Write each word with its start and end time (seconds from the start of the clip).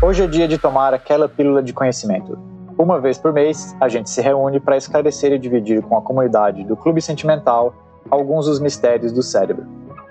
Hoje 0.00 0.22
é 0.22 0.26
dia 0.28 0.46
de 0.46 0.56
tomar 0.56 0.94
aquela 0.94 1.28
pílula 1.28 1.60
de 1.60 1.72
conhecimento. 1.72 2.38
Uma 2.78 3.00
vez 3.00 3.18
por 3.18 3.32
mês, 3.32 3.74
a 3.80 3.88
gente 3.88 4.08
se 4.08 4.20
reúne 4.20 4.60
para 4.60 4.76
esclarecer 4.76 5.32
e 5.32 5.38
dividir 5.38 5.82
com 5.82 5.98
a 5.98 6.02
comunidade 6.02 6.62
do 6.62 6.76
Clube 6.76 7.02
Sentimental 7.02 7.74
alguns 8.08 8.46
dos 8.46 8.60
mistérios 8.60 9.10
do 9.10 9.22
cérebro. 9.22 9.66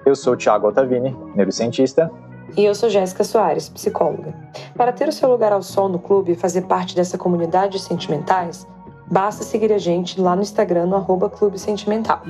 Eu 0.06 0.16
sou 0.16 0.36
Tiago 0.36 0.68
Altavini, 0.68 1.16
neurocientista. 1.34 2.12
E 2.58 2.66
eu 2.66 2.76
sou 2.76 2.90
Jéssica 2.90 3.24
Soares, 3.24 3.70
psicóloga. 3.70 4.34
Para 4.76 4.92
ter 4.92 5.08
o 5.08 5.14
seu 5.14 5.30
lugar 5.30 5.54
ao 5.54 5.62
sol 5.62 5.88
no 5.88 6.00
clube 6.00 6.34
e 6.34 6.36
fazer 6.36 6.64
parte 6.64 6.94
dessa 6.94 7.18
comunidade 7.18 7.74
de 7.74 7.80
sentimentais, 7.80 8.68
basta 9.14 9.44
seguir 9.44 9.72
a 9.72 9.78
gente 9.78 10.20
lá 10.20 10.36
no 10.36 10.42
Instagram, 10.42 10.88
no 10.88 10.96
arroba 10.96 11.30
Clube 11.30 11.60
Sentimental. 11.60 12.24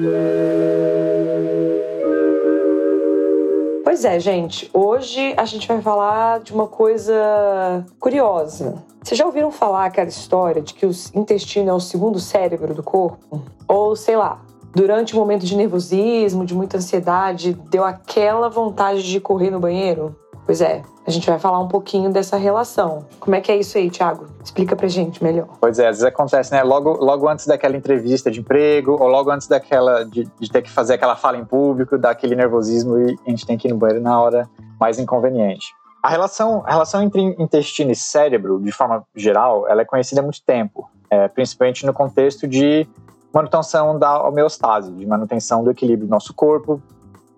Pois 3.86 4.04
é, 4.04 4.20
gente. 4.20 4.70
Hoje 4.74 5.34
a 5.38 5.46
gente 5.46 5.66
vai 5.66 5.82
falar 5.82 6.41
de 6.41 6.54
uma 6.54 6.68
coisa 6.68 7.86
curiosa. 8.00 8.84
Vocês 9.02 9.18
já 9.18 9.26
ouviram 9.26 9.50
falar 9.50 9.86
aquela 9.86 10.10
história 10.10 10.62
de 10.62 10.74
que 10.74 10.86
o 10.86 10.91
intestino 11.16 11.70
é 11.70 11.74
o 11.74 11.80
segundo 11.80 12.20
cérebro 12.20 12.74
do 12.74 12.84
corpo? 12.84 13.41
Ou, 13.66 13.96
sei 13.96 14.18
lá, 14.18 14.41
durante 14.76 15.16
um 15.16 15.20
momento 15.20 15.46
de 15.46 15.55
nervosismo, 15.55 16.46
de 16.46 16.54
muita 16.54 16.77
ansiedade, 16.77 17.54
deu 17.70 17.86
aquela 17.86 18.50
vontade 18.50 19.04
de 19.04 19.22
correr 19.22 19.52
no 19.52 19.60
banheiro? 19.60 20.16
Pois 20.46 20.60
é, 20.62 20.82
a 21.08 21.12
gente 21.12 21.30
vai 21.30 21.40
falar 21.40 21.60
um 21.60 21.68
pouquinho 21.68 22.12
dessa 22.12 22.36
relação. 22.36 23.06
Como 23.20 23.36
é 23.36 23.42
que 23.42 23.52
é 23.52 23.58
isso 23.58 23.78
aí, 23.78 23.90
Thiago? 23.90 24.28
Explica 24.44 24.76
pra 24.76 24.88
gente 24.88 25.24
melhor. 25.24 25.48
Pois 25.60 25.80
é, 25.80 25.88
às 25.88 25.98
vezes 25.98 26.04
acontece, 26.04 26.52
né? 26.52 26.64
Logo, 26.64 26.94
logo 27.04 27.30
antes 27.30 27.48
daquela 27.48 27.78
entrevista 27.78 28.30
de 28.30 28.42
emprego, 28.42 28.98
ou 29.00 29.08
logo 29.08 29.32
antes 29.32 29.48
daquela 29.48 30.04
de, 30.04 30.28
de 30.40 30.52
ter 30.52 30.62
que 30.62 30.70
fazer 30.70 30.96
aquela 30.96 31.16
fala 31.16 31.38
em 31.38 31.46
público, 31.46 31.98
dá 31.98 32.10
aquele 32.10 32.36
nervosismo 32.36 32.98
e 33.00 33.18
a 33.26 33.30
gente 33.30 33.46
tem 33.46 33.58
que 33.58 33.68
ir 33.68 33.72
no 33.72 33.77
banheiro 33.77 34.04
na 34.04 34.22
hora 34.22 34.50
mais 34.80 35.00
inconveniente. 35.00 35.74
A 36.02 36.10
relação, 36.10 36.62
a 36.66 36.72
relação 36.72 37.02
entre 37.02 37.22
intestino 37.40 37.91
e 37.91 37.96
cérebro, 37.96 38.60
de 38.60 38.72
forma 38.74 39.04
geral, 39.16 39.66
ela 39.70 39.84
é 39.84 39.85
conhecida 39.85 40.20
há 40.20 40.24
muito 40.24 40.41
tempo, 40.44 40.90
é, 41.10 41.30
principalmente 41.30 41.85
no 41.85 41.94
contexto 41.94 42.46
de 42.46 42.85
manutenção 43.34 43.98
da 43.98 44.22
homeostase, 44.22 44.91
de 44.91 45.05
manutenção 45.05 45.63
do 45.63 45.72
equilíbrio 45.72 46.05
do 46.05 46.12
nosso 46.12 46.34
corpo, 46.34 46.82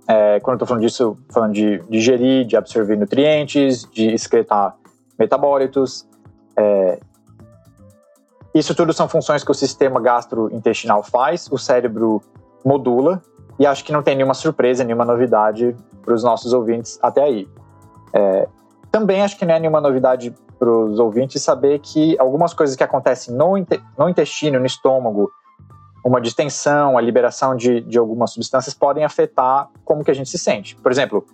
é, 0.07 0.39
quando 0.39 0.53
eu 0.53 0.63
estou 0.63 0.67
falando 0.67 0.83
disso, 0.83 1.17
falando 1.29 1.53
de 1.53 1.81
digerir, 1.89 2.45
de 2.45 2.55
absorver 2.55 2.95
nutrientes, 2.95 3.89
de 3.91 4.07
excretar 4.07 4.75
metabólitos. 5.17 6.07
É, 6.57 6.99
isso 8.53 8.73
tudo 8.75 8.93
são 8.93 9.09
funções 9.09 9.43
que 9.43 9.51
o 9.51 9.53
sistema 9.53 9.99
gastrointestinal 9.99 11.03
faz, 11.03 11.49
o 11.51 11.57
cérebro 11.57 12.21
modula, 12.63 13.21
e 13.59 13.65
acho 13.65 13.83
que 13.83 13.91
não 13.91 14.03
tem 14.03 14.15
nenhuma 14.15 14.33
surpresa, 14.33 14.83
nenhuma 14.83 15.05
novidade 15.05 15.75
para 16.01 16.13
os 16.13 16.23
nossos 16.23 16.53
ouvintes 16.53 16.99
até 17.01 17.23
aí. 17.23 17.49
É, 18.13 18.47
também 18.91 19.21
acho 19.21 19.37
que 19.37 19.45
não 19.45 19.55
é 19.55 19.59
nenhuma 19.59 19.81
novidade 19.81 20.33
para 20.57 20.69
os 20.69 20.99
ouvintes 20.99 21.41
saber 21.41 21.79
que 21.79 22.17
algumas 22.17 22.53
coisas 22.53 22.75
que 22.75 22.83
acontecem 22.83 23.35
no, 23.35 23.55
no 23.97 24.09
intestino, 24.09 24.59
no 24.59 24.65
estômago, 24.65 25.31
uma 26.05 26.21
distensão, 26.21 26.99
a 26.99 27.01
liberação 27.01 27.55
de, 27.55 27.81
de 27.81 27.97
algumas 27.97 28.31
substâncias 28.31 28.75
podem 28.75 29.03
afetar 29.03 29.69
como 29.83 30.03
que 30.03 30.11
a 30.11 30.13
gente 30.13 30.29
se 30.29 30.37
sente. 30.37 30.75
Por 30.75 30.91
exemplo, 30.91 31.25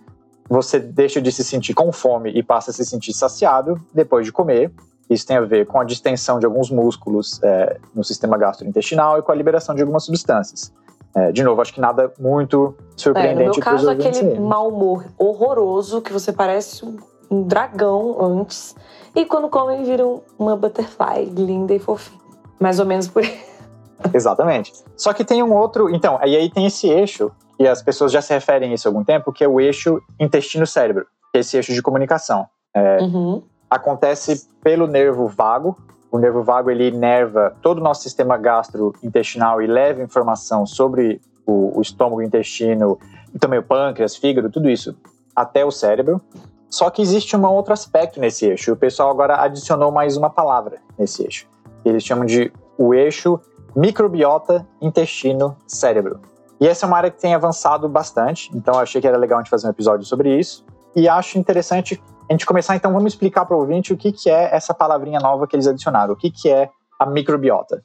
você 0.48 0.78
deixa 0.78 1.20
de 1.20 1.30
se 1.30 1.44
sentir 1.44 1.74
com 1.74 1.92
fome 1.92 2.30
e 2.30 2.42
passa 2.42 2.70
a 2.70 2.74
se 2.74 2.82
sentir 2.86 3.12
saciado 3.12 3.78
depois 3.92 4.24
de 4.24 4.32
comer. 4.32 4.72
Isso 5.10 5.26
tem 5.26 5.36
a 5.36 5.42
ver 5.42 5.66
com 5.66 5.78
a 5.78 5.84
distensão 5.84 6.38
de 6.38 6.46
alguns 6.46 6.70
músculos 6.70 7.38
é, 7.42 7.78
no 7.94 8.02
sistema 8.02 8.38
gastrointestinal 8.38 9.18
e 9.18 9.22
com 9.22 9.30
a 9.30 9.34
liberação 9.34 9.74
de 9.74 9.82
algumas 9.82 10.04
substâncias. 10.04 10.72
É, 11.14 11.30
de 11.30 11.42
novo, 11.42 11.60
acho 11.60 11.74
que 11.74 11.80
nada 11.80 12.10
muito 12.18 12.74
surpreendente. 12.96 13.42
É, 13.42 13.46
no 13.48 13.52
meu 13.52 13.60
caso, 13.60 13.90
aquele 13.90 14.40
mau 14.40 14.68
humor 14.68 15.04
horroroso 15.18 16.00
que 16.00 16.10
você 16.10 16.32
parece 16.32 16.82
um 17.30 17.42
dragão 17.42 18.16
antes 18.40 18.74
e 19.14 19.26
quando 19.26 19.50
come 19.50 19.84
vira 19.84 20.04
uma 20.38 20.56
butterfly 20.56 21.26
linda 21.26 21.74
e 21.74 21.78
fofinha. 21.78 22.22
Mais 22.58 22.78
ou 22.80 22.86
menos 22.86 23.06
por 23.06 23.22
aí. 23.22 23.51
Exatamente. 24.12 24.72
Só 24.96 25.12
que 25.12 25.24
tem 25.24 25.42
um 25.42 25.52
outro. 25.52 25.88
Então, 25.94 26.18
e 26.24 26.36
aí 26.36 26.50
tem 26.50 26.66
esse 26.66 26.88
eixo, 26.88 27.30
e 27.58 27.66
as 27.66 27.82
pessoas 27.82 28.12
já 28.12 28.20
se 28.20 28.32
referem 28.32 28.70
a 28.70 28.74
isso 28.74 28.88
há 28.88 28.90
algum 28.90 29.04
tempo, 29.04 29.32
que 29.32 29.44
é 29.44 29.48
o 29.48 29.60
eixo 29.60 30.00
intestino-cérebro, 30.18 31.06
que 31.30 31.38
é 31.38 31.40
esse 31.40 31.56
eixo 31.56 31.72
de 31.72 31.82
comunicação. 31.82 32.46
É, 32.74 32.98
uhum. 33.00 33.42
Acontece 33.70 34.48
pelo 34.62 34.86
nervo 34.86 35.26
vago. 35.26 35.76
O 36.10 36.18
nervo 36.18 36.42
vago 36.42 36.70
ele 36.70 36.88
inerva 36.88 37.56
todo 37.62 37.78
o 37.78 37.82
nosso 37.82 38.02
sistema 38.02 38.36
gastrointestinal 38.36 39.62
e 39.62 39.66
leva 39.66 40.02
informação 40.02 40.66
sobre 40.66 41.20
o, 41.46 41.78
o 41.78 41.80
estômago, 41.80 42.20
o 42.20 42.22
intestino, 42.22 42.98
e 43.34 43.38
também 43.38 43.58
o 43.58 43.62
pâncreas, 43.62 44.16
fígado, 44.16 44.50
tudo 44.50 44.68
isso 44.68 44.94
até 45.34 45.64
o 45.64 45.70
cérebro. 45.70 46.20
Só 46.68 46.90
que 46.90 47.02
existe 47.02 47.36
um 47.36 47.46
outro 47.46 47.72
aspecto 47.72 48.20
nesse 48.20 48.46
eixo. 48.46 48.72
O 48.72 48.76
pessoal 48.76 49.10
agora 49.10 49.40
adicionou 49.40 49.90
mais 49.90 50.16
uma 50.16 50.30
palavra 50.30 50.78
nesse 50.98 51.22
eixo. 51.22 51.46
Eles 51.84 52.02
chamam 52.02 52.24
de 52.24 52.52
o 52.78 52.94
eixo 52.94 53.40
microbiota, 53.74 54.66
intestino, 54.80 55.56
cérebro. 55.66 56.20
E 56.60 56.66
essa 56.66 56.86
é 56.86 56.86
uma 56.86 56.96
área 56.96 57.10
que 57.10 57.20
tem 57.20 57.34
avançado 57.34 57.88
bastante, 57.88 58.50
então 58.54 58.74
eu 58.74 58.80
achei 58.80 59.00
que 59.00 59.08
era 59.08 59.16
legal 59.16 59.38
a 59.38 59.42
gente 59.42 59.50
fazer 59.50 59.66
um 59.66 59.70
episódio 59.70 60.06
sobre 60.06 60.38
isso. 60.38 60.64
E 60.94 61.08
acho 61.08 61.38
interessante 61.38 62.00
a 62.28 62.32
gente 62.32 62.46
começar, 62.46 62.76
então 62.76 62.92
vamos 62.92 63.14
explicar 63.14 63.44
para 63.44 63.56
o 63.56 63.60
ouvinte 63.60 63.92
o 63.92 63.96
que, 63.96 64.12
que 64.12 64.30
é 64.30 64.54
essa 64.54 64.72
palavrinha 64.72 65.18
nova 65.18 65.46
que 65.46 65.56
eles 65.56 65.66
adicionaram, 65.66 66.14
o 66.14 66.16
que, 66.16 66.30
que 66.30 66.48
é 66.48 66.70
a 66.98 67.06
microbiota. 67.06 67.82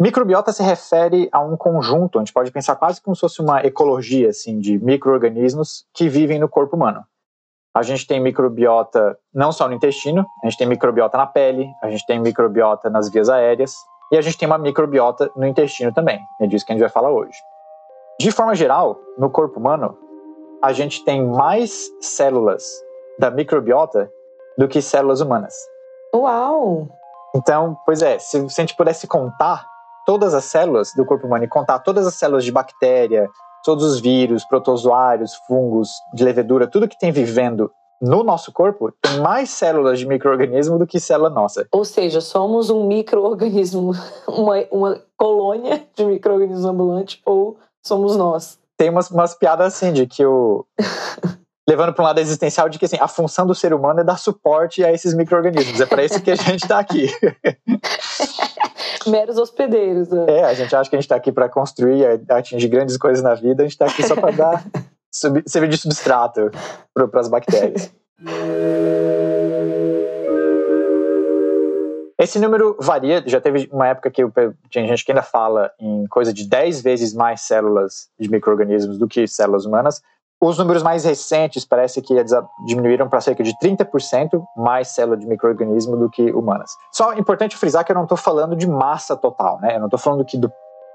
Microbiota 0.00 0.52
se 0.52 0.62
refere 0.62 1.28
a 1.30 1.40
um 1.40 1.56
conjunto, 1.56 2.18
a 2.18 2.22
gente 2.22 2.32
pode 2.32 2.50
pensar 2.50 2.74
quase 2.76 3.00
como 3.00 3.14
se 3.14 3.20
fosse 3.20 3.40
uma 3.40 3.64
ecologia 3.64 4.30
assim, 4.30 4.58
de 4.58 4.78
micro-organismos 4.78 5.86
que 5.94 6.08
vivem 6.08 6.38
no 6.38 6.48
corpo 6.48 6.76
humano. 6.76 7.04
A 7.74 7.82
gente 7.82 8.06
tem 8.06 8.20
microbiota 8.20 9.18
não 9.34 9.50
só 9.50 9.66
no 9.66 9.74
intestino, 9.74 10.24
a 10.42 10.46
gente 10.46 10.58
tem 10.58 10.66
microbiota 10.66 11.18
na 11.18 11.26
pele, 11.26 11.68
a 11.82 11.90
gente 11.90 12.06
tem 12.06 12.20
microbiota 12.20 12.88
nas 12.88 13.10
vias 13.10 13.28
aéreas 13.28 13.74
e 14.12 14.16
a 14.16 14.20
gente 14.20 14.38
tem 14.38 14.46
uma 14.46 14.58
microbiota 14.58 15.28
no 15.34 15.44
intestino 15.44 15.92
também. 15.92 16.20
É 16.40 16.46
disso 16.46 16.64
que 16.64 16.70
a 16.70 16.74
gente 16.74 16.82
vai 16.82 16.90
falar 16.90 17.10
hoje. 17.10 17.36
De 18.20 18.30
forma 18.30 18.54
geral, 18.54 19.00
no 19.18 19.28
corpo 19.28 19.58
humano, 19.58 19.98
a 20.62 20.72
gente 20.72 21.04
tem 21.04 21.26
mais 21.26 21.90
células 22.00 22.64
da 23.18 23.28
microbiota 23.28 24.08
do 24.56 24.68
que 24.68 24.80
células 24.80 25.20
humanas. 25.20 25.54
Uau! 26.14 26.88
Então, 27.34 27.76
pois 27.84 28.02
é, 28.02 28.20
se, 28.20 28.48
se 28.48 28.60
a 28.60 28.62
gente 28.64 28.76
pudesse 28.76 29.08
contar 29.08 29.66
todas 30.06 30.32
as 30.32 30.44
células 30.44 30.92
do 30.94 31.04
corpo 31.04 31.26
humano 31.26 31.44
e 31.44 31.48
contar 31.48 31.80
todas 31.80 32.06
as 32.06 32.14
células 32.14 32.44
de 32.44 32.52
bactéria, 32.52 33.28
todos 33.64 33.84
os 33.84 34.00
vírus, 34.00 34.44
protozoários, 34.44 35.34
fungos, 35.46 35.90
de 36.14 36.22
levedura, 36.22 36.66
tudo 36.66 36.88
que 36.88 36.98
tem 36.98 37.10
vivendo 37.10 37.70
no 38.00 38.22
nosso 38.22 38.52
corpo 38.52 38.92
tem 39.00 39.20
mais 39.20 39.50
células 39.50 39.98
de 39.98 40.06
microorganismo 40.06 40.78
do 40.78 40.86
que 40.86 41.00
célula 41.00 41.30
nossa. 41.30 41.66
Ou 41.72 41.84
seja, 41.84 42.20
somos 42.20 42.68
um 42.70 42.86
microorganismo, 42.86 43.92
uma, 44.28 44.56
uma 44.70 45.02
colônia 45.16 45.82
de 45.96 46.04
microorganismo 46.04 46.68
ambulante, 46.68 47.22
ou 47.24 47.56
somos 47.84 48.16
nós. 48.16 48.58
Tem 48.76 48.90
umas, 48.90 49.10
umas 49.10 49.34
piadas 49.34 49.74
assim 49.74 49.92
de 49.92 50.06
que 50.06 50.24
o. 50.24 50.66
levando 51.66 51.94
para 51.94 52.02
um 52.02 52.06
lado 52.06 52.20
existencial 52.20 52.68
de 52.68 52.78
que 52.78 52.84
assim, 52.84 52.98
a 53.00 53.08
função 53.08 53.46
do 53.46 53.54
ser 53.54 53.72
humano 53.72 54.00
é 54.00 54.04
dar 54.04 54.18
suporte 54.18 54.84
a 54.84 54.92
esses 54.92 55.14
micro-organismos. 55.14 55.80
É 55.80 55.86
para 55.86 56.04
isso 56.04 56.20
que 56.20 56.30
a 56.30 56.34
gente 56.34 56.64
está 56.64 56.78
aqui. 56.78 57.08
Meros 59.06 59.38
hospedeiros. 59.38 60.08
Né? 60.08 60.26
É, 60.28 60.44
a 60.44 60.54
gente 60.54 60.74
acha 60.74 60.88
que 60.88 60.96
a 60.96 60.98
gente 60.98 61.06
está 61.06 61.16
aqui 61.16 61.32
para 61.32 61.48
construir, 61.48 62.04
atingir 62.28 62.68
grandes 62.68 62.96
coisas 62.96 63.22
na 63.22 63.34
vida, 63.34 63.62
a 63.62 63.66
gente 63.66 63.72
está 63.72 63.86
aqui 63.86 64.02
só 64.06 64.14
para 64.14 64.30
dar 64.30 64.64
servir 65.46 65.68
de 65.68 65.76
substrato 65.76 66.50
para 66.92 67.20
as 67.20 67.28
bactérias. 67.28 67.92
Esse 72.16 72.38
número 72.38 72.76
varia, 72.80 73.22
já 73.26 73.40
teve 73.40 73.68
uma 73.72 73.88
época 73.88 74.10
que 74.10 74.22
tem 74.72 74.86
gente 74.86 75.04
que 75.04 75.12
ainda 75.12 75.22
fala 75.22 75.70
em 75.80 76.06
coisa 76.06 76.32
de 76.32 76.48
10 76.48 76.80
vezes 76.80 77.12
mais 77.12 77.42
células 77.42 78.08
de 78.18 78.30
micro-organismos 78.30 78.98
do 78.98 79.08
que 79.08 79.26
células 79.26 79.66
humanas, 79.66 80.00
os 80.46 80.58
números 80.58 80.82
mais 80.82 81.04
recentes 81.04 81.64
parece 81.64 82.02
que 82.02 82.14
diminuíram 82.66 83.08
para 83.08 83.20
cerca 83.20 83.42
de 83.42 83.52
30% 83.58 84.42
mais 84.56 84.88
célula 84.88 85.16
de 85.16 85.26
microorganismo 85.26 85.96
do 85.96 86.10
que 86.10 86.30
humanas. 86.32 86.70
Só 86.92 87.14
importante 87.14 87.56
frisar 87.56 87.84
que 87.84 87.92
eu 87.92 87.96
não 87.96 88.02
estou 88.02 88.18
falando 88.18 88.54
de 88.54 88.68
massa 88.68 89.16
total, 89.16 89.58
né? 89.60 89.76
Eu 89.76 89.80
não 89.80 89.86
estou 89.86 89.98
falando 89.98 90.24
que 90.24 90.36
do 90.36 90.52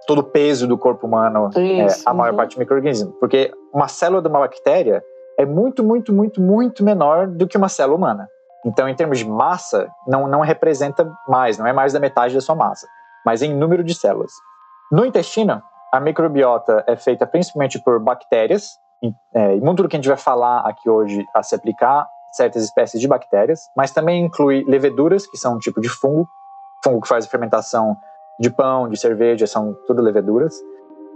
todo 0.08 0.20
o 0.20 0.24
peso 0.24 0.68
do 0.68 0.78
corpo 0.78 1.06
humano 1.06 1.50
é 1.56 1.88
a 2.06 2.14
maior 2.14 2.32
uhum. 2.32 2.38
parte 2.38 2.54
de 2.54 2.60
microorganismo, 2.60 3.12
porque 3.20 3.52
uma 3.74 3.88
célula 3.88 4.22
de 4.22 4.28
uma 4.28 4.40
bactéria 4.40 5.04
é 5.38 5.46
muito, 5.46 5.84
muito, 5.84 6.12
muito, 6.12 6.42
muito 6.42 6.84
menor 6.84 7.28
do 7.28 7.48
que 7.48 7.58
uma 7.58 7.70
célula 7.70 7.98
humana. 7.98 8.28
Então, 8.66 8.90
em 8.90 8.96
termos 8.96 9.20
de 9.20 9.26
massa, 9.26 9.88
não, 10.08 10.28
não 10.28 10.42
representa 10.42 11.10
mais, 11.28 11.58
não 11.58 11.68
é 11.68 11.74
mais 11.74 11.94
da 11.94 12.00
metade 12.00 12.34
da 12.34 12.42
sua 12.42 12.56
massa, 12.56 12.88
mas 13.26 13.42
em 13.42 13.54
número 13.54 13.84
de 13.84 13.94
células. 13.94 14.32
No 14.92 15.06
intestino, 15.06 15.62
a 15.94 16.00
microbiota 16.00 16.84
é 16.88 16.96
feita 16.96 17.26
principalmente 17.26 17.80
por 17.80 18.00
bactérias, 18.00 18.72
é, 19.34 19.56
e 19.56 19.62
muito 19.62 19.84
do 19.84 19.90
que 19.90 19.96
a 19.96 20.00
gente 20.00 20.08
vai 20.08 20.18
falar 20.18 20.62
aqui 20.62 20.90
hoje 20.90 21.26
a 21.34 21.42
se 21.42 21.56
aplicar 21.56 22.08
certas 22.32 22.64
espécies 22.64 23.02
de 23.02 23.08
bactérias, 23.08 23.70
mas 23.76 23.92
também 23.92 24.26
inclui 24.26 24.64
leveduras, 24.68 25.26
que 25.26 25.38
são 25.38 25.56
um 25.56 25.60
tipo 25.60 25.82
de 25.82 25.90
fungo, 25.90 26.28
fungo 26.84 27.02
que 27.02 27.08
faz 27.08 27.26
a 27.26 27.30
fermentação 27.30 27.98
de 28.40 28.50
pão, 28.50 28.88
de 28.88 28.98
cerveja, 28.98 29.48
são 29.48 29.76
tudo 29.88 30.02
leveduras. 30.02 30.56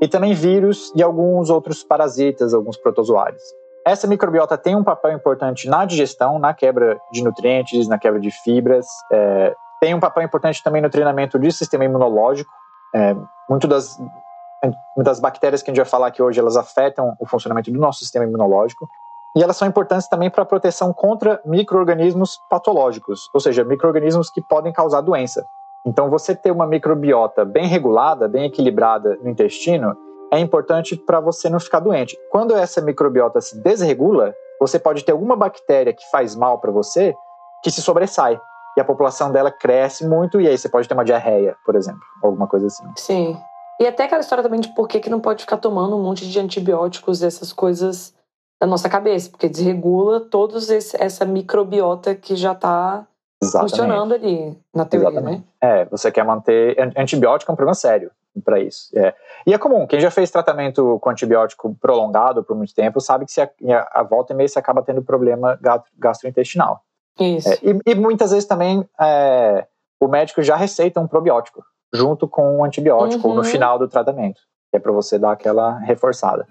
E 0.02 0.08
também 0.08 0.34
vírus 0.34 0.92
e 0.96 1.04
alguns 1.04 1.50
outros 1.50 1.84
parasitas, 1.84 2.54
alguns 2.54 2.78
protozoários. 2.78 3.44
Essa 3.86 4.08
microbiota 4.08 4.58
tem 4.58 4.76
um 4.76 4.84
papel 4.84 5.12
importante 5.12 5.70
na 5.70 5.86
digestão, 5.86 6.40
na 6.40 6.54
quebra 6.54 7.00
de 7.12 7.24
nutrientes, 7.24 7.88
na 7.88 7.98
quebra 7.98 8.20
de 8.20 8.32
fibras. 8.32 8.86
É, 9.12 9.54
tem 9.80 9.94
um 9.94 10.00
papel 10.00 10.24
importante 10.24 10.64
também 10.64 10.82
no 10.82 10.90
treinamento 10.90 11.38
do 11.38 11.52
sistema 11.52 11.86
imunológico. 11.86 12.52
É, 12.96 13.16
muito 13.50 13.68
das, 13.68 13.98
muitas 14.96 15.20
bactérias 15.20 15.62
que 15.62 15.70
a 15.70 15.74
gente 15.74 15.84
vai 15.84 15.90
falar 15.90 16.08
aqui 16.08 16.22
hoje, 16.22 16.40
elas 16.40 16.56
afetam 16.56 17.16
o 17.20 17.26
funcionamento 17.26 17.72
do 17.72 17.80
nosso 17.80 18.00
sistema 18.00 18.26
imunológico. 18.26 18.88
E 19.36 19.42
elas 19.42 19.58
são 19.58 19.68
importantes 19.68 20.08
também 20.08 20.30
para 20.30 20.44
a 20.44 20.46
proteção 20.46 20.94
contra 20.94 21.42
micro-organismos 21.44 22.40
patológicos, 22.50 23.30
ou 23.34 23.40
seja, 23.40 23.64
micro-organismos 23.64 24.30
que 24.30 24.42
podem 24.42 24.72
causar 24.72 25.02
doença. 25.02 25.46
Então, 25.86 26.10
você 26.10 26.36
ter 26.36 26.52
uma 26.52 26.68
microbiota 26.68 27.44
bem 27.44 27.68
regulada, 27.68 28.28
bem 28.28 28.46
equilibrada 28.46 29.18
no 29.22 29.30
intestino, 29.30 29.98
é 30.32 30.40
importante 30.40 30.96
para 30.96 31.20
você 31.20 31.50
não 31.50 31.60
ficar 31.60 31.80
doente. 31.80 32.18
Quando 32.32 32.56
essa 32.56 32.80
microbiota 32.80 33.42
se 33.42 33.60
desregula, 33.62 34.34
você 34.60 34.80
pode 34.80 35.04
ter 35.04 35.12
alguma 35.12 35.36
bactéria 35.36 35.94
que 35.94 36.10
faz 36.10 36.36
mal 36.36 36.60
para 36.60 36.72
você 36.72 37.14
que 37.64 37.70
se 37.70 37.82
sobressai. 37.82 38.40
E 38.78 38.82
a 38.82 38.86
população 38.86 39.32
dela 39.32 39.52
cresce 39.52 40.08
muito, 40.08 40.40
e 40.40 40.48
aí 40.48 40.58
você 40.58 40.70
pode 40.70 40.88
ter 40.88 40.94
uma 40.94 41.06
diarreia, 41.06 41.56
por 41.66 41.76
exemplo, 41.76 42.02
alguma 42.24 42.48
coisa 42.48 42.68
assim. 42.68 42.86
Sim. 42.96 43.38
E 43.80 43.88
até 43.88 44.06
aquela 44.06 44.22
história 44.22 44.44
também 44.44 44.60
de 44.60 44.70
por 44.70 44.88
que, 44.88 45.00
que 45.00 45.10
não 45.10 45.20
pode 45.20 45.42
ficar 45.42 45.58
tomando 45.58 45.96
um 45.96 46.04
monte 46.04 46.30
de 46.30 46.40
antibióticos, 46.40 47.24
essas 47.24 47.52
coisas 47.52 48.14
da 48.62 48.68
nossa 48.68 48.88
cabeça, 48.88 49.30
porque 49.30 49.50
desregula 49.50 50.22
todos 50.22 50.70
essa 50.70 51.26
microbiota 51.26 52.16
que 52.16 52.36
já 52.36 52.54
está 52.54 53.06
funcionando 53.60 54.14
ali, 54.14 54.58
na 54.74 54.86
teoria, 54.86 55.10
né? 55.10 55.18
Exatamente. 55.18 55.48
né? 55.62 55.82
É, 55.82 55.86
você 55.86 56.12
quer 56.12 56.24
manter. 56.24 56.78
Antibiótico 56.96 57.52
é 57.52 57.54
um 57.54 57.56
problema 57.56 57.76
sério 57.76 58.12
para 58.44 58.60
isso. 58.60 58.90
É. 58.96 59.14
E 59.46 59.54
é 59.54 59.58
comum, 59.58 59.86
quem 59.86 60.00
já 60.00 60.10
fez 60.10 60.32
tratamento 60.32 60.98
com 61.02 61.10
antibiótico 61.10 61.76
prolongado 61.80 62.44
por 62.44 62.56
muito 62.56 62.74
tempo 62.74 63.00
sabe 63.00 63.26
que 63.26 63.32
se 63.32 63.42
a, 63.42 63.50
a 63.92 64.04
volta 64.04 64.34
e 64.34 64.36
meia 64.36 64.48
você 64.48 64.58
acaba 64.58 64.82
tendo 64.82 65.04
problema 65.04 65.60
gastrointestinal. 65.98 66.82
Isso. 67.20 67.50
É, 67.50 67.60
e, 67.62 67.92
e, 67.92 67.96
muitas 67.96 68.32
vezes 68.32 68.48
também 68.48 68.88
é, 69.00 69.68
o 70.00 70.08
médico 70.08 70.42
já 70.42 70.56
receita 70.56 71.00
um 71.00 71.08
probiótico 71.08 71.64
junto 71.94 72.28
com 72.28 72.58
um 72.58 72.64
antibiótico 72.64 73.28
uhum. 73.28 73.36
no 73.36 73.44
final 73.44 73.78
do 73.78 73.88
tratamento, 73.88 74.42
que 74.72 74.78
é 74.78 74.80
para 74.80 74.92
você 74.92 75.20
dar 75.20 75.32
aquela 75.32 75.78
reforçada. 75.80 76.48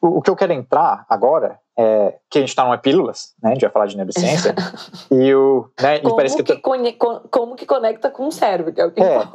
O, 0.00 0.18
o 0.18 0.22
que 0.22 0.30
eu 0.30 0.36
quero 0.36 0.52
entrar 0.52 1.04
agora 1.08 1.58
é 1.78 2.18
que 2.30 2.38
a 2.38 2.40
gente 2.40 2.50
está 2.50 2.64
numa 2.64 2.78
pílulas, 2.78 3.34
né? 3.42 3.50
A 3.50 3.52
gente 3.54 3.62
vai 3.62 3.70
falar 3.70 3.86
de 3.86 3.96
neurociência. 3.96 4.54
e 5.10 5.34
o. 5.34 5.68
Né, 5.80 5.98
como, 6.00 6.16
parece 6.16 6.36
que, 6.36 6.42
que 6.42 6.56
tô... 6.56 7.20
como 7.30 7.56
que 7.56 7.66
conecta 7.66 8.10
com 8.10 8.26
o 8.26 8.32
cérebro, 8.32 8.72
que 8.72 8.80
é 8.80 8.86
o 8.86 8.92
que 8.92 9.02
é, 9.02 9.26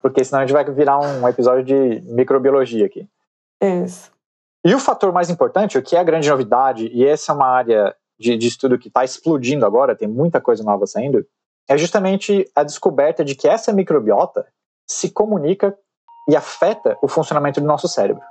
Porque 0.00 0.24
senão 0.24 0.42
a 0.42 0.46
gente 0.46 0.52
vai 0.52 0.64
virar 0.64 0.98
um 0.98 1.26
episódio 1.28 1.64
de 1.64 2.02
microbiologia 2.12 2.84
aqui. 2.84 3.08
Isso. 3.62 4.12
E 4.64 4.74
o 4.74 4.78
fator 4.78 5.12
mais 5.12 5.30
importante, 5.30 5.78
o 5.78 5.82
que 5.82 5.94
é 5.94 6.00
a 6.00 6.04
grande 6.04 6.28
novidade, 6.28 6.90
e 6.92 7.06
essa 7.06 7.32
é 7.32 7.34
uma 7.34 7.46
área 7.46 7.94
de, 8.18 8.36
de 8.36 8.48
estudo 8.48 8.78
que 8.78 8.88
está 8.88 9.04
explodindo 9.04 9.66
agora, 9.66 9.94
tem 9.94 10.08
muita 10.08 10.40
coisa 10.40 10.64
nova 10.64 10.86
saindo, 10.86 11.24
é 11.68 11.76
justamente 11.76 12.50
a 12.54 12.62
descoberta 12.62 13.24
de 13.24 13.34
que 13.34 13.48
essa 13.48 13.72
microbiota 13.72 14.46
se 14.86 15.10
comunica 15.10 15.76
e 16.28 16.36
afeta 16.36 16.96
o 17.02 17.08
funcionamento 17.08 17.60
do 17.60 17.66
nosso 17.66 17.88
cérebro. 17.88 18.22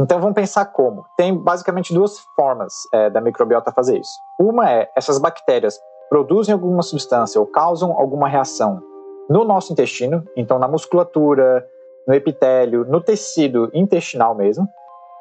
Então 0.00 0.20
vamos 0.20 0.34
pensar 0.34 0.66
como. 0.66 1.04
Tem 1.16 1.36
basicamente 1.36 1.92
duas 1.92 2.18
formas 2.34 2.72
é, 2.92 3.10
da 3.10 3.20
microbiota 3.20 3.72
fazer 3.72 3.98
isso. 3.98 4.18
Uma 4.40 4.70
é 4.70 4.90
essas 4.96 5.18
bactérias 5.18 5.78
produzem 6.08 6.52
alguma 6.52 6.82
substância 6.82 7.40
ou 7.40 7.46
causam 7.46 7.92
alguma 7.92 8.28
reação 8.28 8.82
no 9.28 9.44
nosso 9.44 9.72
intestino, 9.72 10.24
então 10.36 10.58
na 10.58 10.68
musculatura, 10.68 11.66
no 12.06 12.14
epitélio, 12.14 12.84
no 12.84 13.00
tecido 13.00 13.70
intestinal 13.72 14.34
mesmo, 14.34 14.68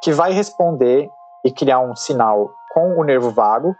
que 0.02 0.12
vai 0.12 0.32
responder 0.32 1.10
e 1.46 1.52
criar 1.52 1.80
um 1.80 1.96
sinal 1.96 2.52
com 2.74 3.00
o 3.00 3.04
nervo 3.04 3.30
vago, 3.32 3.76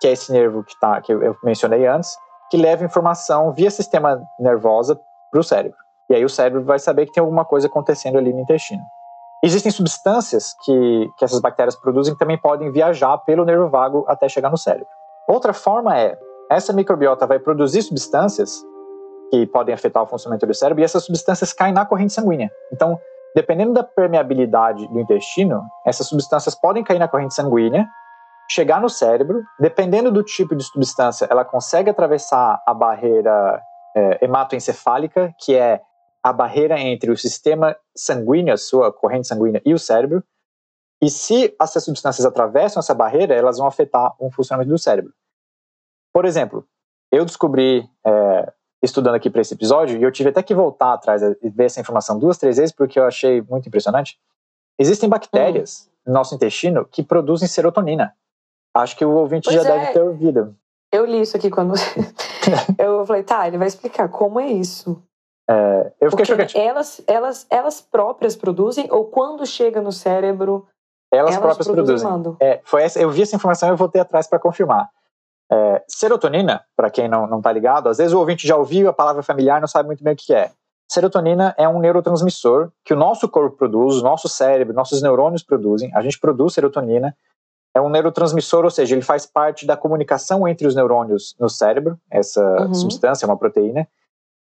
que 0.00 0.08
é 0.08 0.12
esse 0.12 0.32
nervo 0.32 0.64
que, 0.64 0.78
tá, 0.80 1.00
que 1.00 1.12
eu 1.12 1.36
mencionei 1.42 1.86
antes, 1.86 2.16
que 2.50 2.56
leva 2.56 2.84
informação 2.84 3.52
via 3.52 3.70
sistema 3.70 4.22
nervosa 4.38 4.98
para 5.30 5.40
o 5.40 5.44
cérebro. 5.44 5.78
E 6.08 6.14
aí 6.14 6.24
o 6.24 6.28
cérebro 6.28 6.64
vai 6.64 6.78
saber 6.78 7.06
que 7.06 7.12
tem 7.12 7.20
alguma 7.20 7.44
coisa 7.44 7.66
acontecendo 7.66 8.16
ali 8.18 8.32
no 8.32 8.40
intestino. 8.40 8.82
Existem 9.42 9.70
substâncias 9.70 10.54
que, 10.64 11.08
que 11.18 11.24
essas 11.24 11.40
bactérias 11.40 11.76
produzem 11.76 12.14
que 12.14 12.18
também 12.18 12.38
podem 12.38 12.70
viajar 12.70 13.18
pelo 13.18 13.44
nervo 13.44 13.68
vago 13.68 14.04
até 14.08 14.28
chegar 14.28 14.50
no 14.50 14.56
cérebro. 14.56 14.86
Outra 15.28 15.52
forma 15.52 15.98
é, 15.98 16.16
essa 16.50 16.72
microbiota 16.72 17.26
vai 17.26 17.38
produzir 17.38 17.82
substâncias 17.82 18.62
que 19.30 19.46
podem 19.46 19.74
afetar 19.74 20.02
o 20.02 20.06
funcionamento 20.06 20.46
do 20.46 20.54
cérebro 20.54 20.80
e 20.80 20.84
essas 20.84 21.04
substâncias 21.04 21.52
caem 21.52 21.74
na 21.74 21.84
corrente 21.84 22.12
sanguínea. 22.12 22.50
Então, 22.72 22.98
dependendo 23.34 23.72
da 23.72 23.82
permeabilidade 23.82 24.86
do 24.88 25.00
intestino, 25.00 25.62
essas 25.84 26.06
substâncias 26.06 26.54
podem 26.54 26.84
cair 26.84 26.98
na 26.98 27.08
corrente 27.08 27.34
sanguínea, 27.34 27.86
chegar 28.48 28.80
no 28.80 28.88
cérebro, 28.88 29.42
dependendo 29.58 30.10
do 30.10 30.22
tipo 30.22 30.54
de 30.54 30.64
substância, 30.64 31.26
ela 31.30 31.44
consegue 31.44 31.90
atravessar 31.90 32.62
a 32.66 32.72
barreira 32.72 33.62
é, 33.96 34.24
hematoencefálica, 34.24 35.34
que 35.38 35.54
é 35.54 35.80
a 36.22 36.32
barreira 36.32 36.78
entre 36.78 37.10
o 37.10 37.16
sistema 37.16 37.76
sanguíneo, 37.96 38.52
a 38.52 38.56
sua 38.56 38.92
corrente 38.92 39.28
sanguínea 39.28 39.62
e 39.64 39.72
o 39.72 39.78
cérebro. 39.78 40.22
E 41.02 41.10
se 41.10 41.54
essas 41.60 41.84
substâncias 41.84 42.26
atravessam 42.26 42.80
essa 42.80 42.94
barreira, 42.94 43.34
elas 43.34 43.58
vão 43.58 43.66
afetar 43.66 44.14
o 44.18 44.30
funcionamento 44.30 44.70
do 44.70 44.78
cérebro. 44.78 45.12
Por 46.12 46.24
exemplo, 46.24 46.66
eu 47.12 47.24
descobri, 47.24 47.88
é, 48.04 48.52
estudando 48.82 49.14
aqui 49.14 49.30
para 49.30 49.40
esse 49.40 49.54
episódio, 49.54 49.98
e 49.98 50.02
eu 50.02 50.10
tive 50.10 50.30
até 50.30 50.42
que 50.42 50.54
voltar 50.54 50.94
atrás 50.94 51.22
e 51.22 51.50
ver 51.50 51.64
essa 51.64 51.80
informação 51.80 52.18
duas, 52.18 52.38
três 52.38 52.56
vezes, 52.56 52.74
porque 52.74 52.98
eu 52.98 53.04
achei 53.04 53.40
muito 53.42 53.68
impressionante. 53.68 54.18
Existem 54.78 55.08
bactérias 55.08 55.90
uhum. 56.06 56.12
no 56.12 56.14
nosso 56.14 56.34
intestino 56.34 56.84
que 56.86 57.02
produzem 57.02 57.48
serotonina. 57.48 58.14
Acho 58.76 58.96
que 58.96 59.04
o 59.04 59.10
ouvinte 59.10 59.48
pois 59.48 59.56
já 59.56 59.68
é. 59.68 59.78
deve 59.78 59.92
ter 59.92 60.02
ouvido. 60.02 60.54
Eu 60.92 61.04
li 61.04 61.20
isso 61.20 61.36
aqui 61.36 61.50
quando. 61.50 61.74
eu 62.78 63.06
falei, 63.06 63.22
tá, 63.22 63.46
ele 63.46 63.58
vai 63.58 63.66
explicar 63.66 64.08
como 64.08 64.38
é 64.38 64.46
isso. 64.46 65.02
É, 65.48 65.92
eu 66.00 66.10
fiquei 66.10 66.24
chocado. 66.24 66.50
Elas, 66.54 67.00
elas, 67.06 67.46
elas 67.50 67.80
próprias 67.80 68.36
produzem 68.36 68.88
ou 68.90 69.04
quando 69.04 69.46
chega 69.46 69.80
no 69.80 69.92
cérebro? 69.92 70.66
Elas, 71.12 71.30
elas 71.30 71.40
próprias 71.40 71.68
produzem. 71.68 72.06
produzem. 72.06 72.36
É, 72.40 72.60
foi 72.64 72.82
essa, 72.82 73.00
eu 73.00 73.10
vi 73.10 73.22
essa 73.22 73.36
informação 73.36 73.68
e 73.68 73.72
eu 73.72 73.76
voltei 73.76 74.00
atrás 74.00 74.26
para 74.26 74.38
confirmar. 74.38 74.88
É, 75.50 75.82
serotonina, 75.88 76.64
para 76.76 76.90
quem 76.90 77.08
não 77.08 77.38
está 77.38 77.52
ligado, 77.52 77.88
às 77.88 77.98
vezes 77.98 78.12
o 78.12 78.18
ouvinte 78.18 78.46
já 78.46 78.56
ouviu 78.56 78.88
a 78.88 78.92
palavra 78.92 79.22
familiar 79.22 79.60
não 79.60 79.68
sabe 79.68 79.86
muito 79.86 80.02
bem 80.02 80.14
o 80.14 80.16
que 80.16 80.34
é. 80.34 80.50
Serotonina 80.90 81.54
é 81.56 81.68
um 81.68 81.78
neurotransmissor 81.78 82.70
que 82.84 82.94
o 82.94 82.96
nosso 82.96 83.28
corpo 83.28 83.56
produz, 83.56 83.96
o 83.96 84.02
nosso 84.02 84.28
cérebro, 84.28 84.74
nossos 84.74 85.02
neurônios 85.02 85.42
produzem. 85.42 85.90
A 85.94 86.02
gente 86.02 86.18
produz 86.18 86.54
serotonina. 86.54 87.16
É 87.76 87.80
um 87.80 87.90
neurotransmissor, 87.90 88.64
ou 88.64 88.70
seja, 88.70 88.94
ele 88.94 89.02
faz 89.02 89.26
parte 89.26 89.66
da 89.66 89.76
comunicação 89.76 90.48
entre 90.48 90.66
os 90.66 90.74
neurônios 90.74 91.36
no 91.38 91.46
cérebro, 91.46 91.98
essa 92.10 92.42
uhum. 92.62 92.72
substância, 92.72 93.28
uma 93.28 93.36
proteína. 93.36 93.80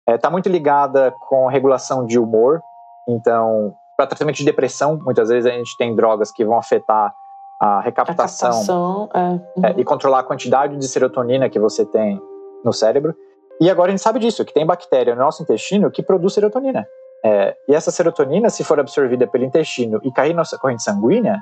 Está 0.02 0.14
é, 0.14 0.18
tá 0.20 0.30
muito 0.30 0.48
ligada 0.48 1.12
com 1.28 1.48
regulação 1.48 2.06
de 2.06 2.20
humor. 2.20 2.62
Então, 3.10 3.74
para 3.98 4.06
tratamento 4.06 4.36
de 4.36 4.46
depressão, 4.46 5.00
muitas 5.04 5.30
vezes 5.30 5.52
a 5.52 5.56
gente 5.56 5.76
tem 5.80 5.96
drogas 5.96 6.32
que 6.32 6.46
vão 6.46 6.60
afetar 6.60 7.12
a 7.60 7.82
recaptação, 7.82 8.50
a 8.50 8.52
captação, 8.52 9.10
é. 9.16 9.20
Uhum. 9.20 9.66
É, 9.66 9.74
e 9.78 9.84
controlar 9.84 10.20
a 10.20 10.24
quantidade 10.24 10.78
de 10.78 10.88
serotonina 10.88 11.50
que 11.50 11.58
você 11.58 11.84
tem 11.88 12.22
no 12.64 12.72
cérebro. 12.72 13.16
E 13.60 13.68
agora 13.68 13.88
a 13.88 13.92
gente 13.94 14.04
sabe 14.04 14.20
disso, 14.20 14.46
que 14.46 14.54
tem 14.54 14.64
bactéria 14.64 15.16
no 15.16 15.22
nosso 15.22 15.42
intestino 15.42 15.90
que 15.90 16.04
produz 16.04 16.36
serotonina. 16.36 16.86
É, 17.26 17.56
e 17.68 17.74
essa 17.74 17.90
serotonina, 17.90 18.52
se 18.52 18.64
for 18.64 18.80
absorvida 18.80 19.26
pelo 19.26 19.44
intestino 19.44 20.00
e 20.04 20.12
cair 20.12 20.34
na 20.34 20.42
nossa 20.42 20.56
corrente 20.56 20.84
sanguínea, 20.84 21.42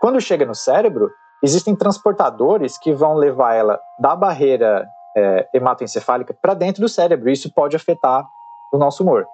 quando 0.00 0.20
chega 0.20 0.46
no 0.46 0.54
cérebro, 0.54 1.10
existem 1.42 1.74
transportadores 1.74 2.78
que 2.78 2.92
vão 2.92 3.14
levar 3.14 3.54
ela 3.54 3.80
da 3.98 4.14
barreira 4.14 4.88
é, 5.16 5.48
hematoencefálica 5.52 6.34
para 6.40 6.54
dentro 6.54 6.80
do 6.80 6.88
cérebro. 6.88 7.28
E 7.28 7.32
isso 7.32 7.52
pode 7.52 7.76
afetar 7.76 8.26
o 8.72 8.78
nosso 8.78 9.02
humor. 9.02 9.26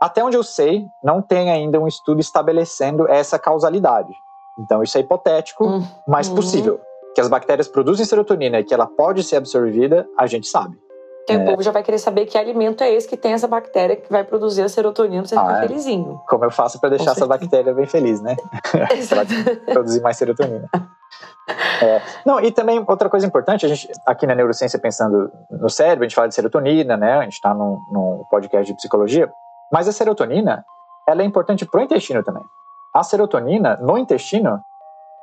Até 0.00 0.22
onde 0.22 0.36
eu 0.36 0.42
sei, 0.42 0.86
não 1.02 1.22
tem 1.22 1.50
ainda 1.50 1.80
um 1.80 1.86
estudo 1.86 2.20
estabelecendo 2.20 3.08
essa 3.08 3.38
causalidade. 3.38 4.12
Então 4.58 4.82
isso 4.82 4.96
é 4.98 5.00
hipotético, 5.00 5.64
uhum. 5.64 5.86
mas 6.06 6.28
possível. 6.28 6.80
Que 7.14 7.20
as 7.20 7.28
bactérias 7.28 7.68
produzem 7.68 8.04
serotonina 8.04 8.58
e 8.58 8.64
que 8.64 8.74
ela 8.74 8.86
pode 8.86 9.22
ser 9.22 9.36
absorvida, 9.36 10.06
a 10.18 10.26
gente 10.26 10.48
sabe. 10.48 10.76
Porque 11.18 11.32
é. 11.32 11.38
o 11.38 11.44
povo 11.46 11.62
já 11.62 11.70
vai 11.70 11.82
querer 11.82 11.98
saber 11.98 12.26
que 12.26 12.36
alimento 12.36 12.84
é 12.84 12.92
esse 12.92 13.08
que 13.08 13.16
tem 13.16 13.32
essa 13.32 13.48
bactéria 13.48 13.96
que 13.96 14.12
vai 14.12 14.24
produzir 14.24 14.62
a 14.62 14.68
serotonina 14.68 15.22
pra 15.22 15.28
você 15.28 15.36
ah, 15.36 15.40
ficar 15.40 15.64
é. 15.64 15.68
felizinho. 15.68 16.20
Como 16.28 16.44
eu 16.44 16.50
faço 16.50 16.78
para 16.78 16.90
deixar 16.90 17.12
essa 17.12 17.26
bactéria 17.26 17.72
bem 17.72 17.86
feliz, 17.86 18.20
né? 18.20 18.36
para 19.64 19.72
produzir 19.72 20.02
mais 20.02 20.18
serotonina. 20.18 20.68
É. 21.82 22.02
Não, 22.24 22.40
e 22.40 22.50
também 22.50 22.84
outra 22.86 23.08
coisa 23.08 23.26
importante, 23.26 23.66
a 23.66 23.68
gente 23.68 23.90
aqui 24.06 24.26
na 24.26 24.34
neurociência 24.34 24.78
pensando 24.78 25.30
no 25.50 25.68
cérebro, 25.68 26.04
a 26.04 26.08
gente 26.08 26.14
fala 26.14 26.28
de 26.28 26.34
serotonina, 26.34 26.96
né? 26.96 27.18
A 27.18 27.22
gente 27.22 27.34
está 27.34 27.54
num, 27.54 27.78
num 27.90 28.24
podcast 28.30 28.70
de 28.70 28.76
psicologia, 28.76 29.30
mas 29.72 29.88
a 29.88 29.92
serotonina, 29.92 30.64
ela 31.08 31.22
é 31.22 31.24
importante 31.24 31.66
para 31.66 31.80
o 31.80 31.82
intestino 31.82 32.22
também. 32.22 32.42
A 32.94 33.02
serotonina 33.02 33.76
no 33.80 33.98
intestino, 33.98 34.60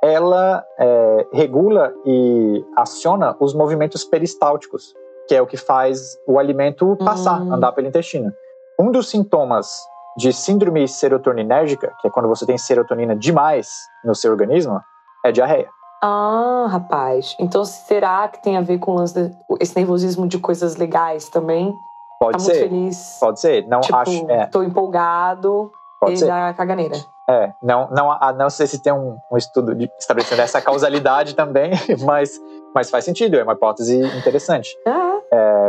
ela 0.03 0.63
é, 0.79 1.27
regula 1.33 1.93
e 2.05 2.65
aciona 2.75 3.35
os 3.39 3.53
movimentos 3.53 4.03
peristálticos, 4.03 4.93
que 5.27 5.35
é 5.35 5.41
o 5.41 5.47
que 5.47 5.57
faz 5.57 6.17
o 6.27 6.39
alimento 6.39 6.97
passar, 6.97 7.41
Hum. 7.41 7.53
andar 7.53 7.71
pelo 7.71 7.87
intestino. 7.87 8.33
Um 8.79 8.91
dos 8.91 9.09
sintomas 9.09 9.71
de 10.17 10.33
síndrome 10.33 10.87
serotoninérgica, 10.87 11.93
que 12.01 12.07
é 12.07 12.11
quando 12.11 12.27
você 12.27 12.45
tem 12.45 12.57
serotonina 12.57 13.15
demais 13.15 13.69
no 14.03 14.13
seu 14.13 14.31
organismo, 14.31 14.81
é 15.23 15.31
diarreia. 15.31 15.69
Ah, 16.01 16.65
rapaz. 16.69 17.35
Então 17.39 17.63
será 17.63 18.27
que 18.27 18.41
tem 18.41 18.57
a 18.57 18.61
ver 18.61 18.79
com 18.79 18.95
de- 19.05 19.31
esse 19.59 19.75
nervosismo 19.75 20.27
de 20.27 20.39
coisas 20.39 20.75
legais 20.75 21.29
também? 21.29 21.77
Pode 22.19 22.37
tá 22.37 22.43
muito 22.43 22.53
ser, 22.55 22.69
feliz. 22.69 23.17
pode 23.19 23.39
ser. 23.39 23.67
Não 23.67 23.81
tipo, 23.81 23.95
acho, 23.97 24.31
é, 24.31 24.45
tô 24.47 24.63
empolgado 24.63 25.71
pode 25.99 26.13
e 26.13 26.17
ser. 26.17 26.27
dá 26.27 26.53
caganeira. 26.53 26.95
É, 27.29 27.53
não, 27.61 27.87
não, 27.91 28.11
ah, 28.11 28.33
não 28.33 28.49
sei 28.49 28.67
se 28.67 28.79
tem 28.81 28.91
um, 28.91 29.17
um 29.31 29.37
estudo 29.37 29.73
de, 29.75 29.89
estabelecendo 29.99 30.41
essa 30.41 30.61
causalidade 30.61 31.33
também, 31.35 31.71
mas, 32.03 32.31
mas 32.73 32.89
faz 32.89 33.05
sentido, 33.05 33.37
é 33.37 33.43
uma 33.43 33.53
hipótese 33.53 33.97
interessante. 34.17 34.75
Ah, 34.87 35.67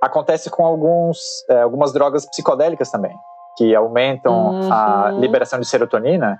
Acontece 0.00 0.50
com 0.50 0.66
alguns, 0.66 1.18
é, 1.48 1.62
algumas 1.62 1.92
drogas 1.92 2.26
psicodélicas 2.26 2.90
também, 2.90 3.16
que 3.56 3.74
aumentam 3.74 4.54
a 4.70 5.12
Uhum. 5.14 5.20
liberação 5.20 5.58
de 5.58 5.66
serotonina. 5.66 6.38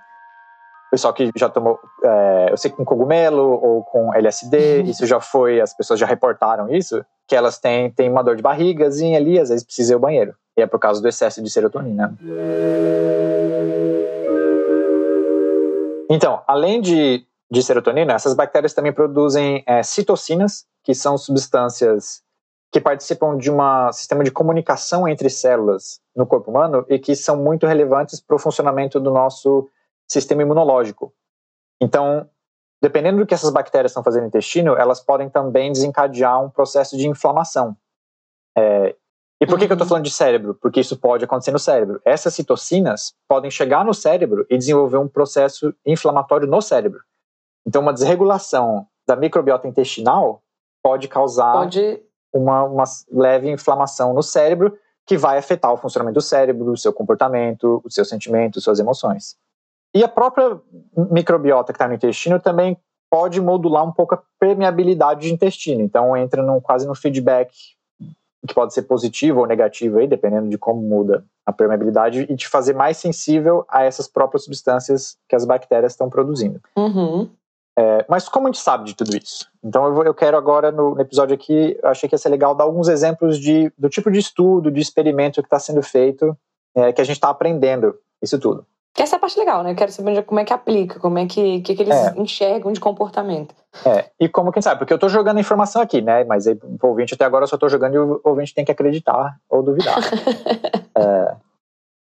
Pessoal 0.95 1.13
que 1.13 1.29
já 1.35 1.49
tomou, 1.49 1.81
é, 2.05 2.53
eu 2.53 2.57
sei 2.57 2.71
que 2.71 2.77
com 2.77 2.85
cogumelo 2.85 3.43
ou 3.43 3.83
com 3.83 4.15
LSD, 4.15 4.79
Uhum. 4.79 4.85
isso 4.85 5.05
já 5.07 5.19
foi, 5.19 5.61
as 5.61 5.75
pessoas 5.75 5.99
já 5.99 6.07
reportaram 6.07 6.73
isso, 6.73 7.05
que 7.27 7.35
elas 7.35 7.59
têm, 7.59 7.91
têm 7.91 8.09
uma 8.09 8.23
dor 8.23 8.37
de 8.37 8.43
barrigazinha 8.43 9.19
ali, 9.19 9.41
às 9.41 9.49
vezes 9.49 9.65
precisa 9.65 9.93
ir 9.93 9.95
ao 9.95 10.01
banheiro. 10.01 10.37
E 10.57 10.63
é 10.63 10.69
por 10.69 10.79
causa 10.79 11.03
do 11.03 11.09
excesso 11.09 11.43
de 11.43 11.51
serotonina. 11.51 12.17
Então, 16.09 16.43
além 16.47 16.81
de, 16.81 17.27
de 17.51 17.61
serotonina, 17.61 18.13
essas 18.13 18.33
bactérias 18.33 18.73
também 18.73 18.93
produzem 18.93 19.65
é, 19.67 19.83
citocinas, 19.83 20.65
que 20.85 20.95
são 20.95 21.19
substâncias 21.19 22.23
que 22.71 22.81
participam 22.81 23.37
de 23.37 23.51
um 23.51 23.59
sistema 23.91 24.23
de 24.23 24.31
comunicação 24.31 25.09
entre 25.09 25.29
células 25.29 25.99
no 26.15 26.25
corpo 26.25 26.53
humano 26.53 26.87
e 26.89 27.01
que 27.01 27.17
são 27.17 27.37
muito 27.37 27.67
relevantes 27.67 28.21
para 28.21 28.37
o 28.37 28.39
funcionamento 28.39 29.01
do 29.01 29.11
nosso 29.11 29.69
sistema 30.09 30.43
imunológico. 30.43 31.13
Então, 31.81 32.29
dependendo 32.83 33.19
do 33.19 33.27
que 33.27 33.35
essas 33.35 33.51
bactérias 33.51 33.91
estão 33.93 34.03
fazendo 34.05 34.23
no 34.23 34.29
intestino, 34.29 34.77
elas 34.77 35.01
podem 35.01 35.29
também 35.29 35.73
desencadear 35.73 36.43
um 36.43 36.51
processo 36.51 36.97
de 36.97 37.09
inflamação. 37.09 37.77
É, 38.57 38.95
e 39.41 39.47
por 39.47 39.59
que, 39.59 39.67
que 39.67 39.73
eu 39.73 39.75
estou 39.75 39.85
Uhum. 39.85 39.89
falando 39.89 40.05
de 40.05 40.11
cérebro? 40.11 40.55
Porque 40.55 40.81
isso 40.81 40.97
pode 40.97 41.25
acontecer 41.25 41.51
no 41.51 41.59
cérebro. 41.59 42.01
Essas 42.05 42.35
citocinas 42.35 43.15
podem 43.29 43.51
chegar 43.51 43.85
no 43.85 43.93
cérebro 43.93 44.47
e 44.49 44.57
desenvolver 44.57 44.97
um 44.99 45.09
processo 45.09 45.75
inflamatório 45.85 46.47
no 46.47 46.63
cérebro. 46.63 47.01
Então, 47.67 47.83
uma 47.83 47.93
desregulação 47.93 48.87
da 49.07 49.17
microbiota 49.17 49.67
intestinal 49.67 50.43
pode 50.83 51.09
causar 51.09 51.53
pode. 51.53 52.03
uma, 52.33 52.63
uma 52.65 52.85
leve 53.11 53.51
inflamação 53.51 54.15
no 54.15 54.23
cérebro 54.23 54.79
que 55.07 55.17
vai 55.19 55.37
afetar 55.37 55.73
o 55.73 55.77
funcionamento 55.77 56.15
do 56.15 56.23
cérebro, 56.23 56.73
o 56.73 56.77
seu 56.77 56.93
comportamento, 56.93 57.83
os 57.85 57.95
seus 57.95 58.09
sentimentos, 58.09 58.65
suas 58.65 58.79
emoções. 58.79 59.37
E 59.95 60.03
a 60.03 60.09
própria 60.09 60.61
microbiota 61.11 61.73
que 61.73 61.77
está 61.77 61.87
no 61.87 61.95
intestino 61.95 62.41
também 62.41 62.77
pode 63.11 63.41
modular 63.41 63.85
um 63.85 63.93
pouco 63.93 64.15
a 64.15 64.23
permeabilidade 64.41 65.29
do 65.29 65.33
intestino. 65.33 65.81
Então 65.83 66.17
entra 66.17 66.43
num, 66.43 66.61
quase 66.61 66.87
no 66.87 66.95
feedback 66.95 67.53
que 68.47 68.53
pode 68.55 68.75
ser 68.75 68.83
positivo 68.83 69.41
ou 69.41 69.47
negativo 69.47 69.99
aí, 69.99 70.07
dependendo 70.07 70.49
de 70.49 70.59
como 70.59 70.83
muda 70.83 71.25
a 71.47 71.53
permeabilidade 71.53 72.27
e 72.29 72.37
te 72.37 72.49
fazer 72.49 72.75
mais 72.75 72.97
sensível 72.97 73.65
a 73.69 73.85
essas 73.85 74.07
próprias 74.07 74.45
substâncias 74.45 75.17
que 75.29 75.37
as 75.37 75.45
bactérias 75.45 75.93
estão 75.93 76.11
produzindo. 76.11 76.61
Uhum. 76.77 77.31
É, 77.79 78.05
mas 78.09 78.29
como 78.29 78.47
a 78.47 78.51
gente 78.53 78.61
sabe 78.61 78.85
de 78.85 78.95
tudo 78.95 79.17
isso? 79.17 79.49
Então 79.63 79.87
eu, 79.87 79.95
vou- 79.95 80.05
eu 80.05 80.15
quero 80.15 80.37
agora, 80.37 80.71
no, 80.71 80.95
no 80.95 81.01
episódio 81.01 81.35
aqui, 81.35 81.79
eu 81.83 81.89
achei 81.89 82.09
que 82.09 82.15
ia 82.15 82.19
ser 82.19 82.29
legal 82.29 82.55
dar 82.55 82.65
alguns 82.65 82.89
exemplos 82.89 83.39
de, 83.39 83.73
do 83.79 83.89
tipo 83.89 84.11
de 84.11 84.19
estudo, 84.19 84.71
de 84.71 84.81
experimento 84.81 85.41
que 85.41 85.47
está 85.47 85.59
sendo 85.59 85.83
feito, 85.83 86.37
é, 86.75 86.93
que 86.93 87.01
a 87.01 87.05
gente 87.05 87.17
está 87.17 87.31
aprendendo 87.31 87.97
isso 88.23 88.39
tudo. 88.39 88.67
Que 88.95 89.03
essa 89.03 89.17
é 89.17 89.19
a 89.19 89.21
parte 89.21 89.37
legal, 89.39 89.63
né? 89.65 89.73
Eu 89.73 89.77
quero 89.77 89.91
saber 89.91 90.11
onde- 90.13 90.23
como 90.23 90.39
é 90.39 90.45
que 90.45 90.53
aplica, 90.53 91.01
como 91.01 91.19
é 91.19 91.27
que, 91.27 91.61
que, 91.63 91.75
que 91.75 91.83
eles 91.83 91.97
É. 91.97 92.15
enxergam 92.17 92.73
de 92.73 92.79
comportamento. 92.79 93.53
É, 93.85 94.09
e 94.21 94.29
como 94.29 94.53
quem 94.53 94.63
sabe, 94.63 94.79
porque 94.79 94.93
eu 94.93 94.97
estou 94.97 95.09
jogando 95.11 95.41
informação 95.41 95.83
aqui, 95.83 96.01
né? 96.01 96.23
Mas 96.23 96.47
aí, 96.47 96.57
o 96.81 96.87
ouvinte 96.87 97.13
até 97.15 97.25
agora 97.25 97.43
eu 97.43 97.49
só 97.49 97.57
estou 97.57 97.69
jogando 97.69 97.95
e 97.95 97.99
o 97.99 98.21
ouvinte 98.23 98.55
tem 98.55 98.65
que 98.65 98.71
acreditar 98.71 99.37
ou 99.49 99.63
duvidar. 99.63 99.97
É, 100.97 101.37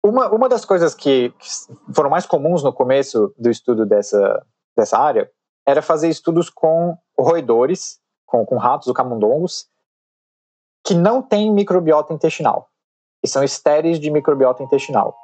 uma, 0.04 0.28
uma 0.28 0.46
das 0.46 0.62
coisas 0.66 0.94
que, 0.94 1.30
que 1.38 1.48
foram 1.94 2.10
mais 2.10 2.26
comuns 2.26 2.62
no 2.62 2.70
começo 2.70 3.32
do 3.38 3.48
estudo 3.48 3.86
dessa, 3.86 4.44
dessa 4.76 4.98
área 4.98 5.30
era 5.66 5.80
fazer 5.80 6.10
estudos 6.10 6.50
com 6.50 6.94
roedores, 7.18 7.98
com, 8.26 8.44
com 8.44 8.58
ratos 8.58 8.88
ou 8.88 8.92
camundongos, 8.92 9.66
que 10.86 10.94
não 10.94 11.22
têm 11.22 11.50
microbiota 11.50 12.12
intestinal, 12.12 12.68
que 13.22 13.30
são 13.30 13.42
estéreis 13.42 13.98
de 13.98 14.10
microbiota 14.10 14.62
intestinal. 14.62 15.16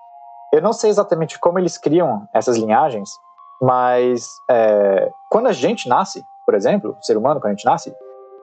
Eu 0.52 0.60
não 0.60 0.72
sei 0.72 0.90
exatamente 0.90 1.38
como 1.38 1.58
eles 1.58 1.78
criam 1.78 2.28
essas 2.34 2.56
linhagens, 2.56 3.10
mas 3.60 4.28
é, 4.50 5.10
quando 5.30 5.46
a 5.46 5.52
gente 5.52 5.88
nasce, 5.88 6.24
por 6.44 6.54
exemplo, 6.54 6.96
o 6.98 7.04
ser 7.04 7.16
humano, 7.16 7.40
quando 7.40 7.52
a 7.52 7.54
gente 7.54 7.64
nasce, 7.64 7.94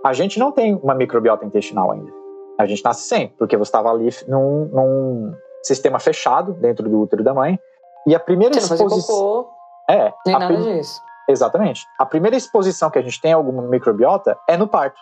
a 0.05 0.13
gente 0.13 0.39
não 0.39 0.51
tem 0.51 0.75
uma 0.75 0.95
microbiota 0.95 1.45
intestinal 1.45 1.91
ainda. 1.91 2.11
A 2.57 2.65
gente 2.65 2.83
nasce 2.83 3.07
sem, 3.07 3.27
porque 3.29 3.57
você 3.57 3.69
estava 3.69 3.89
ali 3.89 4.09
num, 4.27 4.65
num 4.65 5.33
sistema 5.63 5.99
fechado 5.99 6.53
dentro 6.53 6.87
do 6.89 6.99
útero 7.01 7.23
da 7.23 7.33
mãe. 7.33 7.59
E 8.05 8.15
a 8.15 8.19
primeira 8.19 8.53
Você 8.53 8.73
exposição. 8.73 9.49
É, 9.89 10.13
nem 10.25 10.35
a 10.35 10.39
nada 10.39 10.53
prim- 10.53 10.63
disso. 10.63 11.01
Exatamente. 11.27 11.85
A 11.99 12.05
primeira 12.05 12.37
exposição 12.37 12.89
que 12.89 12.97
a 12.97 13.01
gente 13.01 13.19
tem 13.19 13.33
a 13.33 13.35
alguma 13.35 13.61
microbiota 13.63 14.37
é 14.47 14.55
no 14.55 14.67
parto, 14.67 14.99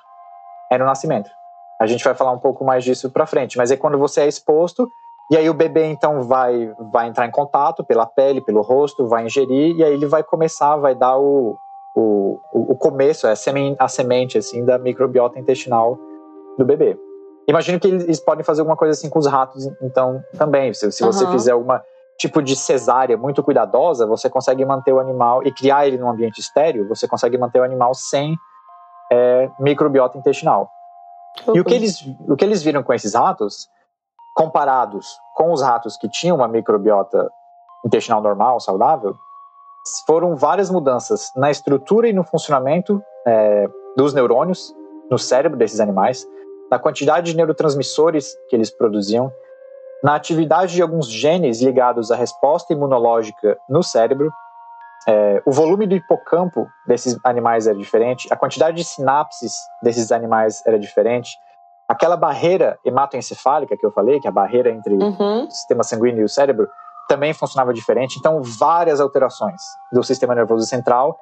é 0.72 0.78
no 0.78 0.86
nascimento. 0.86 1.30
A 1.80 1.86
gente 1.86 2.04
vai 2.04 2.16
falar 2.16 2.32
um 2.32 2.40
pouco 2.40 2.64
mais 2.66 2.84
disso 2.84 3.12
pra 3.12 3.26
frente, 3.28 3.58
mas 3.58 3.70
é 3.70 3.78
quando 3.78 3.98
você 3.98 4.22
é 4.22 4.28
exposto 4.28 4.90
e 5.32 5.38
aí 5.38 5.50
o 5.50 5.54
bebê 5.54 5.86
então 5.86 6.24
vai 6.24 6.74
vai 6.92 7.08
entrar 7.08 7.26
em 7.26 7.32
contato 7.32 7.84
pela 7.84 8.06
pele, 8.06 8.42
pelo 8.42 8.62
rosto, 8.62 9.08
vai 9.08 9.26
ingerir 9.26 9.76
e 9.76 9.84
aí 9.84 9.94
ele 9.94 10.06
vai 10.06 10.24
começar, 10.24 10.76
vai 10.76 10.96
dar 10.96 11.18
o 11.18 11.58
o, 11.96 12.74
o 12.74 12.76
começo, 12.76 13.26
é 13.26 13.32
a 13.32 13.36
semente, 13.36 13.78
a 13.80 13.88
semente 13.88 14.38
assim 14.38 14.66
da 14.66 14.78
microbiota 14.78 15.40
intestinal 15.40 15.98
do 16.58 16.66
bebê. 16.66 17.00
Imagino 17.48 17.80
que 17.80 17.88
eles 17.88 18.20
podem 18.20 18.44
fazer 18.44 18.62
alguma 18.62 18.76
coisa 18.76 18.92
assim 18.92 19.10
com 19.10 19.20
os 19.20 19.28
ratos, 19.28 19.66
então 19.82 20.24
também. 20.38 20.74
Se, 20.74 20.92
se 20.92 21.04
você 21.04 21.24
Aham. 21.24 21.32
fizer 21.32 21.52
alguma 21.52 21.84
tipo 22.18 22.42
de 22.42 22.56
cesárea 22.56 23.18
muito 23.18 23.44
cuidadosa, 23.44 24.08
você 24.08 24.30
consegue 24.30 24.66
manter 24.66 24.94
o 24.94 25.00
animal 25.00 25.46
e 25.46 25.52
criar 25.52 25.86
ele 25.86 25.98
num 25.98 26.10
ambiente 26.10 26.40
estéreo, 26.40 26.88
você 26.88 27.08
consegue 27.08 27.38
manter 27.38 27.60
o 27.60 27.64
animal 27.64 27.94
sem 27.94 28.36
é, 29.12 29.50
microbiota 29.60 30.18
intestinal. 30.18 30.70
E 31.54 31.60
o 31.60 31.66
que, 31.66 31.74
eles, 31.74 32.02
o 32.28 32.36
que 32.36 32.46
eles 32.46 32.64
viram 32.64 32.82
com 32.82 32.94
esses 32.94 33.14
ratos, 33.14 33.70
comparados 34.36 35.18
com 35.34 35.52
os 35.52 35.62
ratos 35.62 35.98
que 35.98 36.10
tinham 36.10 36.36
uma 36.36 36.48
microbiota 36.48 37.32
intestinal 37.86 38.22
normal, 38.22 38.60
saudável, 38.60 39.16
foram 40.06 40.36
várias 40.36 40.70
mudanças 40.70 41.32
na 41.36 41.50
estrutura 41.50 42.08
e 42.08 42.14
no 42.14 42.24
funcionamento 42.24 43.02
é, 43.26 43.68
dos 43.96 44.14
neurônios 44.14 44.76
no 45.10 45.18
cérebro 45.18 45.58
desses 45.58 45.80
animais, 45.80 46.28
na 46.70 46.80
quantidade 46.80 47.32
de 47.32 47.38
neurotransmissores 47.38 48.36
que 48.50 48.56
eles 48.56 48.72
produziam, 48.72 49.32
na 50.04 50.16
atividade 50.16 50.74
de 50.74 50.82
alguns 50.82 51.08
genes 51.08 51.62
ligados 51.62 52.12
à 52.12 52.16
resposta 52.16 52.74
imunológica 52.74 53.58
no 53.70 53.84
cérebro. 53.84 54.32
É, 55.08 55.42
o 55.46 55.52
volume 55.52 55.86
do 55.86 55.96
hipocampo 55.96 56.68
desses 56.88 57.18
animais 57.24 57.68
era 57.68 57.78
diferente, 57.78 58.28
a 58.32 58.36
quantidade 58.36 58.78
de 58.78 58.84
sinapses 58.84 59.54
desses 59.82 60.12
animais 60.12 60.64
era 60.66 60.80
diferente, 60.80 61.38
aquela 61.96 62.18
barreira 62.18 62.78
hematoencefálica 62.84 63.78
que 63.78 63.86
eu 63.86 63.92
falei, 63.92 64.20
que 64.20 64.28
é 64.28 64.30
a 64.30 64.34
barreira 64.34 64.70
entre 64.70 64.94
Uhum. 64.94 65.46
o 65.46 65.52
sistema 65.52 65.84
sanguíneo 65.84 66.22
e 66.22 66.26
o 66.26 66.30
cérebro, 66.30 66.68
também 67.08 67.34
funcionava 67.34 67.74
diferente. 67.74 68.18
Então, 68.20 68.42
várias 68.42 69.00
alterações 69.00 69.62
do 69.92 70.04
sistema 70.04 70.36
nervoso 70.36 70.66
central 70.66 71.18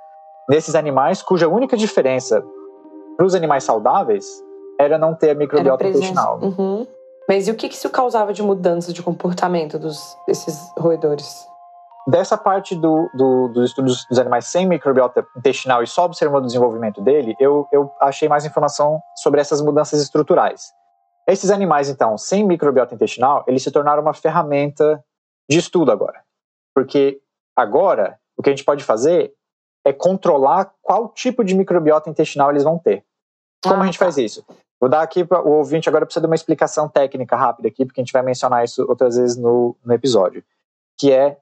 nesses 0.49 0.75
animais, 0.75 1.21
cuja 1.21 1.47
única 1.47 1.77
diferença 1.77 2.43
para 3.15 3.25
os 3.25 3.35
animais 3.35 3.63
saudáveis 3.63 4.25
era 4.79 4.97
não 4.97 5.13
ter 5.13 5.29
a 5.29 5.35
microbiota 5.35 5.87
intestinal. 5.87 6.39
Uhum. 6.41 6.87
Mas 7.29 7.47
e 7.47 7.51
o 7.51 7.55
que, 7.55 7.69
que 7.69 7.75
isso 7.75 7.89
causava 7.89 8.33
de 8.33 8.41
mudança 8.41 8.91
de 8.91 9.01
comportamento 9.01 9.77
dos, 9.77 10.17
desses 10.27 10.71
roedores? 10.77 11.47
Dessa 12.05 12.37
parte 12.37 12.75
do, 12.75 13.09
do- 13.13 13.47
dos 13.47 13.69
estudos 13.69 14.05
dos 14.09 14.19
animais 14.19 14.47
sem 14.47 14.67
microbiota 14.67 15.25
intestinal 15.37 15.81
e 15.81 15.87
só 15.87 16.03
observando 16.05 16.43
o 16.43 16.47
desenvolvimento 16.47 17.01
dele, 17.01 17.33
eu, 17.39 17.65
eu 17.71 17.93
achei 18.01 18.27
mais 18.27 18.43
informação 18.45 18.99
sobre 19.15 19.39
essas 19.39 19.61
mudanças 19.61 20.01
estruturais. 20.01 20.73
Esses 21.25 21.49
animais, 21.49 21.89
então, 21.89 22.17
sem 22.17 22.45
microbiota 22.45 22.93
intestinal, 22.93 23.45
eles 23.47 23.63
se 23.63 23.71
tornaram 23.71 24.01
uma 24.01 24.13
ferramenta 24.13 25.01
de 25.49 25.57
estudo 25.57 25.91
agora. 25.91 26.21
Porque 26.75 27.21
agora, 27.55 28.19
o 28.35 28.43
que 28.43 28.49
a 28.49 28.51
gente 28.53 28.65
pode 28.65 28.83
fazer 28.83 29.33
é 29.85 29.93
controlar 29.93 30.73
qual 30.81 31.07
tipo 31.09 31.43
de 31.43 31.55
microbiota 31.55 32.09
intestinal 32.09 32.49
eles 32.49 32.63
vão 32.63 32.77
ter. 32.77 33.05
Como 33.63 33.75
Ah, 33.75 33.83
a 33.83 33.85
gente 33.85 33.97
tá. 33.99 34.03
faz 34.05 34.17
isso? 34.17 34.45
Vou 34.79 34.89
dar 34.89 35.01
aqui 35.01 35.23
para 35.23 35.41
o 35.41 35.51
ouvinte 35.53 35.87
agora 35.87 36.05
precisa 36.05 36.19
de 36.21 36.27
uma 36.27 36.35
explicação 36.35 36.89
técnica 36.89 37.37
rápida 37.37 37.69
aqui, 37.69 37.85
porque 37.85 38.01
a 38.01 38.03
gente 38.03 38.11
vai 38.11 38.21
mencionar 38.21 38.65
isso 38.65 38.85
outras 38.89 39.15
vezes 39.15 39.37
no, 39.37 39.77
no 39.85 39.93
episódio, 39.93 40.43
que 40.97 41.09
é 41.09 41.37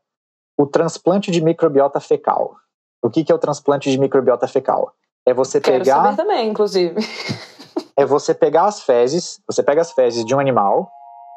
o 0.62 0.68
transplante 0.68 1.32
de 1.32 1.42
microbiota 1.42 2.00
fecal. 2.00 2.56
O 3.02 3.10
que, 3.10 3.24
que 3.24 3.32
é 3.32 3.36
o 3.36 3.40
transplante 3.40 3.90
de 3.90 3.98
microbiota 3.98 4.48
fecal? 4.48 4.94
É 5.26 5.34
você 5.34 5.60
Quero 5.60 5.84
pegar. 5.84 6.04
saber 6.04 6.16
também, 6.16 6.50
inclusive. 6.50 6.96
é 7.98 8.06
você 8.06 8.34
pegar 8.34 8.66
as 8.66 8.82
fezes, 8.82 9.42
você 9.48 9.64
pega 9.64 9.82
as 9.82 9.92
fezes 9.92 10.24
de 10.24 10.36
um 10.36 10.40
animal, 10.40 10.90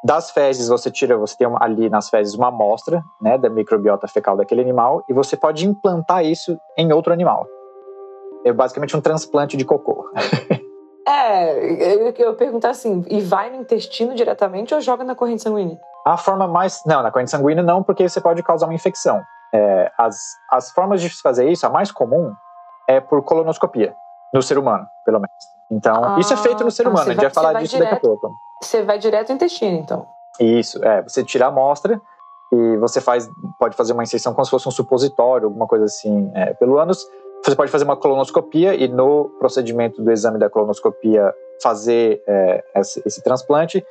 das 0.03 0.29
fezes 0.29 0.67
você 0.67 0.91
tira, 0.91 1.17
você 1.17 1.35
tem 1.35 1.47
ali 1.59 1.89
nas 1.89 2.09
fezes 2.09 2.35
uma 2.35 2.49
amostra, 2.49 3.03
né, 3.19 3.37
da 3.39 3.49
microbiota 3.49 4.07
fecal 4.07 4.37
daquele 4.37 4.61
animal 4.61 5.03
e 5.09 5.13
você 5.13 5.35
pode 5.35 5.65
implantar 5.65 6.23
isso 6.23 6.55
em 6.77 6.93
outro 6.93 7.11
animal. 7.11 7.47
É 8.45 8.53
basicamente 8.53 8.95
um 8.95 9.01
transplante 9.01 9.57
de 9.57 9.65
cocô. 9.65 10.07
é, 11.07 11.95
eu, 11.95 12.13
eu 12.15 12.35
perguntar 12.35 12.69
assim, 12.69 13.03
e 13.09 13.19
vai 13.21 13.49
no 13.49 13.55
intestino 13.61 14.13
diretamente 14.13 14.75
ou 14.75 14.81
joga 14.81 15.03
na 15.03 15.15
corrente 15.15 15.41
sanguínea? 15.41 15.79
A 16.05 16.17
forma 16.17 16.47
mais. 16.47 16.83
Não, 16.85 17.01
na 17.01 17.11
corrente 17.11 17.31
sanguínea 17.31 17.63
não, 17.63 17.81
porque 17.81 18.07
você 18.07 18.21
pode 18.21 18.43
causar 18.43 18.67
uma 18.67 18.75
infecção. 18.75 19.23
É, 19.51 19.91
as, 19.97 20.15
as 20.51 20.71
formas 20.71 21.01
de 21.01 21.09
fazer 21.09 21.49
isso, 21.49 21.65
a 21.65 21.69
mais 21.69 21.91
comum, 21.91 22.33
é 22.87 22.99
por 22.99 23.23
colonoscopia, 23.23 23.95
no 24.33 24.41
ser 24.41 24.57
humano, 24.57 24.85
pelo 25.03 25.19
menos. 25.19 25.35
Então, 25.71 26.03
ah, 26.03 26.19
isso 26.19 26.33
é 26.33 26.37
feito 26.37 26.63
no 26.63 26.69
ser 26.69 26.83
tá. 26.83 26.89
humano, 26.89 27.05
a 27.05 27.13
gente 27.13 27.15
vai, 27.15 27.25
vai 27.25 27.33
falar 27.33 27.53
disso 27.59 27.75
direto, 27.75 27.89
daqui 27.89 28.05
a 28.05 28.09
pouco. 28.09 28.31
Você 28.61 28.83
vai 28.83 28.99
direto 28.99 29.29
no 29.29 29.35
intestino, 29.35 29.77
então. 29.77 30.05
Isso, 30.39 30.83
é. 30.83 31.01
Você 31.01 31.23
tira 31.23 31.45
a 31.45 31.47
amostra 31.47 31.99
e 32.51 32.77
você 32.77 33.01
faz, 33.01 33.27
pode 33.57 33.75
fazer 33.75 33.93
uma 33.93 34.03
inserção 34.03 34.33
como 34.33 34.45
se 34.45 34.51
fosse 34.51 34.67
um 34.67 34.71
supositório, 34.71 35.47
alguma 35.47 35.65
coisa 35.67 35.85
assim, 35.85 36.31
é, 36.35 36.53
pelo 36.53 36.77
ânus. 36.77 37.03
Você 37.43 37.55
pode 37.55 37.71
fazer 37.71 37.83
uma 37.83 37.95
colonoscopia 37.95 38.75
e 38.75 38.87
no 38.87 39.29
procedimento 39.39 40.01
do 40.01 40.11
exame 40.11 40.37
da 40.37 40.49
colonoscopia 40.49 41.33
fazer 41.61 42.21
é, 42.27 42.63
esse, 42.75 43.01
esse 43.05 43.23
transplante. 43.23 43.83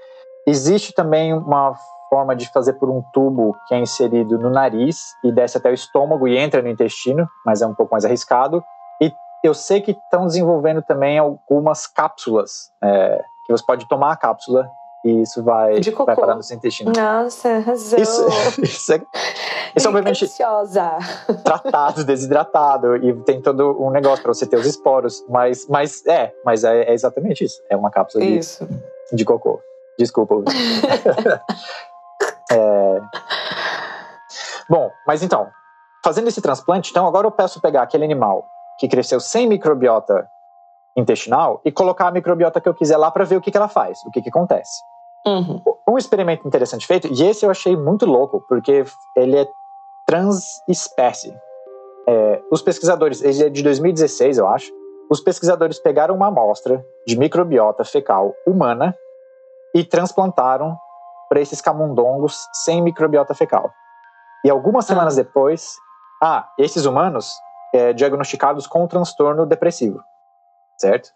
Existe 0.46 0.92
também 0.92 1.32
uma 1.32 1.74
forma 2.14 2.36
de 2.36 2.48
fazer 2.52 2.74
por 2.74 2.88
um 2.88 3.02
tubo 3.12 3.56
que 3.66 3.74
é 3.74 3.80
inserido 3.80 4.38
no 4.38 4.48
nariz 4.48 5.16
e 5.24 5.32
desce 5.32 5.58
até 5.58 5.68
o 5.68 5.74
estômago 5.74 6.28
e 6.28 6.38
entra 6.38 6.62
no 6.62 6.68
intestino, 6.68 7.28
mas 7.44 7.60
é 7.60 7.66
um 7.66 7.74
pouco 7.74 7.90
mais 7.90 8.04
arriscado. 8.04 8.62
E 9.00 9.12
eu 9.42 9.52
sei 9.52 9.80
que 9.80 9.90
estão 9.90 10.24
desenvolvendo 10.24 10.80
também 10.80 11.18
algumas 11.18 11.88
cápsulas, 11.88 12.70
é, 12.80 13.20
que 13.44 13.52
você 13.52 13.64
pode 13.66 13.88
tomar 13.88 14.12
a 14.12 14.16
cápsula 14.16 14.70
e 15.04 15.22
isso 15.22 15.42
vai, 15.42 15.80
vai 15.80 16.14
parar 16.14 16.36
no 16.36 16.42
seu 16.44 16.56
intestino. 16.56 16.92
Nossa, 16.96 17.58
razão. 17.58 17.98
Isso, 17.98 18.28
isso 18.62 18.92
é, 18.92 19.02
isso 19.74 19.86
é 19.88 19.90
obviamente 19.90 20.24
tratado, 21.42 22.04
desidratado 22.04 22.94
e 22.94 23.12
tem 23.24 23.42
todo 23.42 23.76
um 23.82 23.90
negócio 23.90 24.22
para 24.22 24.32
você 24.32 24.46
ter 24.46 24.56
os 24.56 24.66
esporos, 24.66 25.24
mas, 25.28 25.66
mas 25.66 26.06
é, 26.06 26.32
mas 26.44 26.62
é, 26.62 26.84
é 26.84 26.94
exatamente 26.94 27.42
isso. 27.42 27.60
É 27.68 27.76
uma 27.76 27.90
cápsula 27.90 28.24
de, 28.24 28.38
de 29.12 29.24
cocô. 29.24 29.60
Desculpa. 29.98 30.36
Bom, 34.68 34.90
mas 35.06 35.22
então, 35.22 35.48
fazendo 36.02 36.28
esse 36.28 36.40
transplante, 36.40 36.90
então 36.90 37.06
agora 37.06 37.26
eu 37.26 37.30
peço 37.30 37.60
pegar 37.60 37.82
aquele 37.82 38.04
animal 38.04 38.44
que 38.78 38.88
cresceu 38.88 39.20
sem 39.20 39.46
microbiota 39.46 40.28
intestinal 40.96 41.60
e 41.64 41.72
colocar 41.72 42.08
a 42.08 42.10
microbiota 42.10 42.60
que 42.60 42.68
eu 42.68 42.74
quiser 42.74 42.96
lá 42.96 43.10
para 43.10 43.24
ver 43.24 43.36
o 43.36 43.40
que, 43.40 43.50
que 43.50 43.56
ela 43.56 43.68
faz, 43.68 43.98
o 44.06 44.10
que, 44.10 44.22
que 44.22 44.28
acontece. 44.28 44.82
Uhum. 45.26 45.60
Um 45.88 45.98
experimento 45.98 46.46
interessante 46.46 46.86
feito, 46.86 47.08
e 47.08 47.22
esse 47.24 47.44
eu 47.44 47.50
achei 47.50 47.76
muito 47.76 48.04
louco, 48.04 48.44
porque 48.48 48.84
ele 49.16 49.38
é 49.38 49.48
transespécie. 50.06 51.34
É, 52.06 52.42
os 52.50 52.60
pesquisadores, 52.60 53.22
ele 53.22 53.44
é 53.44 53.48
de 53.48 53.62
2016, 53.62 54.38
eu 54.38 54.46
acho. 54.46 54.70
Os 55.10 55.20
pesquisadores 55.20 55.78
pegaram 55.78 56.14
uma 56.14 56.28
amostra 56.28 56.84
de 57.06 57.18
microbiota 57.18 57.84
fecal 57.84 58.34
humana 58.46 58.94
e 59.74 59.82
transplantaram 59.82 60.76
para 61.28 61.40
esses 61.40 61.60
camundongos 61.60 62.46
sem 62.52 62.82
microbiota 62.82 63.34
fecal. 63.34 63.72
E 64.44 64.50
algumas 64.50 64.84
semanas 64.84 65.14
ah. 65.14 65.22
depois, 65.22 65.76
ah, 66.22 66.48
esses 66.58 66.84
humanos 66.84 67.32
é, 67.72 67.92
diagnosticados 67.94 68.66
com 68.66 68.84
um 68.84 68.86
transtorno 68.86 69.46
depressivo, 69.46 70.00
certo? 70.78 71.10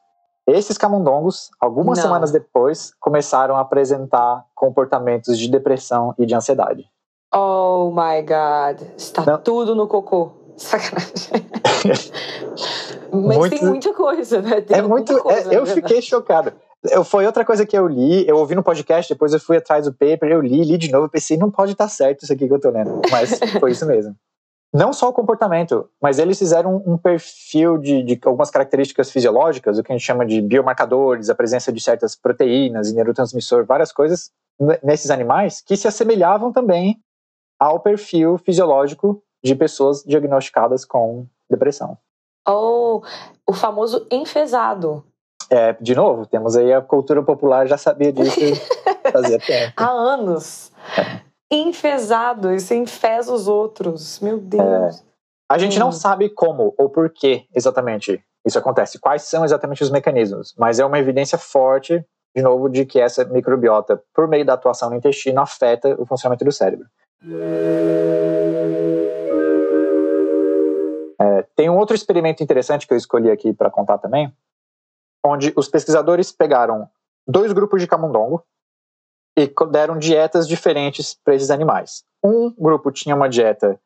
Esses 0.47 0.79
camundongos, 0.79 1.51
algumas 1.61 1.99
Não. 1.99 2.05
semanas 2.05 2.33
depois, 2.33 2.95
começaram 2.99 3.55
a 3.55 3.61
apresentar 3.61 4.47
comportamentos 4.55 5.39
de 5.39 5.47
depressão 5.47 6.15
e 6.19 6.25
de 6.25 6.35
ansiedade. 6.35 6.89
Oh 7.35 7.91
my 7.91 8.23
God, 8.23 8.89
está 8.97 9.27
Não. 9.27 9.39
tudo 9.39 9.75
no 9.75 9.87
cocô. 9.87 10.33
Sacanagem. 10.57 11.47
Mas 13.13 13.37
muito, 13.39 13.57
tem 13.57 13.65
muita 13.69 13.93
coisa, 13.93 14.43
né? 14.43 14.61
Tem 14.63 14.79
é 14.79 14.83
muito. 14.83 15.17
Coisa, 15.23 15.53
é, 15.53 15.57
eu 15.57 15.67
fiquei 15.67 16.03
chocado. 16.03 16.53
Eu, 16.85 17.03
foi 17.03 17.27
outra 17.27 17.45
coisa 17.45 17.67
que 17.67 17.77
eu 17.77 17.89
li, 17.89 18.27
eu 18.29 18.37
ouvi 18.37 18.55
no 18.55 18.63
podcast, 18.63 19.13
depois 19.13 19.33
eu 19.33 19.41
fui 19.41 19.57
atrás 19.57 19.85
do 19.87 19.93
paper, 19.93 20.31
eu 20.31 20.41
li, 20.41 20.63
li 20.63 20.79
de 20.79 20.91
novo, 20.91 21.09
pensei, 21.09 21.37
não 21.37 21.51
pode 21.51 21.73
estar 21.73 21.89
certo 21.89 22.23
isso 22.23 22.33
aqui 22.33 22.47
que 22.47 22.55
eu 22.55 22.61
tô 22.61 22.71
lendo. 22.71 23.01
Mas 23.11 23.39
foi 23.59 23.73
isso 23.73 23.85
mesmo. 23.85 24.15
Não 24.73 24.93
só 24.93 25.09
o 25.09 25.13
comportamento, 25.13 25.89
mas 26.01 26.19
eles 26.19 26.39
fizeram 26.39 26.83
um 26.87 26.99
perfil 26.99 27.79
de, 27.79 28.03
de, 28.03 28.21
algumas 28.25 28.51
características 28.51 29.11
fisiológicas, 29.11 29.79
o 29.79 29.83
que 29.83 29.91
a 29.91 29.97
gente 29.97 30.05
chama 30.05 30.27
de 30.27 30.43
biomarcadores, 30.43 31.31
a 31.31 31.35
presença 31.35 31.73
de 31.73 31.83
certas 31.83 32.15
proteínas 32.15 32.91
e 32.91 32.95
neurotransmissor, 32.95 33.65
várias 33.65 33.91
coisas 33.91 34.31
nesses 34.83 35.11
animais 35.11 35.63
que 35.63 35.77
se 35.77 35.89
assemelhavam 35.89 36.53
também 36.53 37.01
ao 37.59 37.81
perfil 37.81 38.37
fisiológico 38.39 39.23
de 39.43 39.55
pessoas 39.55 40.03
diagnosticadas 40.05 40.85
com 40.85 41.27
depressão. 41.49 41.97
Oh, 42.47 43.03
o 43.47 43.53
famoso 43.53 44.07
enfesado. 44.11 45.05
É, 45.51 45.73
de 45.81 45.95
novo, 45.95 46.27
temos 46.27 46.57
aí 46.57 46.73
a 46.73 46.81
cultura 46.81 47.23
popular 47.23 47.67
já 47.67 47.79
sabia 47.79 48.13
disso 48.13 48.39
fazia 49.11 49.39
tempo. 49.39 49.73
Há 49.77 49.91
anos. 49.91 50.71
Enfesado, 51.51 52.53
isso 52.53 52.75
enfesa 52.75 53.33
os 53.33 53.49
outros. 53.49 54.21
Meu 54.21 54.39
Deus. 54.39 55.01
É. 55.01 55.09
A 55.51 55.57
gente 55.57 55.77
hum. 55.77 55.81
não 55.81 55.93
sabe 55.93 56.29
como 56.29 56.75
ou 56.77 56.91
por 56.91 57.11
que 57.11 57.47
exatamente 57.55 58.23
isso 58.47 58.59
acontece, 58.59 58.99
quais 58.99 59.23
são 59.23 59.45
exatamente 59.45 59.83
os 59.83 59.91
mecanismos, 59.91 60.55
mas 60.57 60.79
é 60.79 60.85
uma 60.85 60.99
evidência 60.99 61.39
forte, 61.39 62.05
de 62.35 62.43
novo, 62.43 62.69
de 62.69 62.85
que 62.85 63.01
essa 63.01 63.25
microbiota, 63.25 64.03
por 64.15 64.29
meio 64.29 64.45
da 64.45 64.55
atuação 64.55 64.91
no 64.91 64.97
intestino, 64.97 65.41
afeta 65.41 65.95
o 66.01 66.07
funcionamento 66.07 66.45
do 66.45 66.53
cérebro. 66.53 66.87
É, 71.21 71.45
tem 71.57 71.69
um 71.69 71.77
outro 71.77 71.97
experimento 71.97 72.43
interessante 72.43 72.87
que 72.87 72.95
eu 72.95 72.99
escolhi 72.99 73.31
aqui 73.31 73.53
para 73.53 73.71
contar 73.71 73.99
também, 73.99 74.33
onde 75.29 75.53
os 75.57 75.69
pesquisadores 75.69 76.33
pegaram 76.33 76.89
dois 77.27 77.53
grupos 77.53 77.81
de 77.81 77.87
camundongo 77.87 78.45
e 79.37 79.53
deram 79.71 79.99
dietas 79.99 80.49
diferentes 80.49 81.15
para 81.15 81.35
esses 81.35 81.51
animais. 81.51 82.05
Um 82.25 82.53
grupo 82.59 82.91
tinha 82.91 83.15
uma 83.15 83.29
dieta 83.29 83.81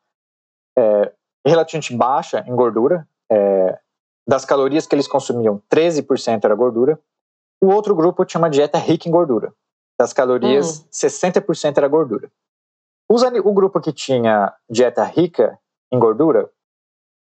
é, 0.77 1.13
relativamente 1.45 1.95
baixa 1.95 2.43
em 2.47 2.55
gordura, 2.55 3.07
é, 3.31 3.79
das 4.27 4.45
calorias 4.45 4.87
que 4.87 4.95
eles 4.95 5.07
consumiam, 5.07 5.61
13% 5.71 6.45
era 6.45 6.55
gordura. 6.55 6.99
O 7.61 7.67
outro 7.67 7.93
grupo 7.93 8.25
tinha 8.25 8.39
uma 8.39 8.49
dieta 8.49 8.77
rica 8.77 9.07
em 9.07 9.11
gordura, 9.11 9.53
das 9.99 10.13
calorias, 10.13 10.79
hum. 10.79 10.85
60% 10.91 11.77
era 11.77 11.87
gordura. 11.87 12.31
Os, 13.09 13.21
o 13.21 13.53
grupo 13.53 13.79
que 13.79 13.91
tinha 13.91 14.53
dieta 14.69 15.03
rica 15.03 15.59
em 15.91 15.99
gordura 15.99 16.49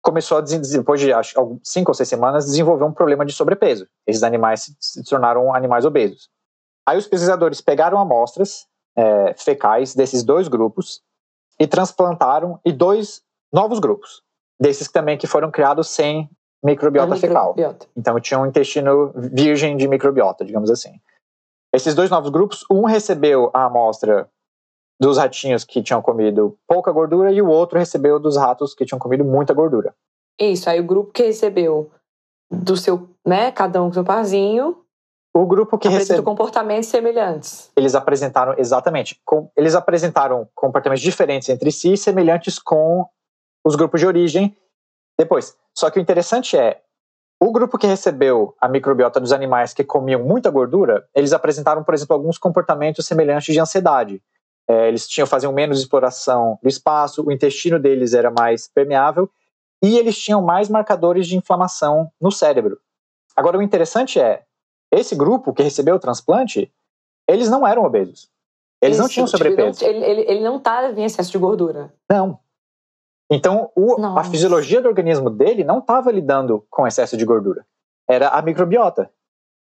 começou 0.03 0.39
a, 0.39 0.41
depois 0.41 1.01
de 1.01 1.13
acho, 1.13 1.35
cinco 1.63 1.91
ou 1.91 1.95
seis 1.95 2.09
semanas, 2.09 2.47
desenvolver 2.47 2.85
um 2.85 2.93
problema 2.93 3.25
de 3.25 3.33
sobrepeso. 3.33 3.87
Esses 4.07 4.23
animais 4.23 4.75
se 4.81 5.05
tornaram 5.05 5.55
animais 5.55 5.85
obesos. 5.85 6.29
Aí 6.87 6.99
os 6.99 7.07
pesquisadores 7.07 7.61
pegaram 7.61 7.99
amostras 7.99 8.67
é, 8.97 9.35
fecais 9.35 9.95
desses 9.95 10.23
dois 10.23 10.49
grupos 10.49 11.03
e 11.59 11.67
transplantaram 11.67 12.59
e 12.65 12.73
dois 12.73 13.23
novos 13.53 13.79
grupos, 13.79 14.23
desses 14.61 14.91
também 14.91 15.19
que 15.19 15.27
foram 15.27 15.51
criados 15.51 15.89
sem 15.89 16.29
microbiota, 16.65 17.17
fecal. 17.17 17.55
Então 17.97 18.19
tinha 18.21 18.39
um 18.41 18.47
intestino 18.47 19.13
virgem 19.15 19.77
de 19.77 19.87
microbiota, 19.87 20.45
digamos 20.45 20.71
assim. 20.71 21.01
Esses 21.73 21.95
dois 21.95 22.11
novos 22.11 22.31
grupos, 22.31 22.65
um 22.71 22.85
recebeu 22.85 23.51
a 23.55 23.67
amostra 23.67 24.29
dos 25.01 25.17
ratinhos 25.17 25.65
que 25.65 25.83
tinham 25.83 26.03
comido 26.03 26.59
pouca 26.69 26.93
gordura 26.93 27.33
e 27.33 27.41
o 27.41 27.49
outro 27.49 27.79
recebeu 27.79 28.21
dos 28.21 28.37
ratos 28.37 28.75
que 28.75 28.85
tinham 28.85 28.99
comido 28.99 29.25
muita 29.25 29.55
gordura. 29.55 29.95
Isso, 30.39 30.69
aí 30.69 30.79
o 30.79 30.85
grupo 30.85 31.11
que 31.11 31.23
recebeu 31.23 31.91
do 32.51 32.77
seu, 32.77 33.09
né, 33.27 33.51
cada 33.51 33.83
um 33.83 33.87
com 33.87 33.95
seu 33.95 34.05
parzinho. 34.05 34.77
O 35.33 35.47
grupo 35.47 35.79
que 35.79 35.89
recebeu 35.89 36.23
comportamentos 36.23 36.89
semelhantes. 36.89 37.71
Eles 37.77 37.95
apresentaram 37.95 38.55
exatamente, 38.59 39.19
com, 39.25 39.51
eles 39.57 39.75
apresentaram 39.75 40.49
comportamentos 40.55 41.03
diferentes 41.03 41.49
entre 41.49 41.71
si, 41.71 41.97
semelhantes 41.97 42.59
com 42.59 43.07
os 43.65 43.77
grupos 43.77 44.01
de 44.01 44.07
origem. 44.07 44.57
Depois, 45.19 45.57
só 45.75 45.89
que 45.89 45.99
o 45.99 46.03
interessante 46.03 46.57
é 46.59 46.83
o 47.41 47.53
grupo 47.53 47.79
que 47.79 47.87
recebeu 47.87 48.55
a 48.61 48.69
microbiota 48.69 49.21
dos 49.21 49.33
animais 49.33 49.73
que 49.73 49.85
comiam 49.85 50.23
muita 50.23 50.51
gordura, 50.51 51.09
eles 51.15 51.33
apresentaram, 51.33 51.83
por 51.83 51.95
exemplo, 51.95 52.15
alguns 52.15 52.37
comportamentos 52.37 53.07
semelhantes 53.07 53.55
de 53.55 53.61
ansiedade 53.61 54.23
é, 54.71 54.87
eles 54.87 55.09
tinham 55.09 55.27
faziam 55.27 55.53
menos 55.53 55.81
exploração 55.81 56.57
do 56.63 56.69
espaço, 56.69 57.25
o 57.27 57.33
intestino 57.33 57.77
deles 57.77 58.15
era 58.15 58.31
mais 58.31 58.69
permeável 58.69 59.29
e 59.83 59.99
eles 59.99 60.17
tinham 60.17 60.41
mais 60.41 60.69
marcadores 60.69 61.27
de 61.27 61.37
inflamação 61.37 62.13
no 62.21 62.31
cérebro. 62.31 62.79
Agora, 63.35 63.59
o 63.59 63.63
interessante 63.63 64.21
é, 64.21 64.45
esse 64.93 65.17
grupo 65.17 65.53
que 65.53 65.63
recebeu 65.63 65.97
o 65.97 65.99
transplante, 65.99 66.73
eles 67.27 67.51
não 67.51 67.67
eram 67.67 67.85
obesos. 67.85 68.31
Eles 68.81 68.97
Isso, 68.97 69.03
não 69.03 69.09
tinham 69.09 69.27
tipo, 69.27 69.39
sobrepeso. 69.39 69.85
Ele, 69.85 70.05
ele, 70.05 70.21
ele 70.29 70.41
não 70.41 70.59
estava 70.59 70.89
em 71.01 71.05
excesso 71.05 71.33
de 71.33 71.39
gordura. 71.39 71.93
Não. 72.09 72.39
Então, 73.29 73.73
o, 73.75 74.01
a 74.19 74.23
fisiologia 74.25 74.81
do 74.81 74.89
organismo 74.89 75.31
dele 75.31 75.65
não 75.65 75.81
estava 75.81 76.13
lidando 76.13 76.65
com 76.71 76.87
excesso 76.87 77.17
de 77.17 77.25
gordura. 77.25 77.67
Era 78.09 78.29
a 78.29 78.41
microbiota. 78.41 79.11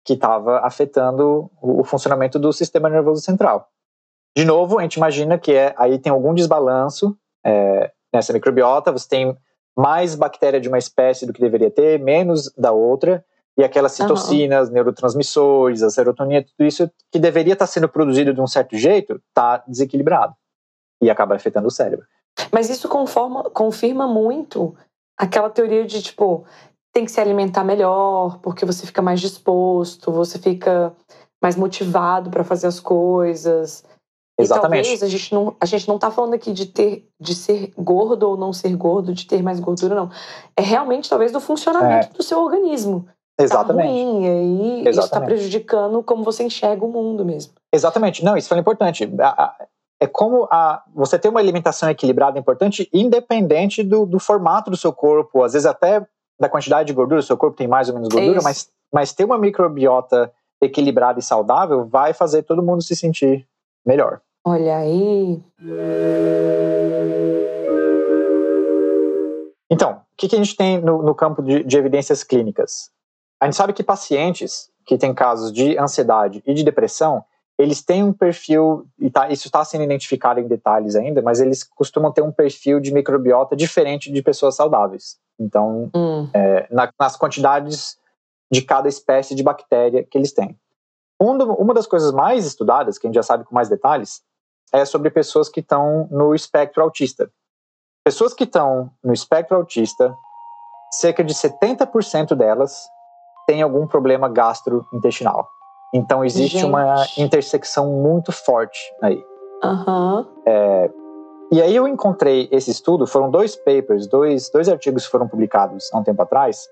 que 0.04 0.12
estava 0.12 0.61
afetando 0.61 1.50
o, 1.61 1.80
o 1.80 1.85
funcionamento 1.85 2.38
do 2.38 2.52
sistema 2.52 2.88
nervoso 2.88 3.22
central. 3.22 3.70
De 4.36 4.44
novo, 4.44 4.78
a 4.78 4.82
gente 4.82 4.94
imagina 4.94 5.38
que 5.38 5.52
é, 5.52 5.74
aí 5.76 5.98
tem 5.98 6.10
algum 6.10 6.34
desbalanço 6.34 7.16
é, 7.44 7.92
nessa 8.12 8.32
microbiota, 8.32 8.90
você 8.90 9.08
tem 9.08 9.36
mais 9.76 10.14
bactéria 10.14 10.60
de 10.60 10.68
uma 10.68 10.78
espécie 10.78 11.26
do 11.26 11.32
que 11.32 11.40
deveria 11.40 11.70
ter, 11.70 11.98
menos 11.98 12.52
da 12.56 12.72
outra, 12.72 13.24
e 13.56 13.62
aquelas 13.62 13.92
citocinas, 13.92 14.68
uhum. 14.68 14.74
neurotransmissores, 14.74 15.82
a 15.82 15.90
serotonina, 15.90 16.44
tudo 16.44 16.66
isso 16.66 16.90
que 17.10 17.18
deveria 17.18 17.52
estar 17.52 17.66
sendo 17.66 17.88
produzido 17.88 18.34
de 18.34 18.40
um 18.40 18.46
certo 18.46 18.76
jeito, 18.76 19.20
está 19.28 19.62
desequilibrado 19.68 20.34
e 21.00 21.10
acaba 21.10 21.36
afetando 21.36 21.68
o 21.68 21.70
cérebro. 21.70 22.06
Mas 22.52 22.68
isso 22.68 22.88
conforma, 22.88 23.44
confirma 23.50 24.08
muito 24.08 24.74
aquela 25.16 25.50
teoria 25.50 25.84
de 25.84 26.02
tipo 26.02 26.44
tem 26.92 27.04
que 27.04 27.10
se 27.10 27.20
alimentar 27.20 27.64
melhor 27.64 28.38
porque 28.38 28.64
você 28.64 28.86
fica 28.86 29.02
mais 29.02 29.20
disposto, 29.20 30.12
você 30.12 30.38
fica 30.38 30.94
mais 31.42 31.56
motivado 31.56 32.30
para 32.30 32.44
fazer 32.44 32.68
as 32.68 32.78
coisas. 32.78 33.84
Exatamente. 34.38 34.86
E 34.86 34.90
talvez 34.90 35.02
a 35.02 35.08
gente 35.08 35.34
não 35.34 35.56
a 35.60 35.66
gente 35.66 35.86
não 35.86 35.94
está 35.94 36.10
falando 36.10 36.34
aqui 36.34 36.52
de 36.52 36.66
ter 36.66 37.08
de 37.20 37.34
ser 37.34 37.72
gordo 37.76 38.30
ou 38.30 38.36
não 38.36 38.52
ser 38.52 38.74
gordo, 38.76 39.14
de 39.14 39.26
ter 39.26 39.42
mais 39.42 39.60
gordura 39.60 39.94
não. 39.94 40.10
É 40.56 40.62
realmente 40.62 41.08
talvez 41.08 41.30
do 41.30 41.40
funcionamento 41.40 42.08
é. 42.12 42.16
do 42.16 42.22
seu 42.22 42.40
organismo. 42.40 43.06
Exatamente. 43.40 43.88
Tá 43.88 43.92
ruim, 43.92 44.24
e 44.24 44.28
aí 44.28 44.62
Exatamente. 44.62 44.90
isso 44.90 45.00
está 45.00 45.20
prejudicando 45.20 46.02
como 46.02 46.22
você 46.22 46.44
enxerga 46.44 46.84
o 46.84 46.88
mundo 46.88 47.24
mesmo. 47.24 47.52
Exatamente. 47.72 48.24
Não, 48.24 48.36
isso 48.36 48.48
foi 48.48 48.58
importante. 48.58 49.08
É 50.00 50.06
como 50.06 50.46
a, 50.50 50.82
você 50.94 51.18
ter 51.18 51.28
uma 51.28 51.40
alimentação 51.40 51.88
equilibrada 51.88 52.38
é 52.38 52.40
importante, 52.40 52.88
independente 52.92 53.82
do, 53.82 54.04
do 54.06 54.18
formato 54.18 54.70
do 54.70 54.76
seu 54.76 54.92
corpo, 54.92 55.42
às 55.42 55.52
vezes 55.52 55.66
até 55.66 56.06
da 56.38 56.48
quantidade 56.48 56.86
de 56.86 56.92
gordura, 56.92 57.20
o 57.20 57.22
seu 57.22 57.36
corpo 57.36 57.56
tem 57.56 57.68
mais 57.68 57.88
ou 57.88 57.94
menos 57.94 58.08
gordura, 58.08 58.40
mas, 58.42 58.68
mas 58.92 59.12
ter 59.12 59.24
uma 59.24 59.38
microbiota 59.38 60.32
equilibrada 60.60 61.18
e 61.18 61.22
saudável 61.22 61.84
vai 61.86 62.12
fazer 62.12 62.42
todo 62.42 62.62
mundo 62.62 62.82
se 62.82 62.96
sentir 62.96 63.46
melhor. 63.84 64.20
Olha 64.44 64.76
aí. 64.76 65.42
Então, 69.70 69.92
o 69.92 70.16
que, 70.16 70.28
que 70.28 70.36
a 70.36 70.38
gente 70.38 70.56
tem 70.56 70.80
no, 70.80 71.02
no 71.02 71.14
campo 71.14 71.42
de, 71.42 71.64
de 71.64 71.76
evidências 71.76 72.22
clínicas? 72.22 72.90
A 73.40 73.46
gente 73.46 73.56
sabe 73.56 73.72
que 73.72 73.82
pacientes 73.82 74.70
que 74.86 74.98
têm 74.98 75.14
casos 75.14 75.52
de 75.52 75.78
ansiedade 75.78 76.42
e 76.46 76.54
de 76.54 76.62
depressão, 76.62 77.24
eles 77.58 77.82
têm 77.82 78.02
um 78.02 78.12
perfil, 78.12 78.86
e 78.98 79.10
tá, 79.10 79.30
isso 79.30 79.48
está 79.48 79.64
sendo 79.64 79.84
identificado 79.84 80.40
em 80.40 80.46
detalhes 80.46 80.94
ainda, 80.94 81.22
mas 81.22 81.40
eles 81.40 81.64
costumam 81.64 82.12
ter 82.12 82.22
um 82.22 82.32
perfil 82.32 82.80
de 82.80 82.92
microbiota 82.92 83.56
diferente 83.56 84.12
de 84.12 84.22
pessoas 84.22 84.56
saudáveis. 84.56 85.16
Então, 85.38 85.90
hum. 85.94 86.28
é, 86.34 86.66
na, 86.70 86.90
nas 86.98 87.16
quantidades 87.16 87.96
de 88.50 88.62
cada 88.62 88.88
espécie 88.88 89.34
de 89.34 89.42
bactéria 89.42 90.04
que 90.04 90.18
eles 90.18 90.32
têm. 90.32 90.56
Um 91.24 91.42
uma 91.54 91.74
das 91.74 91.87
coisas 91.87 92.12
mais 92.12 92.44
estudadas, 92.46 92.98
que 92.98 93.06
a 93.06 93.08
gente 93.08 93.16
já 93.16 93.22
sabe 93.22 93.44
com 93.44 93.54
mais 93.54 93.68
detalhes, 93.68 94.22
é 94.72 94.84
sobre 94.84 95.10
pessoas 95.10 95.48
que 95.48 95.60
estão 95.60 96.08
no 96.10 96.34
espectro 96.34 96.82
autista. 96.82 97.30
Pessoas 98.04 98.34
que 98.34 98.44
estão 98.44 98.90
no 99.02 99.12
espectro 99.12 99.56
autista, 99.56 100.14
cerca 100.92 101.24
de 101.24 101.32
70% 101.32 102.34
delas 102.34 102.87
têm 103.46 103.62
algum 103.62 103.87
problema 103.87 104.28
gastrointestinal. 104.28 105.48
Então 105.94 106.24
existe 106.24 106.58
Gente. 106.58 106.68
uma 106.68 107.06
intersecção 107.16 107.87
muito 107.87 108.32
forte 108.32 108.80
aí. 109.00 109.22
Uhum. 109.62 110.26
É, 110.46 110.90
e 111.52 111.62
aí 111.62 111.76
eu 111.76 111.87
encontrei 111.87 112.48
esse 112.50 112.70
estudo, 112.70 113.06
foram 113.06 113.30
dois 113.30 113.54
papers, 113.54 114.08
dois, 114.08 114.50
dois 114.50 114.68
artigos 114.68 115.04
que 115.04 115.10
foram 115.10 115.28
publicados 115.28 115.88
há 115.92 115.98
um 115.98 116.02
tempo 116.02 116.20
atrás, 116.20 116.68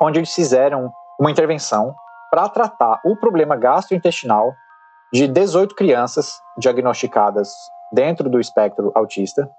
onde 0.00 0.18
eles 0.18 0.34
fizeram 0.34 0.90
uma 1.18 1.30
intervenção 1.30 1.94
para 2.30 2.48
tratar 2.48 3.00
o 3.04 3.16
problema 3.16 3.56
gastrointestinal 3.56 4.54
de 5.12 5.26
18 5.26 5.74
crianças 5.74 6.40
diagnosticadas 6.56 7.50
dentro 7.92 8.28
do 8.30 8.38
espectro 8.38 8.92
autista 8.94 9.50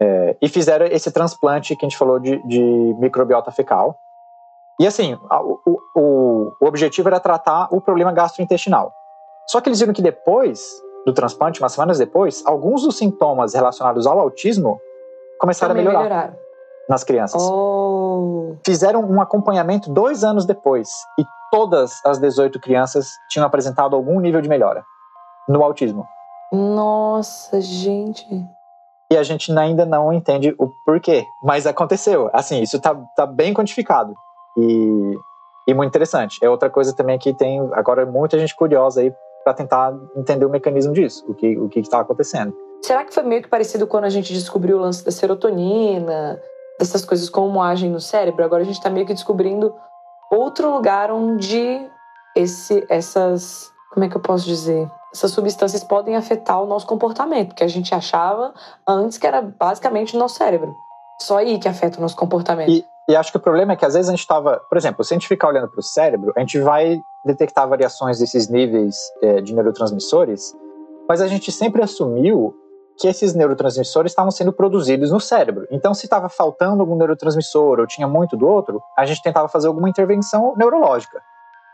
é, 0.00 0.36
e 0.40 0.48
fizeram 0.48 0.86
esse 0.86 1.10
transplante 1.10 1.74
que 1.74 1.84
a 1.84 1.88
gente 1.88 1.98
falou 1.98 2.18
de, 2.20 2.40
de 2.46 2.62
microbiota 2.98 3.50
fecal. 3.50 3.98
E 4.78 4.86
assim, 4.86 5.14
o, 5.14 5.80
o, 5.96 6.52
o 6.60 6.66
objetivo 6.66 7.08
era 7.08 7.18
tratar 7.18 7.68
o 7.72 7.80
problema 7.80 8.12
gastrointestinal. 8.12 8.92
Só 9.48 9.60
que 9.60 9.68
eles 9.68 9.80
viram 9.80 9.92
que 9.92 10.02
depois 10.02 10.60
do 11.04 11.12
transplante, 11.12 11.60
umas 11.60 11.72
semanas 11.72 11.98
depois, 11.98 12.44
alguns 12.46 12.82
dos 12.82 12.98
sintomas 12.98 13.54
relacionados 13.54 14.06
ao 14.06 14.20
autismo 14.20 14.78
começaram 15.40 15.74
Também 15.74 15.86
a 15.86 15.88
melhorar 15.88 16.08
melhoraram. 16.08 16.36
nas 16.88 17.02
crianças. 17.02 17.42
Oh. 17.42 18.56
Fizeram 18.64 19.00
um 19.00 19.20
acompanhamento 19.20 19.90
dois 19.90 20.22
anos 20.22 20.44
depois 20.44 20.90
e 21.18 21.24
todas 21.50 22.00
as 22.04 22.18
18 22.18 22.60
crianças 22.60 23.08
tinham 23.28 23.46
apresentado 23.46 23.94
algum 23.94 24.20
nível 24.20 24.40
de 24.40 24.48
melhora 24.48 24.84
no 25.48 25.62
autismo. 25.62 26.06
Nossa, 26.52 27.60
gente. 27.60 28.26
E 29.10 29.16
a 29.16 29.22
gente 29.22 29.50
ainda 29.56 29.86
não 29.86 30.12
entende 30.12 30.54
o 30.58 30.68
porquê, 30.84 31.24
mas 31.42 31.66
aconteceu. 31.66 32.28
Assim, 32.32 32.60
isso 32.60 32.78
tá, 32.78 32.94
tá 33.16 33.26
bem 33.26 33.54
quantificado. 33.54 34.14
E, 34.56 35.18
e 35.66 35.74
muito 35.74 35.88
interessante. 35.88 36.38
É 36.42 36.50
outra 36.50 36.68
coisa 36.68 36.94
também 36.94 37.18
que 37.18 37.32
tem 37.32 37.60
agora 37.72 38.04
muita 38.04 38.38
gente 38.38 38.54
curiosa 38.54 39.00
aí 39.00 39.12
para 39.42 39.54
tentar 39.54 39.94
entender 40.14 40.44
o 40.44 40.50
mecanismo 40.50 40.92
disso, 40.92 41.24
o 41.26 41.34
que 41.34 41.58
o 41.58 41.68
que 41.68 41.80
está 41.80 42.00
acontecendo. 42.00 42.54
Será 42.82 43.04
que 43.04 43.14
foi 43.14 43.22
meio 43.22 43.42
que 43.42 43.48
parecido 43.48 43.86
quando 43.86 44.04
a 44.04 44.10
gente 44.10 44.32
descobriu 44.32 44.76
o 44.76 44.80
lance 44.80 45.04
da 45.04 45.10
serotonina, 45.10 46.40
dessas 46.78 47.04
coisas 47.04 47.30
como 47.30 47.62
agem 47.62 47.90
no 47.90 48.00
cérebro? 48.00 48.44
Agora 48.44 48.62
a 48.62 48.66
gente 48.66 48.76
está 48.76 48.90
meio 48.90 49.06
que 49.06 49.14
descobrindo 49.14 49.74
outro 50.30 50.70
lugar 50.72 51.10
onde 51.10 51.88
esse, 52.34 52.84
essas, 52.88 53.72
como 53.92 54.04
é 54.04 54.08
que 54.08 54.16
eu 54.16 54.20
posso 54.20 54.44
dizer? 54.44 54.90
Essas 55.12 55.30
substâncias 55.30 55.82
podem 55.82 56.16
afetar 56.16 56.62
o 56.62 56.66
nosso 56.66 56.86
comportamento, 56.86 57.54
que 57.54 57.64
a 57.64 57.68
gente 57.68 57.94
achava 57.94 58.52
antes 58.86 59.18
que 59.18 59.26
era 59.26 59.40
basicamente 59.40 60.14
o 60.14 60.18
nosso 60.18 60.36
cérebro. 60.36 60.74
Só 61.20 61.38
aí 61.38 61.58
que 61.58 61.68
afeta 61.68 61.98
o 61.98 62.00
nosso 62.00 62.16
comportamento. 62.16 62.70
E, 62.70 62.84
e 63.08 63.16
acho 63.16 63.32
que 63.32 63.38
o 63.38 63.40
problema 63.40 63.72
é 63.72 63.76
que 63.76 63.84
às 63.84 63.94
vezes 63.94 64.08
a 64.08 64.12
gente 64.12 64.20
estava, 64.20 64.60
por 64.68 64.76
exemplo, 64.76 65.02
se 65.02 65.14
a 65.14 65.16
gente 65.16 65.26
ficar 65.26 65.48
olhando 65.48 65.68
para 65.68 65.80
o 65.80 65.82
cérebro, 65.82 66.32
a 66.36 66.40
gente 66.40 66.60
vai 66.60 67.00
detectar 67.24 67.68
variações 67.68 68.18
desses 68.18 68.48
níveis 68.48 68.96
é, 69.22 69.40
de 69.40 69.54
neurotransmissores, 69.54 70.54
mas 71.08 71.20
a 71.20 71.26
gente 71.26 71.50
sempre 71.50 71.82
assumiu 71.82 72.54
que 72.98 73.06
esses 73.06 73.34
neurotransmissores 73.34 74.12
estavam 74.12 74.30
sendo 74.30 74.52
produzidos 74.52 75.12
no 75.12 75.20
cérebro. 75.20 75.66
Então, 75.70 75.94
se 75.94 76.06
estava 76.06 76.28
faltando 76.28 76.80
algum 76.82 76.96
neurotransmissor 76.96 77.78
ou 77.78 77.86
tinha 77.86 78.08
muito 78.08 78.36
do 78.36 78.46
outro, 78.46 78.82
a 78.96 79.06
gente 79.06 79.22
tentava 79.22 79.48
fazer 79.48 79.68
alguma 79.68 79.88
intervenção 79.88 80.54
neurológica. 80.56 81.22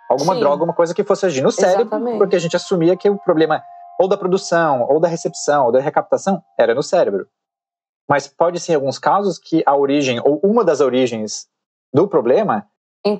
Alguma 0.09 0.35
Sim. 0.35 0.41
droga, 0.41 0.55
alguma 0.55 0.75
coisa 0.75 0.95
que 0.95 1.03
fosse 1.03 1.25
agir 1.25 1.43
no 1.43 1.51
cérebro, 1.51 1.83
Exatamente. 1.83 2.19
porque 2.19 2.37
a 2.37 2.39
gente 2.39 2.55
assumia 2.55 2.95
que 2.97 3.09
o 3.09 3.17
problema 3.17 3.63
ou 3.99 4.07
da 4.09 4.17
produção, 4.17 4.87
ou 4.89 5.01
da 5.01 5.09
recepção, 5.09 5.67
ou 5.67 5.73
da 5.73 5.81
recaptação 5.81 6.43
era 6.59 6.75
no 6.75 6.83
cérebro. 6.83 7.27
Mas 8.09 8.29
pode 8.29 8.61
ser 8.61 8.73
em 8.73 8.75
alguns 8.75 8.99
casos 8.99 9.39
que 9.39 9.63
a 9.65 9.75
origem, 9.75 10.21
ou 10.23 10.41
uma 10.43 10.63
das 10.65 10.81
origens 10.81 11.47
do 11.93 12.07
problema, 12.07 12.67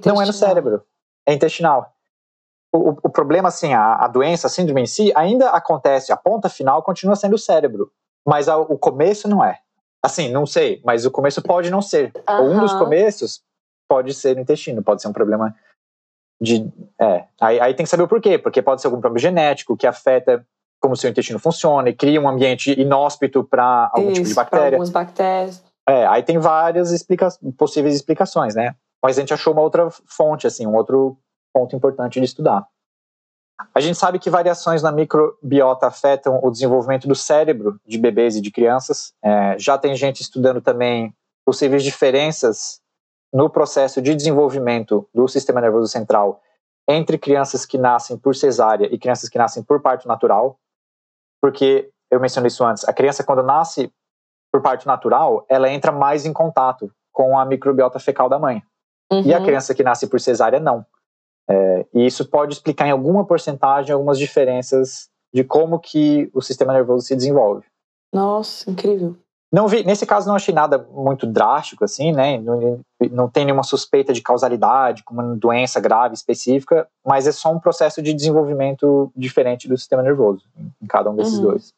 não 0.05 0.21
é 0.21 0.27
no 0.27 0.33
cérebro, 0.33 0.83
é 1.27 1.33
intestinal. 1.33 1.94
O, 2.77 2.91
o 3.05 3.09
problema, 3.09 3.49
assim, 3.49 3.73
a, 3.73 3.95
a, 3.95 4.09
doença, 4.09 4.49
a 4.49 4.51
síndrome 4.51 4.83
em 4.83 4.87
si, 4.87 5.13
ainda 5.15 5.51
acontece, 5.51 6.13
a 6.13 6.17
ponta 6.17 6.49
final 6.49 6.83
continua 6.83 7.15
sendo 7.15 7.35
o 7.35 7.39
cérebro, 7.39 7.93
mas 8.27 8.49
a, 8.49 8.59
o 8.59 8.77
começo 8.77 9.29
não 9.29 9.45
é. 9.45 9.61
Assim, 10.03 10.29
não 10.29 10.45
sei, 10.45 10.83
mas 10.85 11.07
o 11.07 11.11
começo 11.11 11.41
pode 11.41 11.71
não 11.71 11.81
ser. 11.81 12.13
Ou 12.29 12.51
um 12.51 12.59
dos 12.59 12.75
começos 12.75 13.43
pode 13.89 14.13
ser 14.13 14.35
no 14.35 14.43
intestino, 14.43 14.83
pode 14.83 15.01
ser 15.01 15.09
um 15.09 15.13
problema 15.13 15.55
de. 16.43 16.69
É, 17.01 17.25
aí, 17.41 17.61
aí 17.61 17.75
tem 17.75 17.85
que 17.85 17.91
saber 17.91 18.03
o 18.03 18.09
porquê, 18.09 18.39
porque 18.39 18.61
pode 18.61 18.81
ser 18.81 18.89
algum 18.89 19.01
problema 19.01 19.21
genético 19.21 19.77
que 19.77 19.87
afeta 19.87 20.45
como 20.81 20.95
o 20.95 20.97
seu 20.97 21.09
intestino 21.09 21.39
funciona 21.39 21.89
e 21.89 21.95
cria 21.95 22.21
um 22.21 22.29
ambiente 22.29 22.79
inóspito 22.79 23.45
para 23.45 23.91
algum 23.95 24.11
Isso, 24.11 24.17
tipo 24.17 24.29
de 24.29 24.35
bactéria. 24.35 24.67
algumas 24.67 24.91
bactérias. 24.91 25.63
É, 25.89 26.07
aí 26.07 26.23
tem 26.23 26.39
várias 26.39 26.91
explica 26.91 27.29
possíveis 27.57 27.95
explicações, 27.95 28.55
né? 28.55 28.75
Mas 29.03 29.17
a 29.17 29.21
gente 29.21 29.33
achou 29.33 29.53
uma 29.53 29.63
outra 29.63 29.89
fonte, 29.91 30.47
assim, 30.47 30.67
um 30.67 30.75
outro 30.75 31.17
ponto 31.55 31.75
importante 31.77 32.19
de 32.19 32.27
estudar. 32.27 32.67
A 33.73 33.81
gente 33.81 33.97
sabe 33.97 34.19
que 34.19 34.29
variações 34.29 34.83
na 34.83 34.91
microbiota 34.91 35.87
afetam 35.87 36.41
o 36.43 36.51
desenvolvimento 36.51 37.07
do 37.07 37.15
cérebro 37.15 37.81
de 37.87 37.97
bebês 37.97 38.35
e 38.35 38.41
de 38.41 38.51
crianças. 38.51 39.15
É, 39.23 39.57
já 39.59 39.79
tem 39.79 39.95
gente 39.95 40.21
estudando 40.21 40.61
também 40.61 41.15
possíveis 41.47 41.85
diferenças 41.85 42.81
no 43.33 43.49
processo 43.49 44.03
de 44.03 44.15
desenvolvimento 44.15 45.09
do 45.15 45.29
sistema 45.29 45.61
nervoso 45.61 45.87
central 45.87 46.41
entre 46.89 47.17
crianças 47.17 47.65
que 47.65 47.79
nascem 47.79 48.19
por 48.19 48.35
cesárea 48.35 48.93
e 48.93 48.99
crianças 48.99 49.29
que 49.29 49.39
nascem 49.39 49.63
por 49.63 49.81
parto 49.81 50.09
natural 50.09 50.59
porque 51.45 51.91
eu 52.11 52.19
mencionei 52.19 52.49
isso 52.49 52.65
antes, 52.65 52.89
a 52.89 52.93
criança 52.95 53.23
quando 53.23 53.43
nasce 53.43 53.93
por 54.51 54.63
parto 54.63 54.87
natural, 54.87 55.45
ela 55.47 55.69
entra 55.69 55.93
mais 55.93 56.25
em 56.25 56.33
contato 56.33 56.91
com 57.13 57.39
a 57.39 57.45
microbiota 57.45 57.99
fecal 57.99 58.31
da 58.31 58.39
mãe. 58.39 58.63
Uhum. 59.13 59.21
E 59.27 59.35
a 59.35 59.39
uhum. 59.39 59.45
criança 59.45 59.75
que 59.75 59.83
nasce 59.83 60.07
por 60.07 60.19
cesárea, 60.19 60.59
não. 60.59 60.87
É, 61.49 61.87
e 61.93 62.07
isso 62.07 62.25
pode 62.25 62.55
explicar 62.55 62.87
em 62.87 62.91
alguma 62.91 63.25
porcentagem 63.25 63.93
algumas 63.93 64.19
diferenças 64.19 65.09
de 65.33 65.45
como 65.45 65.79
que 65.79 66.31
o 66.33 66.41
sistema 66.41 66.73
nervoso 66.73 67.07
se 67.07 67.17
desenvolve. 67.17 67.65
Nossa, 68.13 68.71
incrível. 68.71 69.17
Não 69.53 69.69
vi, 69.69 69.85
nesse 69.85 70.05
caso 70.05 70.27
não 70.27 70.35
achei 70.35 70.53
nada 70.53 70.85
muito 70.91 71.27
drástico, 71.27 71.85
assim, 71.85 72.11
né? 72.11 72.39
Não, 72.39 72.81
não 73.13 73.29
tem 73.29 73.45
nenhuma 73.45 73.63
suspeita 73.63 74.13
de 74.13 74.21
causalidade, 74.21 75.05
com 75.05 75.15
uma 75.15 75.37
doença 75.37 75.79
grave 75.81 76.15
específica, 76.15 76.89
mas 77.07 77.27
é 77.27 77.33
só 77.33 77.53
um 77.53 77.61
processo 77.61 78.03
de 78.03 78.13
desenvolvimento 78.13 79.13
diferente 79.15 79.69
do 79.69 79.79
sistema 79.79 80.03
nervoso, 80.03 80.43
em 80.83 80.87
cada 80.89 81.09
um 81.09 81.15
desses 81.15 81.35
uhum. 81.35 81.43
dois. 81.43 81.73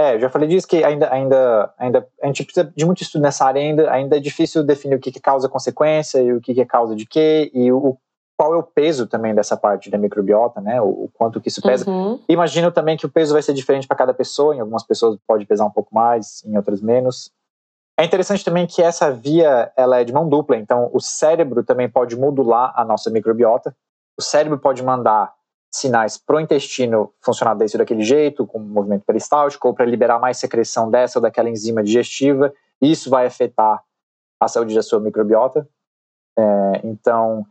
É, 0.00 0.18
já 0.18 0.30
falei 0.30 0.48
disso 0.48 0.66
que 0.66 0.82
ainda, 0.82 1.12
ainda, 1.12 1.74
ainda 1.76 2.08
a 2.22 2.26
gente 2.26 2.42
precisa 2.44 2.72
de 2.74 2.86
muito 2.86 3.02
estudo 3.02 3.20
nessa 3.20 3.44
área 3.44 3.60
ainda, 3.60 3.90
ainda 3.90 4.16
é 4.16 4.20
difícil 4.20 4.64
definir 4.64 4.94
o 4.94 4.98
que, 4.98 5.12
que 5.12 5.20
causa 5.20 5.48
consequência 5.48 6.22
e 6.22 6.32
o 6.32 6.40
que, 6.40 6.54
que 6.54 6.60
é 6.62 6.64
causa 6.64 6.96
de 6.96 7.04
quê 7.04 7.50
e 7.52 7.70
o, 7.70 7.98
qual 8.34 8.54
é 8.54 8.56
o 8.56 8.62
peso 8.62 9.06
também 9.06 9.34
dessa 9.34 9.58
parte 9.58 9.90
da 9.90 9.98
microbiota, 9.98 10.58
né? 10.62 10.80
O, 10.80 10.86
o 10.86 11.10
quanto 11.12 11.38
que 11.38 11.48
isso 11.48 11.60
pesa. 11.60 11.88
Uhum. 11.90 12.18
Imagino 12.26 12.72
também 12.72 12.96
que 12.96 13.04
o 13.04 13.10
peso 13.10 13.34
vai 13.34 13.42
ser 13.42 13.52
diferente 13.52 13.86
para 13.86 13.98
cada 13.98 14.14
pessoa. 14.14 14.56
Em 14.56 14.60
algumas 14.60 14.82
pessoas 14.82 15.18
pode 15.26 15.44
pesar 15.44 15.66
um 15.66 15.70
pouco 15.70 15.94
mais, 15.94 16.42
em 16.46 16.56
outras 16.56 16.80
menos. 16.80 17.30
É 17.98 18.04
interessante 18.04 18.42
também 18.42 18.66
que 18.66 18.80
essa 18.80 19.12
via 19.12 19.70
ela 19.76 20.00
é 20.00 20.04
de 20.04 20.12
mão 20.14 20.26
dupla. 20.26 20.56
Então, 20.56 20.88
o 20.94 21.00
cérebro 21.00 21.62
também 21.62 21.86
pode 21.86 22.16
modular 22.16 22.72
a 22.74 22.82
nossa 22.82 23.10
microbiota. 23.10 23.76
O 24.18 24.22
cérebro 24.22 24.58
pode 24.58 24.82
mandar 24.82 25.34
sinais 25.70 26.18
para 26.18 26.36
o 26.36 26.40
intestino 26.40 27.12
funcionar 27.20 27.54
desse 27.54 27.76
ou 27.76 27.78
daquele 27.78 28.02
jeito, 28.02 28.46
com 28.46 28.58
movimento 28.58 29.04
peristáltico, 29.04 29.68
ou 29.68 29.74
para 29.74 29.84
liberar 29.84 30.18
mais 30.18 30.38
secreção 30.38 30.90
dessa 30.90 31.18
ou 31.18 31.22
daquela 31.22 31.48
enzima 31.48 31.82
digestiva. 31.82 32.52
Isso 32.80 33.08
vai 33.08 33.26
afetar 33.26 33.82
a 34.40 34.48
saúde 34.48 34.74
da 34.74 34.82
sua 34.82 35.00
microbiota. 35.00 35.68
É, 36.38 36.80
então, 36.84 37.46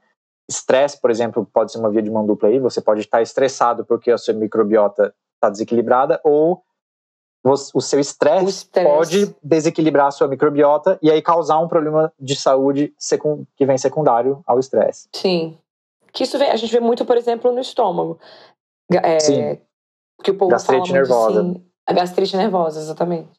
Estresse, 0.50 1.00
por 1.00 1.12
exemplo, 1.12 1.48
pode 1.54 1.72
ser 1.72 1.78
uma 1.78 1.92
via 1.92 2.02
de 2.02 2.10
mão 2.10 2.26
dupla 2.26 2.50
aí. 2.50 2.60
Você 2.60 2.82
pode 2.82 3.02
estar 3.02 3.22
estressado 3.22 3.86
porque 3.86 4.10
a 4.10 4.18
sua 4.18 4.34
microbiota 4.34 5.14
está 5.36 5.48
desequilibrada, 5.50 6.20
ou 6.24 6.64
o 7.44 7.82
seu 7.82 8.00
estresse 8.00 8.66
pode 8.66 9.34
desequilibrar 9.42 10.08
a 10.08 10.12
sua 10.12 10.28
microbiota 10.28 11.00
e 11.02 11.10
aí 11.10 11.22
causar 11.22 11.60
um 11.60 11.68
problema 11.68 12.12
de 12.20 12.36
saúde 12.36 12.94
que 13.56 13.66
vem 13.66 13.78
secundário 13.78 14.44
ao 14.46 14.60
estresse. 14.60 15.08
Sim. 15.14 15.58
Que 16.12 16.24
isso 16.24 16.38
vem, 16.38 16.50
a 16.50 16.56
gente 16.56 16.72
vê 16.72 16.80
muito, 16.80 17.06
por 17.06 17.18
exemplo, 17.18 17.52
no 17.52 17.60
estômago. 17.60 18.20
É, 18.92 19.20
Sim. 19.20 19.60
Que 20.24 20.32
o 20.32 20.38
povo 20.38 20.52
gastrite 20.52 20.88
fala 20.88 21.00
nervosa. 21.00 21.42
Assim, 21.42 21.66
a 21.88 21.94
gastrite 21.94 22.38
nervosa, 22.38 22.80
exatamente. 22.80 23.30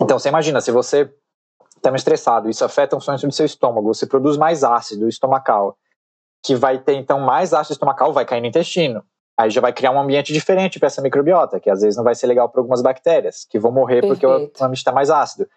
Então, 0.00 0.18
você 0.18 0.28
imagina, 0.28 0.60
se 0.60 0.70
você 0.70 1.12
está 1.76 1.94
estressado, 1.94 2.48
isso 2.48 2.64
afeta 2.64 2.96
funções 2.96 3.20
do 3.20 3.32
seu 3.32 3.46
estômago, 3.46 3.92
você 3.92 4.06
produz 4.06 4.36
mais 4.36 4.62
ácido 4.62 5.08
estomacal 5.08 5.76
que 6.42 6.54
vai 6.54 6.78
ter 6.78 6.94
então 6.94 7.20
mais 7.20 7.52
ácido 7.52 7.74
estomacal, 7.74 8.12
vai 8.12 8.24
cair 8.24 8.40
no 8.40 8.46
intestino. 8.46 9.04
Aí 9.38 9.50
já 9.50 9.60
vai 9.60 9.72
criar 9.72 9.90
um 9.90 10.00
ambiente 10.00 10.32
diferente 10.32 10.78
para 10.78 10.86
essa 10.86 11.00
microbiota, 11.00 11.58
que 11.60 11.70
às 11.70 11.80
vezes 11.80 11.96
não 11.96 12.04
vai 12.04 12.14
ser 12.14 12.26
legal 12.26 12.48
para 12.48 12.60
algumas 12.60 12.82
bactérias, 12.82 13.46
que 13.48 13.58
vão 13.58 13.72
morrer 13.72 14.02
Perfeito. 14.02 14.14
porque 14.14 14.26
o 14.26 14.64
ambiente 14.64 14.78
está 14.78 14.92
mais 14.92 15.10
ácido. 15.10 15.48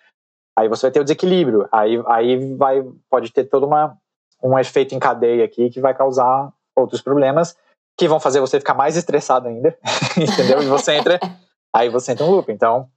Aí 0.58 0.70
você 0.70 0.84
vai 0.84 0.92
ter 0.92 1.00
o 1.00 1.04
desequilíbrio. 1.04 1.68
Aí, 1.72 2.02
aí 2.08 2.56
vai, 2.56 2.84
pode 3.10 3.32
ter 3.32 3.46
todo 3.46 3.66
uma, 3.66 3.98
um 4.42 4.58
efeito 4.58 4.94
em 4.94 5.00
cadeia 5.00 5.44
aqui 5.44 5.70
que 5.70 5.82
vai 5.82 5.94
causar 5.94 6.52
outros 6.76 7.02
problemas 7.02 7.56
que 7.98 8.08
vão 8.08 8.20
fazer 8.20 8.40
você 8.40 8.60
ficar 8.60 8.74
mais 8.74 8.96
estressado 8.98 9.48
ainda, 9.48 9.78
entendeu? 10.18 10.62
E 10.62 10.68
você 10.68 10.94
entra, 10.94 11.20
aí 11.74 11.90
você 11.90 12.12
entra 12.12 12.26
um 12.26 12.32
loop. 12.32 12.52
Então, 12.52 12.88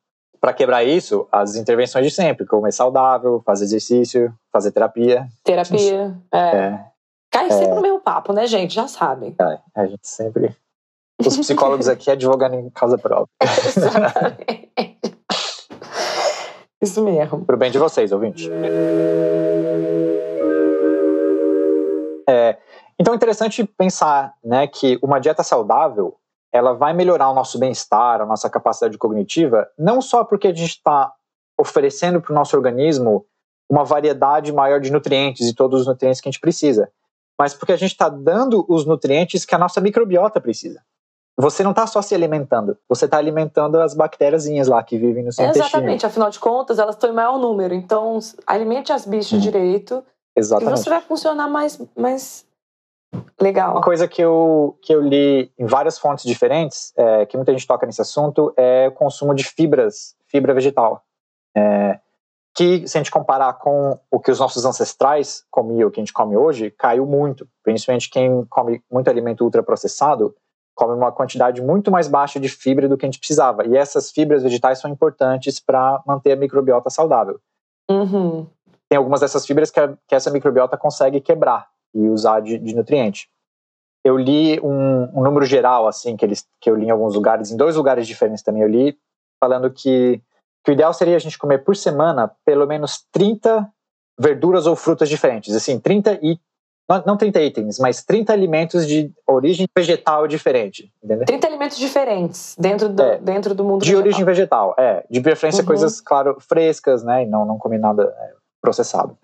para 0.41 0.53
quebrar 0.53 0.85
isso, 0.85 1.29
as 1.31 1.57
intervenções 1.57 2.07
de 2.07 2.11
sempre, 2.13 2.47
comer 2.47 2.73
saudável, 2.73 3.43
fazer 3.45 3.65
exercício, 3.65 4.33
fazer 4.53 4.73
terapia. 4.73 5.27
Terapia, 5.45 6.17
é. 6.33 6.39
é. 6.39 6.85
Cai 7.31 7.51
sempre 7.51 7.73
é. 7.73 7.75
no 7.75 7.83
mesmo 7.83 8.01
papo, 8.01 8.33
né, 8.33 8.47
gente? 8.47 8.75
Já 8.75 8.89
sabem. 8.89 9.35
É, 9.41 9.81
a 9.81 9.87
gente 9.87 10.07
sempre. 10.07 10.57
Os 11.19 11.37
psicólogos 11.37 11.89
aqui 11.89 12.11
advogando 12.11 12.57
em 12.57 12.71
causa 12.71 12.99
própria. 12.99 13.29
Exatamente. 13.43 14.71
Isso 16.81 17.03
mesmo. 17.03 17.45
Pro 17.45 17.57
bem 17.57 17.71
de 17.71 17.79
vocês, 17.79 18.13
ouvintes. 18.13 18.49
É, 22.29 22.59
então 22.99 23.13
é 23.13 23.17
interessante 23.17 23.65
pensar 23.65 24.35
né, 24.45 24.67
que 24.67 24.99
uma 25.03 25.19
dieta 25.19 25.43
saudável 25.43 26.17
ela 26.53 26.73
vai 26.73 26.93
melhorar 26.93 27.31
o 27.31 27.35
nosso 27.35 27.59
bem-estar, 27.59 28.21
a 28.21 28.27
nossa 28.27 28.49
capacidade 28.49 28.97
cognitiva, 28.97 29.69
não 29.79 30.01
só 30.01 30.25
porque 30.25 30.49
a 30.49 30.55
gente 30.55 30.71
está 30.71 31.13
oferecendo 31.59 32.21
para 32.21 32.33
o 32.33 32.35
nosso 32.35 32.57
organismo 32.57 33.27
uma 33.69 33.85
variedade 33.85 34.53
maior 34.53 34.81
de 34.81 34.91
nutrientes 34.91 35.49
e 35.49 35.55
todos 35.55 35.83
os 35.83 35.87
nutrientes 35.87 36.21
que 36.21 36.29
a 36.29 36.31
gente 36.31 36.41
precisa, 36.41 36.91
mas 37.39 37.53
porque 37.53 37.73
a 37.73 37.77
gente 37.77 37.93
está 37.93 38.09
dando 38.09 38.65
os 38.69 38.87
nutrientes 38.87 39.45
que 39.45 39.55
a 39.55 39.59
nossa 39.59 39.81
microbiota 39.81 40.41
precisa. 40.41 40.83
Você 41.39 41.63
não 41.63 41.73
está 41.73 41.87
só 41.87 42.01
se 42.01 42.15
alimentando, 42.15 42.79
você 42.89 43.05
está 43.05 43.19
alimentando 43.19 43.79
as 43.79 43.93
bactériazinhas 43.93 44.69
lá 44.69 44.83
que 44.83 44.97
vivem 44.97 45.23
no 45.23 45.33
seu 45.33 45.45
Exatamente, 45.45 45.59
intestino. 45.59 45.81
Exatamente, 45.81 46.07
afinal 46.07 46.31
de 46.31 46.41
contas, 46.41 46.79
elas 46.79 46.95
estão 46.95 47.11
em 47.11 47.15
maior 47.15 47.39
número. 47.39 47.75
Então, 47.75 48.19
alimente 48.47 48.91
as 48.91 49.05
bichas 49.05 49.39
hum. 49.39 49.43
direito. 49.43 50.03
Exatamente. 50.35 50.79
E 50.79 50.83
você 50.83 50.89
vai 50.89 51.03
funcionar 51.03 51.47
mais, 51.47 51.79
mais 51.95 52.46
legal. 53.41 53.73
Uma 53.73 53.83
coisa 53.83 54.09
que 54.09 54.23
eu, 54.23 54.79
que 54.83 54.95
eu 54.95 55.01
li 55.01 55.53
em 55.59 55.67
várias 55.67 55.99
fontes 55.99 56.25
diferentes, 56.25 56.93
é, 56.97 57.27
que 57.27 57.37
muita 57.37 57.53
gente 57.53 57.67
toca 57.67 57.87
nesse 57.87 58.01
assunto, 58.01 58.53
é 58.57 58.89
o 58.89 58.93
consumo 58.93 59.35
de 59.35 59.45
fibras, 59.45 60.15
fibra 60.27 60.55
vegetal. 60.55 61.03
É, 61.57 61.99
que, 62.57 62.89
se 62.89 62.97
a 62.97 63.01
gente 63.01 63.11
comparar 63.11 63.53
com 63.55 63.99
o 64.11 64.19
que 64.19 64.31
os 64.31 64.41
nossos 64.41 64.65
ancestrais 64.65 65.45
comiam, 65.51 65.89
o 65.89 65.91
que 65.91 66.01
a 66.01 66.03
gente 66.03 66.13
come 66.13 66.37
hoje, 66.37 66.71
caiu 66.71 67.05
muito. 67.05 67.47
Principalmente 67.63 68.09
quem 68.09 68.47
come 68.47 68.83
muito 68.91 69.11
alimento 69.11 69.45
ultraprocessado, 69.45 70.35
come 70.75 70.95
uma 70.95 71.13
quantidade 71.13 71.61
muito 71.61 71.91
mais 71.91 72.09
baixa 72.09 72.41
de 72.41 72.49
fibra 72.49 72.89
do 72.89 72.97
que 72.97 73.05
a 73.05 73.09
gente 73.09 73.19
precisava. 73.19 73.67
E 73.67 73.77
essas 73.77 74.11
fibras 74.11 74.43
vegetais 74.43 74.79
são 74.79 74.91
importantes 74.91 75.61
para 75.61 76.03
manter 76.07 76.33
a 76.33 76.37
microbiota 76.37 76.89
saudável. 76.89 77.39
Uhum. 77.91 78.47
Tem 78.89 78.97
algumas 78.97 79.21
dessas 79.21 79.47
fibras 79.47 79.71
que, 79.71 79.79
a, 79.79 79.95
que, 80.07 80.15
essa 80.15 80.31
microbiota 80.31 80.77
consegue 80.79 81.21
quebrar 81.21 81.67
e 81.97 82.09
usar 82.09 82.41
de, 82.41 82.59
de 82.59 82.75
nutriente. 82.75 83.29
Eu 84.05 84.17
li 84.17 84.61
um, 84.61 85.19
um, 85.19 85.23
número 85.23 85.45
geral, 85.45 85.89
assim, 85.89 86.17
que, 86.17 86.25
eles, 86.25 86.47
que 86.61 86.71
eu 86.71 86.77
li 86.77 86.87
em 86.87 86.91
alguns 86.91 87.15
lugares, 87.15 87.51
em 87.51 87.57
dois 87.57 87.75
lugares 87.75 88.07
diferentes 88.07 88.43
também 88.43 88.63
eu 88.63 88.69
li, 88.69 88.97
falando 89.41 89.71
que 89.71 90.23
que 90.67 90.73
o 90.73 90.75
ideal 90.75 90.93
seria 90.93 91.15
a 91.15 91.21
gente 91.21 91.39
comer 91.39 91.59
por 91.59 91.77
semana 91.77 92.29
pelo 92.45 92.67
menos 92.67 93.07
30 93.13 93.71
verduras 94.19 94.67
ou 94.67 94.75
frutas 94.75 95.09
diferentes. 95.09 95.55
Assim, 95.55 95.79
30 95.79 96.19
e. 96.21 96.37
Não 97.05 97.17
30 97.17 97.41
itens, 97.41 97.79
mas 97.81 98.05
30 98.05 98.33
alimentos 98.33 98.87
de 98.87 99.13
origem 99.27 99.67
vegetal 99.77 100.27
diferente. 100.29 100.93
Entendeu? 101.03 101.25
30 101.25 101.47
alimentos 101.47 101.79
diferentes 101.79 102.55
dentro 102.59 102.89
do, 102.89 103.03
é, 103.03 103.19
dentro 103.19 103.55
do 103.57 103.65
mundo 103.65 103.83
de 103.83 103.91
vegetal. 103.91 104.03
origem 104.05 104.25
vegetal, 104.25 104.75
é. 104.79 105.05
De 105.09 105.21
preferência 105.21 105.63
uhum. 105.63 105.67
coisas, 105.67 106.01
claro, 106.01 106.37
frescas, 106.41 107.03
né? 107.03 107.25
E 107.25 107.27
não, 107.27 107.45
não 107.45 107.59
comer 107.59 107.79
nada 107.79 108.15
é, 108.17 108.33
processado. 108.61 109.17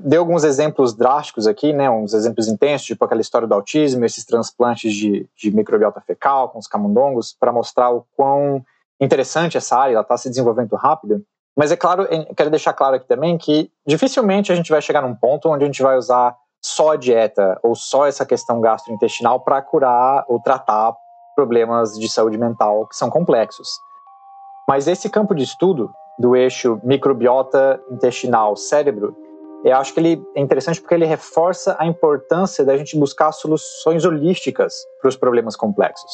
Deu 0.00 0.20
alguns 0.20 0.44
exemplos 0.44 0.94
drásticos 0.94 1.46
aqui, 1.46 1.72
né, 1.72 1.90
uns 1.90 2.14
exemplos 2.14 2.48
intensos, 2.48 2.86
tipo 2.86 3.04
aquela 3.04 3.20
história 3.20 3.46
do 3.46 3.54
autismo, 3.54 4.04
esses 4.04 4.24
transplantes 4.24 4.92
de, 4.92 5.28
de 5.36 5.50
microbiota 5.50 6.00
fecal 6.00 6.48
com 6.48 6.58
os 6.58 6.66
camundongos, 6.66 7.34
para 7.38 7.52
mostrar 7.52 7.90
o 7.90 8.04
quão 8.16 8.64
interessante 9.00 9.56
essa 9.56 9.76
área, 9.76 9.94
ela 9.94 10.02
está 10.02 10.16
se 10.16 10.28
desenvolvendo 10.28 10.74
rápido. 10.76 11.22
Mas 11.56 11.70
é 11.70 11.76
claro, 11.76 12.06
quero 12.36 12.50
deixar 12.50 12.72
claro 12.72 12.96
aqui 12.96 13.06
também 13.06 13.38
que 13.38 13.70
dificilmente 13.86 14.50
a 14.50 14.54
gente 14.54 14.70
vai 14.70 14.82
chegar 14.82 15.02
num 15.02 15.14
ponto 15.14 15.48
onde 15.48 15.64
a 15.64 15.66
gente 15.66 15.82
vai 15.82 15.96
usar 15.96 16.36
só 16.60 16.92
a 16.92 16.96
dieta 16.96 17.58
ou 17.62 17.74
só 17.74 18.06
essa 18.06 18.24
questão 18.24 18.60
gastrointestinal 18.60 19.40
para 19.40 19.62
curar 19.62 20.24
ou 20.28 20.40
tratar 20.40 20.94
problemas 21.36 21.92
de 21.98 22.08
saúde 22.08 22.38
mental 22.38 22.86
que 22.86 22.96
são 22.96 23.10
complexos. 23.10 23.68
Mas 24.68 24.88
esse 24.88 25.10
campo 25.10 25.34
de 25.34 25.44
estudo 25.44 25.92
do 26.18 26.34
eixo 26.34 26.80
microbiota 26.82 27.80
intestinal 27.90 28.56
cérebro, 28.56 29.16
eu 29.64 29.76
acho 29.76 29.94
que 29.94 30.00
ele 30.00 30.22
é 30.36 30.40
interessante 30.40 30.80
porque 30.80 30.94
ele 30.94 31.06
reforça 31.06 31.74
a 31.78 31.86
importância 31.86 32.64
da 32.64 32.76
gente 32.76 32.98
buscar 32.98 33.32
soluções 33.32 34.04
holísticas 34.04 34.74
para 35.00 35.08
os 35.08 35.16
problemas 35.16 35.56
complexos. 35.56 36.12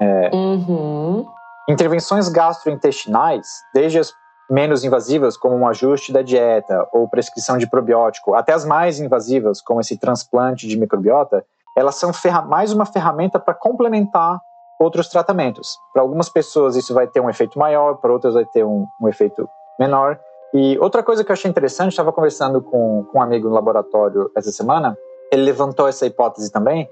É, 0.00 0.30
uhum. 0.32 1.26
Intervenções 1.68 2.28
gastrointestinais, 2.28 3.46
desde 3.74 3.98
as 3.98 4.12
menos 4.48 4.84
invasivas, 4.84 5.36
como 5.36 5.56
um 5.56 5.66
ajuste 5.66 6.12
da 6.12 6.22
dieta 6.22 6.86
ou 6.92 7.08
prescrição 7.08 7.58
de 7.58 7.66
probiótico, 7.66 8.34
até 8.34 8.52
as 8.52 8.64
mais 8.64 9.00
invasivas, 9.00 9.60
como 9.60 9.80
esse 9.80 9.96
transplante 9.96 10.68
de 10.68 10.78
microbiota, 10.78 11.44
elas 11.76 11.96
são 11.96 12.12
mais 12.46 12.72
uma 12.72 12.86
ferramenta 12.86 13.40
para 13.40 13.54
complementar 13.54 14.38
outros 14.78 15.08
tratamentos. 15.08 15.76
Para 15.92 16.02
algumas 16.02 16.28
pessoas 16.28 16.76
isso 16.76 16.94
vai 16.94 17.06
ter 17.06 17.20
um 17.20 17.30
efeito 17.30 17.58
maior, 17.58 17.96
para 17.96 18.12
outras 18.12 18.34
vai 18.34 18.44
ter 18.44 18.64
um, 18.64 18.86
um 19.00 19.08
efeito 19.08 19.48
menor. 19.80 20.18
E 20.54 20.78
outra 20.78 21.02
coisa 21.02 21.24
que 21.24 21.30
eu 21.30 21.34
achei 21.34 21.50
interessante, 21.50 21.90
estava 21.90 22.12
conversando 22.12 22.62
com, 22.62 23.04
com 23.10 23.18
um 23.18 23.22
amigo 23.22 23.48
no 23.48 23.54
laboratório 23.54 24.30
essa 24.36 24.52
semana, 24.52 24.96
ele 25.32 25.42
levantou 25.42 25.88
essa 25.88 26.06
hipótese 26.06 26.52
também, 26.52 26.88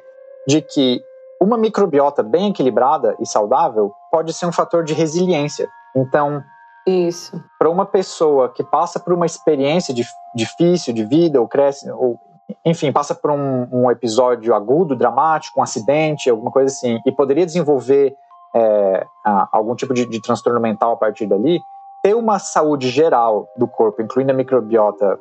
de 0.48 0.60
que 0.60 1.00
uma 1.40 1.56
microbiota 1.56 2.22
bem 2.22 2.50
equilibrada 2.50 3.16
e 3.20 3.26
saudável 3.26 3.92
pode 4.10 4.32
ser 4.32 4.46
um 4.46 4.52
fator 4.52 4.82
de 4.82 4.94
resiliência. 4.94 5.68
Então, 5.94 6.42
isso. 6.86 7.40
Para 7.58 7.70
uma 7.70 7.86
pessoa 7.86 8.48
que 8.48 8.64
passa 8.64 8.98
por 8.98 9.12
uma 9.12 9.26
experiência 9.26 9.94
de, 9.94 10.04
difícil 10.34 10.92
de 10.92 11.04
vida 11.04 11.40
ou 11.40 11.46
cresce 11.46 11.88
ou 11.90 12.18
enfim, 12.64 12.92
passa 12.92 13.14
por 13.14 13.30
um, 13.30 13.66
um, 13.72 13.90
episódio 13.90 14.54
agudo, 14.54 14.96
dramático, 14.96 15.58
um 15.58 15.62
acidente, 15.62 16.28
alguma 16.28 16.50
coisa 16.50 16.66
assim, 16.66 17.00
e 17.06 17.12
poderia 17.12 17.46
desenvolver 17.46 18.14
é, 18.54 19.06
algum 19.50 19.74
tipo 19.74 19.94
de, 19.94 20.04
de 20.04 20.20
transtorno 20.20 20.60
mental 20.60 20.92
a 20.92 20.96
partir 20.96 21.26
dali, 21.26 21.60
ter 22.02 22.14
uma 22.14 22.38
saúde 22.38 22.90
geral 22.90 23.48
do 23.56 23.68
corpo, 23.68 24.02
incluindo 24.02 24.32
a 24.32 24.34
microbiota 24.34 25.18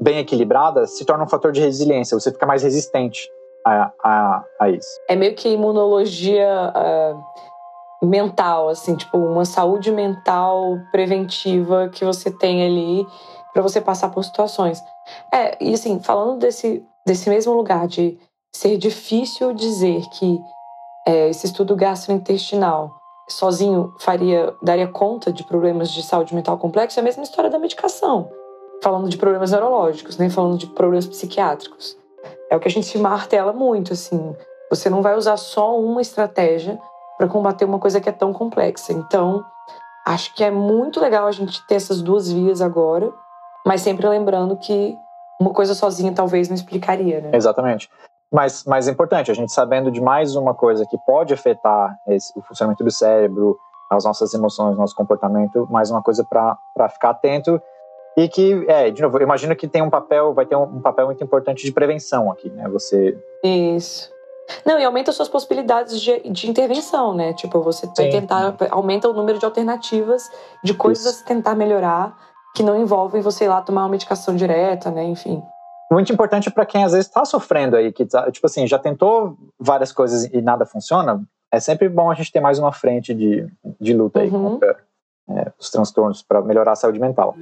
bem 0.00 0.18
equilibrada, 0.18 0.86
se 0.86 1.04
torna 1.04 1.24
um 1.24 1.28
fator 1.28 1.52
de 1.52 1.60
resiliência. 1.60 2.18
Você 2.18 2.32
fica 2.32 2.44
mais 2.44 2.62
resistente 2.62 3.30
a, 3.64 3.92
a, 4.02 4.44
a 4.60 4.70
isso. 4.70 4.88
É 5.08 5.14
meio 5.14 5.34
que 5.34 5.48
imunologia 5.48 6.72
uh, 6.74 8.06
mental, 8.06 8.68
assim, 8.68 8.96
tipo 8.96 9.16
uma 9.16 9.44
saúde 9.44 9.90
mental 9.92 10.78
preventiva 10.90 11.88
que 11.88 12.04
você 12.04 12.30
tem 12.30 12.66
ali 12.66 13.06
para 13.52 13.62
você 13.62 13.80
passar 13.80 14.10
por 14.10 14.24
situações. 14.24 14.82
É, 15.32 15.56
e 15.62 15.72
assim, 15.72 16.00
falando 16.00 16.38
desse, 16.38 16.84
desse 17.06 17.30
mesmo 17.30 17.54
lugar 17.54 17.86
de 17.86 18.18
ser 18.52 18.76
difícil 18.76 19.52
dizer 19.52 20.02
que 20.10 20.40
é, 21.06 21.28
esse 21.28 21.46
estudo 21.46 21.76
gastrointestinal 21.76 23.03
sozinho 23.28 23.94
faria 23.98 24.54
daria 24.62 24.88
conta 24.88 25.32
de 25.32 25.44
problemas 25.44 25.90
de 25.90 26.02
saúde 26.02 26.34
mental 26.34 26.58
complexo 26.58 26.98
é 26.98 27.02
a 27.02 27.04
mesma 27.04 27.22
história 27.22 27.50
da 27.50 27.58
medicação. 27.58 28.30
Falando 28.82 29.08
de 29.08 29.16
problemas 29.16 29.50
neurológicos, 29.50 30.18
nem 30.18 30.28
né? 30.28 30.34
falando 30.34 30.58
de 30.58 30.66
problemas 30.66 31.06
psiquiátricos. 31.06 31.96
É 32.50 32.56
o 32.56 32.60
que 32.60 32.68
a 32.68 32.70
gente 32.70 32.96
martela 32.98 33.52
muito, 33.52 33.92
assim. 33.92 34.34
Você 34.70 34.90
não 34.90 35.02
vai 35.02 35.16
usar 35.16 35.36
só 35.36 35.78
uma 35.78 36.02
estratégia 36.02 36.78
para 37.16 37.28
combater 37.28 37.64
uma 37.64 37.78
coisa 37.78 38.00
que 38.00 38.08
é 38.08 38.12
tão 38.12 38.32
complexa. 38.32 38.92
Então, 38.92 39.44
acho 40.06 40.34
que 40.34 40.44
é 40.44 40.50
muito 40.50 41.00
legal 41.00 41.26
a 41.26 41.32
gente 41.32 41.66
ter 41.66 41.76
essas 41.76 42.02
duas 42.02 42.30
vias 42.30 42.60
agora, 42.60 43.12
mas 43.66 43.80
sempre 43.80 44.06
lembrando 44.06 44.56
que 44.56 44.96
uma 45.40 45.50
coisa 45.50 45.74
sozinha 45.74 46.12
talvez 46.12 46.48
não 46.48 46.54
explicaria, 46.54 47.20
né? 47.20 47.30
Exatamente. 47.32 47.88
Mas, 48.34 48.64
mas 48.64 48.88
é 48.88 48.90
importante, 48.90 49.30
a 49.30 49.34
gente 49.34 49.52
sabendo 49.52 49.92
de 49.92 50.00
mais 50.00 50.34
uma 50.34 50.52
coisa 50.52 50.84
que 50.84 50.98
pode 50.98 51.32
afetar 51.32 51.96
esse, 52.08 52.36
o 52.36 52.42
funcionamento 52.42 52.82
do 52.82 52.90
cérebro, 52.90 53.56
as 53.88 54.04
nossas 54.04 54.34
emoções, 54.34 54.76
nosso 54.76 54.96
comportamento, 54.96 55.68
mais 55.70 55.88
uma 55.88 56.02
coisa 56.02 56.24
para 56.24 56.88
ficar 56.88 57.10
atento 57.10 57.62
e 58.16 58.28
que, 58.28 58.64
é, 58.68 58.90
de 58.90 59.00
novo, 59.02 59.18
eu 59.18 59.22
imagino 59.22 59.54
que 59.54 59.68
tem 59.68 59.82
um 59.82 59.90
papel, 59.90 60.34
vai 60.34 60.46
ter 60.46 60.56
um, 60.56 60.64
um 60.64 60.80
papel 60.80 61.06
muito 61.06 61.22
importante 61.22 61.64
de 61.64 61.70
prevenção 61.70 62.28
aqui, 62.28 62.50
né? 62.50 62.68
Você. 62.70 63.16
Isso. 63.44 64.12
Não, 64.66 64.80
e 64.80 64.84
aumenta 64.84 65.12
suas 65.12 65.28
possibilidades 65.28 66.00
de, 66.00 66.28
de 66.28 66.50
intervenção, 66.50 67.14
né? 67.14 67.34
Tipo, 67.34 67.60
você 67.60 67.86
vai 67.96 68.08
tentar, 68.08 68.56
aumenta 68.70 69.08
o 69.08 69.12
número 69.12 69.38
de 69.38 69.44
alternativas 69.44 70.28
de 70.62 70.74
coisas 70.74 71.06
Isso. 71.06 71.22
a 71.22 71.26
tentar 71.26 71.54
melhorar 71.54 72.16
que 72.54 72.64
não 72.64 72.76
envolvem 72.76 73.22
você 73.22 73.44
ir 73.44 73.48
lá 73.48 73.62
tomar 73.62 73.82
uma 73.82 73.90
medicação 73.90 74.34
direta, 74.34 74.90
né? 74.90 75.04
Enfim. 75.04 75.40
Muito 75.94 76.12
importante 76.12 76.50
para 76.50 76.66
quem 76.66 76.82
às 76.82 76.90
vezes 76.90 77.06
está 77.06 77.24
sofrendo 77.24 77.76
aí, 77.76 77.92
que 77.92 78.04
tá, 78.04 78.28
tipo 78.28 78.44
assim, 78.48 78.66
já 78.66 78.80
tentou 78.80 79.38
várias 79.56 79.92
coisas 79.92 80.24
e 80.24 80.42
nada 80.42 80.66
funciona. 80.66 81.22
É 81.52 81.60
sempre 81.60 81.88
bom 81.88 82.10
a 82.10 82.14
gente 82.14 82.32
ter 82.32 82.40
mais 82.40 82.58
uma 82.58 82.72
frente 82.72 83.14
de, 83.14 83.46
de 83.80 83.94
luta 83.94 84.18
aí 84.18 84.28
uhum. 84.28 84.54
contra 84.54 84.76
é, 85.30 85.52
os 85.56 85.70
transtornos 85.70 86.20
para 86.20 86.42
melhorar 86.42 86.72
a 86.72 86.74
saúde 86.74 86.98
mental. 86.98 87.36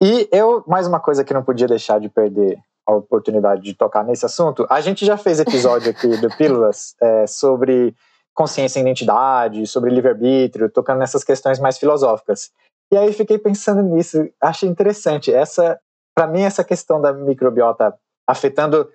E 0.00 0.28
eu, 0.30 0.62
mais 0.68 0.86
uma 0.86 1.00
coisa 1.00 1.24
que 1.24 1.34
não 1.34 1.42
podia 1.42 1.66
deixar 1.66 1.98
de 1.98 2.08
perder 2.08 2.56
a 2.86 2.94
oportunidade 2.94 3.62
de 3.62 3.74
tocar 3.74 4.04
nesse 4.04 4.24
assunto, 4.24 4.68
a 4.70 4.80
gente 4.80 5.04
já 5.04 5.16
fez 5.16 5.40
episódio 5.40 5.90
aqui 5.90 6.16
do 6.18 6.28
Pílulas 6.38 6.94
é, 7.02 7.26
sobre 7.26 7.92
consciência 8.32 8.78
e 8.78 8.82
identidade, 8.82 9.66
sobre 9.66 9.90
livre-arbítrio, 9.90 10.70
tocando 10.70 11.00
nessas 11.00 11.24
questões 11.24 11.58
mais 11.58 11.76
filosóficas. 11.76 12.52
E 12.92 12.96
aí 12.96 13.12
fiquei 13.12 13.38
pensando 13.38 13.82
nisso, 13.82 14.28
achei 14.40 14.68
interessante. 14.68 15.32
Essa, 15.32 15.80
para 16.14 16.26
mim, 16.26 16.42
essa 16.42 16.64
questão 16.64 17.00
da 17.00 17.12
microbiota 17.12 17.96
afetando 18.26 18.90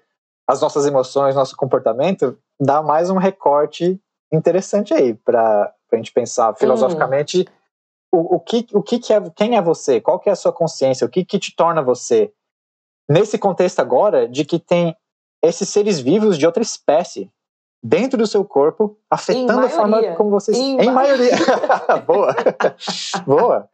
as 0.48 0.62
nossas 0.62 0.86
emoções, 0.86 1.36
nosso 1.36 1.56
comportamento, 1.56 2.38
dá 2.60 2.82
mais 2.82 3.10
um 3.10 3.18
recorte 3.18 4.00
interessante 4.32 4.94
aí 4.94 5.14
para 5.14 5.74
a 5.92 5.96
gente 5.96 6.12
pensar 6.12 6.56
filosoficamente 6.56 7.46
hum. 8.14 8.20
o, 8.20 8.36
o, 8.36 8.40
que, 8.40 8.68
o 8.74 8.84
que, 8.84 9.00
que 9.00 9.14
é, 9.14 9.30
quem 9.32 9.58
é 9.58 9.62
você, 9.62 10.02
qual 10.02 10.20
que 10.20 10.30
é 10.30 10.34
a 10.34 10.36
sua 10.36 10.52
consciência, 10.52 11.08
o 11.08 11.10
que, 11.10 11.24
que 11.24 11.40
te 11.40 11.56
torna 11.56 11.82
você. 11.82 12.32
Nesse 13.10 13.38
contexto 13.38 13.80
agora 13.80 14.28
de 14.28 14.44
que 14.44 14.60
tem 14.60 14.96
esses 15.42 15.70
seres 15.70 16.00
vivos 16.00 16.38
de 16.38 16.46
outra 16.46 16.62
espécie 16.62 17.32
dentro 17.84 18.18
do 18.18 18.26
seu 18.26 18.44
corpo, 18.44 18.98
afetando 19.10 19.66
a 19.66 19.70
forma 19.70 20.16
como 20.16 20.32
você... 20.32 20.52
Em, 20.54 20.82
em 20.82 20.92
maioria. 20.92 21.36
Boa. 22.06 22.36
Boa. 23.28 23.70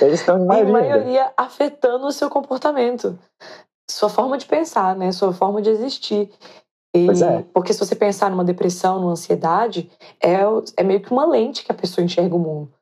Eles 0.00 0.20
estão 0.20 0.38
em 0.38 0.46
maioria. 0.46 0.68
Em 0.68 0.72
maioria 0.72 1.32
afetando 1.36 2.06
o 2.06 2.12
seu 2.12 2.28
comportamento. 2.28 3.18
Sua 3.90 4.08
forma 4.08 4.36
de 4.36 4.46
pensar, 4.46 4.96
né? 4.96 5.12
Sua 5.12 5.32
forma 5.32 5.62
de 5.62 5.70
existir. 5.70 6.30
E, 6.94 7.06
pois 7.06 7.22
é. 7.22 7.42
Porque 7.54 7.72
se 7.72 7.78
você 7.78 7.94
pensar 7.94 8.30
numa 8.30 8.44
depressão, 8.44 9.00
numa 9.00 9.12
ansiedade, 9.12 9.90
é, 10.20 10.38
é 10.76 10.82
meio 10.82 11.00
que 11.00 11.12
uma 11.12 11.26
lente 11.26 11.64
que 11.64 11.72
a 11.72 11.74
pessoa 11.74 12.04
enxerga 12.04 12.34
o 12.34 12.38
mundo. 12.38 12.72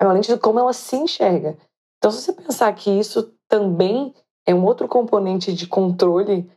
É 0.00 0.04
uma 0.04 0.12
lente 0.12 0.32
de 0.32 0.38
como 0.38 0.58
ela 0.58 0.72
se 0.72 0.96
enxerga. 0.96 1.56
Então, 1.98 2.10
se 2.10 2.22
você 2.22 2.32
pensar 2.32 2.72
que 2.74 2.90
isso 2.90 3.34
também 3.48 4.14
é 4.46 4.54
um 4.54 4.64
outro 4.64 4.86
componente 4.88 5.52
de 5.52 5.66
controle 5.66 6.50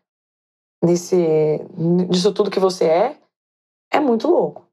nesse, 0.84 1.60
disso 2.10 2.34
tudo 2.34 2.51
que 2.51 2.60
você 2.60 2.86
é, 2.86 3.17
é 3.91 3.99
muito 3.99 4.27
louco. 4.27 4.65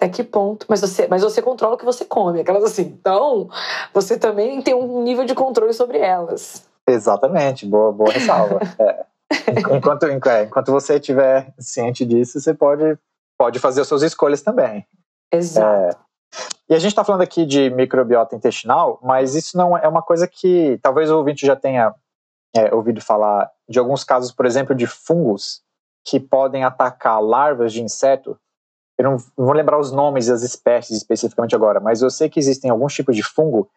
Até 0.00 0.08
que 0.08 0.22
ponto? 0.22 0.64
Mas 0.68 0.80
você, 0.80 1.08
mas 1.08 1.22
você 1.22 1.42
controla 1.42 1.74
o 1.74 1.78
que 1.78 1.84
você 1.84 2.04
come. 2.04 2.40
Aquelas 2.40 2.64
assim. 2.64 2.82
Então, 2.82 3.50
você 3.92 4.16
também 4.16 4.62
tem 4.62 4.74
um 4.74 5.02
nível 5.02 5.24
de 5.24 5.34
controle 5.34 5.72
sobre 5.72 5.98
elas. 5.98 6.66
Exatamente. 6.88 7.66
Boa, 7.66 7.92
boa 7.92 8.12
ressalva. 8.12 8.60
é. 8.78 9.04
enquanto, 9.76 10.04
é, 10.04 10.44
enquanto 10.44 10.70
você 10.70 10.94
estiver 10.94 11.52
ciente 11.58 12.06
disso, 12.06 12.40
você 12.40 12.54
pode, 12.54 12.96
pode 13.36 13.58
fazer 13.58 13.80
as 13.80 13.88
suas 13.88 14.02
escolhas 14.02 14.40
também. 14.40 14.86
Exato. 15.32 15.96
É, 15.96 16.08
e 16.68 16.74
a 16.74 16.78
gente 16.78 16.90
está 16.90 17.02
falando 17.02 17.22
aqui 17.22 17.46
de 17.46 17.70
microbiota 17.70 18.36
intestinal, 18.36 18.98
mas 19.02 19.34
isso 19.34 19.56
não 19.56 19.76
é 19.76 19.88
uma 19.88 20.02
coisa 20.02 20.28
que 20.28 20.78
talvez 20.82 21.10
o 21.10 21.16
ouvinte 21.16 21.46
já 21.46 21.56
tenha 21.56 21.94
é, 22.54 22.74
ouvido 22.74 23.00
falar 23.00 23.50
de 23.68 23.78
alguns 23.78 24.04
casos, 24.04 24.32
por 24.32 24.44
exemplo, 24.44 24.74
de 24.74 24.86
fungos 24.86 25.62
que 26.06 26.20
podem 26.20 26.64
atacar 26.64 27.22
larvas 27.22 27.72
de 27.72 27.82
inseto. 27.82 28.38
Eu 28.98 29.04
não 29.04 29.16
vou 29.36 29.52
lembrar 29.52 29.78
os 29.78 29.92
nomes 29.92 30.26
das 30.26 30.42
espécies 30.42 30.96
especificamente 30.96 31.54
agora, 31.54 31.78
mas 31.78 32.02
eu 32.02 32.10
sei 32.10 32.28
que 32.28 32.40
existem 32.40 32.70
alguns 32.70 32.92
tipos 32.92 33.14
de 33.14 33.22
fungo 33.22 33.70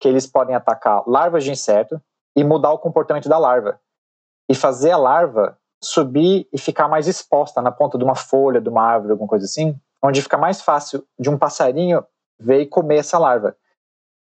que 0.00 0.06
eles 0.06 0.26
podem 0.26 0.54
atacar 0.54 1.02
larvas 1.06 1.42
de 1.42 1.50
inseto 1.50 2.00
e 2.36 2.44
mudar 2.44 2.70
o 2.70 2.78
comportamento 2.78 3.28
da 3.28 3.36
larva 3.36 3.80
e 4.48 4.54
fazer 4.54 4.92
a 4.92 4.96
larva 4.96 5.58
subir 5.82 6.48
e 6.52 6.58
ficar 6.58 6.88
mais 6.88 7.06
exposta 7.06 7.60
na 7.60 7.70
ponta 7.70 7.98
de 7.98 8.04
uma 8.04 8.14
folha, 8.14 8.60
de 8.60 8.68
uma 8.68 8.82
árvore, 8.82 9.12
alguma 9.12 9.28
coisa 9.28 9.44
assim, 9.44 9.78
onde 10.02 10.22
fica 10.22 10.36
mais 10.36 10.60
fácil 10.60 11.04
de 11.18 11.28
um 11.28 11.38
passarinho 11.38 12.04
ver 12.38 12.60
e 12.60 12.66
comer 12.66 12.98
essa 12.98 13.18
larva. 13.18 13.56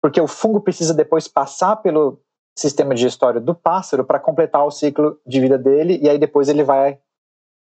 Porque 0.02 0.20
o 0.20 0.28
fungo 0.28 0.62
precisa 0.62 0.94
depois 0.94 1.28
passar 1.28 1.78
pelo 1.78 2.22
sistema 2.58 2.94
digestório 2.94 3.42
do 3.42 3.56
pássaro 3.56 4.04
para 4.04 4.20
completar 4.20 4.66
o 4.66 4.72
ciclo 4.72 5.20
de 5.26 5.40
vida 5.40 5.58
dele 5.58 6.00
e 6.02 6.10
aí 6.10 6.20
depois 6.20 6.50
ele 6.50 6.64
vai 6.64 7.00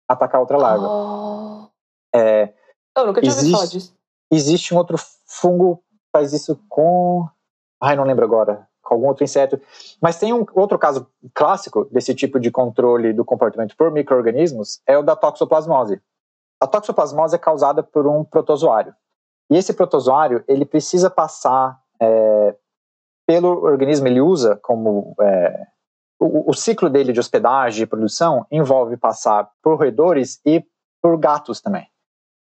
atacar 0.07 0.41
outra 0.41 0.57
larva. 0.57 0.87
Oh. 0.87 1.69
É, 2.15 2.53
Eu 2.97 3.07
nunca 3.07 3.21
tinha 3.21 3.31
existe, 3.31 3.45
ouvido 3.45 3.57
falar 3.57 3.69
disso. 3.69 3.95
Existe 4.31 4.73
um 4.73 4.77
outro 4.77 4.97
fungo 5.25 5.77
que 5.77 6.09
faz 6.11 6.33
isso 6.33 6.59
com. 6.69 7.27
Ai, 7.81 7.95
não 7.95 8.03
lembro 8.03 8.23
agora 8.23 8.67
com 8.83 8.93
algum 8.93 9.07
outro 9.07 9.23
inseto. 9.23 9.59
Mas 9.99 10.19
tem 10.19 10.33
um 10.33 10.45
outro 10.53 10.77
caso 10.77 11.07
clássico 11.33 11.85
desse 11.85 12.13
tipo 12.13 12.39
de 12.39 12.51
controle 12.51 13.13
do 13.13 13.25
comportamento 13.25 13.75
por 13.75 13.89
micro-organismos, 13.89 14.81
é 14.85 14.97
o 14.97 15.01
da 15.01 15.15
toxoplasmose. 15.15 16.01
A 16.61 16.67
toxoplasmose 16.67 17.35
é 17.35 17.39
causada 17.39 17.81
por 17.81 18.05
um 18.05 18.23
protozoário. 18.23 18.93
E 19.49 19.57
esse 19.57 19.73
protozoário, 19.73 20.43
ele 20.47 20.65
precisa 20.65 21.09
passar 21.09 21.79
é, 21.99 22.55
pelo 23.25 23.63
organismo, 23.63 24.07
ele 24.07 24.21
usa 24.21 24.59
como... 24.61 25.15
É, 25.19 25.67
o, 26.19 26.51
o, 26.51 26.53
ciclo 26.53 26.89
dele 26.89 27.11
de 27.11 27.19
hospedagem 27.19 27.83
e 27.83 27.87
produção 27.87 28.45
envolve 28.49 28.95
passar 28.95 29.49
por 29.61 29.77
roedores 29.77 30.39
e 30.45 30.65
por 31.01 31.17
gatos 31.17 31.59
também. 31.59 31.85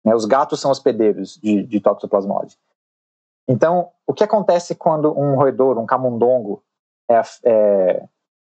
Né? 0.07 0.15
Os 0.15 0.25
gatos 0.25 0.61
são 0.61 0.71
hospedeiros 0.71 1.37
de, 1.37 1.65
de 1.65 1.81
toxoplasmose. 1.81 2.57
Então, 3.49 3.91
o 4.07 4.15
que 4.15 4.23
acontece 4.23 4.77
quando 4.77 5.13
um 5.19 5.35
roedor, 5.35 5.79
um 5.79 5.87
camundongo, 5.87 6.63
é, 7.11 7.21
é 7.45 8.09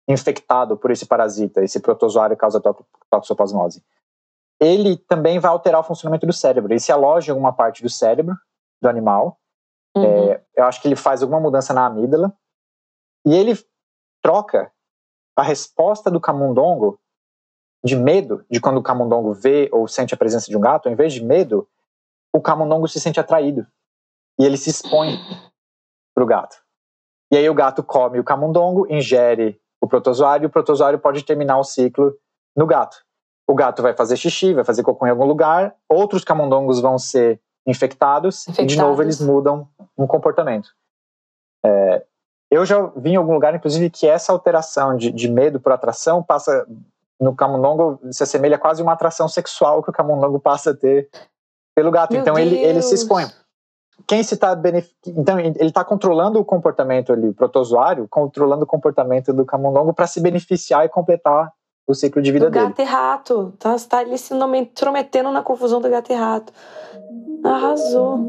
infectado 0.07 0.75
por 0.75 0.89
esse 0.89 1.05
parasita, 1.05 1.63
esse 1.63 1.79
protozoário 1.79 2.35
que 2.35 2.41
causa 2.41 2.59
toxoplasmose? 3.09 3.83
Ele 4.59 4.97
também 4.97 5.39
vai 5.39 5.51
alterar 5.51 5.81
o 5.81 5.83
funcionamento 5.83 6.25
do 6.25 6.33
cérebro. 6.33 6.71
Ele 6.71 6.79
se 6.79 6.91
aloja 6.91 7.31
em 7.31 7.31
alguma 7.31 7.53
parte 7.53 7.83
do 7.83 7.89
cérebro 7.89 8.35
do 8.81 8.89
animal. 8.89 9.39
Uhum. 9.95 10.03
É, 10.03 10.43
eu 10.55 10.65
acho 10.65 10.81
que 10.81 10.87
ele 10.87 10.95
faz 10.95 11.21
alguma 11.21 11.39
mudança 11.39 11.73
na 11.73 11.85
amígdala. 11.85 12.33
E 13.25 13.33
ele 13.33 13.53
troca 14.21 14.71
a 15.35 15.43
resposta 15.43 16.09
do 16.09 16.19
camundongo 16.19 16.99
de 17.83 17.95
medo, 17.95 18.45
de 18.49 18.61
quando 18.61 18.77
o 18.77 18.83
camundongo 18.83 19.33
vê 19.33 19.69
ou 19.71 19.87
sente 19.87 20.13
a 20.13 20.17
presença 20.17 20.49
de 20.49 20.55
um 20.55 20.61
gato, 20.61 20.87
em 20.87 20.95
vez 20.95 21.13
de 21.13 21.23
medo, 21.23 21.67
o 22.33 22.41
camundongo 22.41 22.87
se 22.87 22.99
sente 22.99 23.19
atraído 23.19 23.67
e 24.39 24.45
ele 24.45 24.57
se 24.57 24.69
expõe 24.69 25.17
para 26.15 26.23
o 26.23 26.27
gato. 26.27 26.57
E 27.31 27.37
aí 27.37 27.49
o 27.49 27.53
gato 27.53 27.83
come 27.83 28.19
o 28.19 28.23
camundongo, 28.23 28.87
ingere 28.91 29.59
o 29.81 29.87
protozoário, 29.87 30.45
e 30.45 30.47
o 30.47 30.49
protozoário 30.49 30.99
pode 30.99 31.23
terminar 31.23 31.57
o 31.57 31.63
ciclo 31.63 32.15
no 32.55 32.65
gato. 32.65 33.03
O 33.47 33.53
gato 33.53 33.81
vai 33.81 33.93
fazer 33.93 34.15
xixi, 34.15 34.53
vai 34.53 34.63
fazer 34.63 34.83
cocô 34.83 35.05
em 35.05 35.09
algum 35.09 35.25
lugar, 35.25 35.75
outros 35.89 36.23
camundongos 36.23 36.79
vão 36.79 36.97
ser 36.97 37.41
infectados, 37.67 38.47
infectados. 38.47 38.71
e 38.71 38.75
de 38.75 38.81
novo 38.81 39.01
eles 39.01 39.19
mudam 39.19 39.67
um 39.97 40.07
comportamento. 40.07 40.69
É, 41.65 42.05
eu 42.49 42.65
já 42.65 42.85
vi 42.95 43.11
em 43.11 43.15
algum 43.15 43.33
lugar, 43.33 43.55
inclusive, 43.55 43.89
que 43.89 44.07
essa 44.07 44.31
alteração 44.31 44.95
de, 44.95 45.11
de 45.11 45.27
medo 45.27 45.59
por 45.59 45.71
atração 45.71 46.21
passa 46.21 46.65
no 47.23 47.35
camundongo 47.35 47.99
se 48.11 48.23
assemelha 48.23 48.57
quase 48.57 48.81
a 48.81 48.83
uma 48.83 48.93
atração 48.93 49.27
sexual 49.27 49.81
que 49.81 49.89
o 49.89 49.93
camundongo 49.93 50.39
passa 50.39 50.71
a 50.71 50.75
ter 50.75 51.09
pelo 51.75 51.91
gato. 51.91 52.11
Meu 52.11 52.21
então 52.21 52.37
ele, 52.37 52.57
ele 52.57 52.81
se 52.81 52.93
expõe. 52.93 53.25
Quem 54.07 54.21
se 54.23 54.33
está 54.33 54.55
benef... 54.55 54.89
então 55.07 55.39
ele 55.39 55.55
está 55.61 55.83
controlando 55.83 56.39
o 56.39 56.45
comportamento 56.45 57.13
ali, 57.13 57.29
o 57.29 57.33
protozoário, 57.33 58.07
controlando 58.09 58.63
o 58.63 58.67
comportamento 58.67 59.31
do 59.31 59.45
camundongo 59.45 59.93
para 59.93 60.07
se 60.07 60.19
beneficiar 60.19 60.85
e 60.85 60.89
completar 60.89 61.51
o 61.87 61.93
ciclo 61.93 62.21
de 62.21 62.31
vida 62.31 62.45
do 62.45 62.51
dele. 62.51 62.67
Gato 62.67 62.81
e 62.81 62.85
rato, 62.85 63.53
tá, 63.59 63.75
tá 63.87 63.99
ali 63.99 64.17
se 64.17 64.33
intrometendo 64.33 65.31
na 65.31 65.41
confusão 65.41 65.79
do 65.79 65.89
gato 65.89 66.11
e 66.11 66.15
rato. 66.15 66.51
Arrasou. 67.43 68.19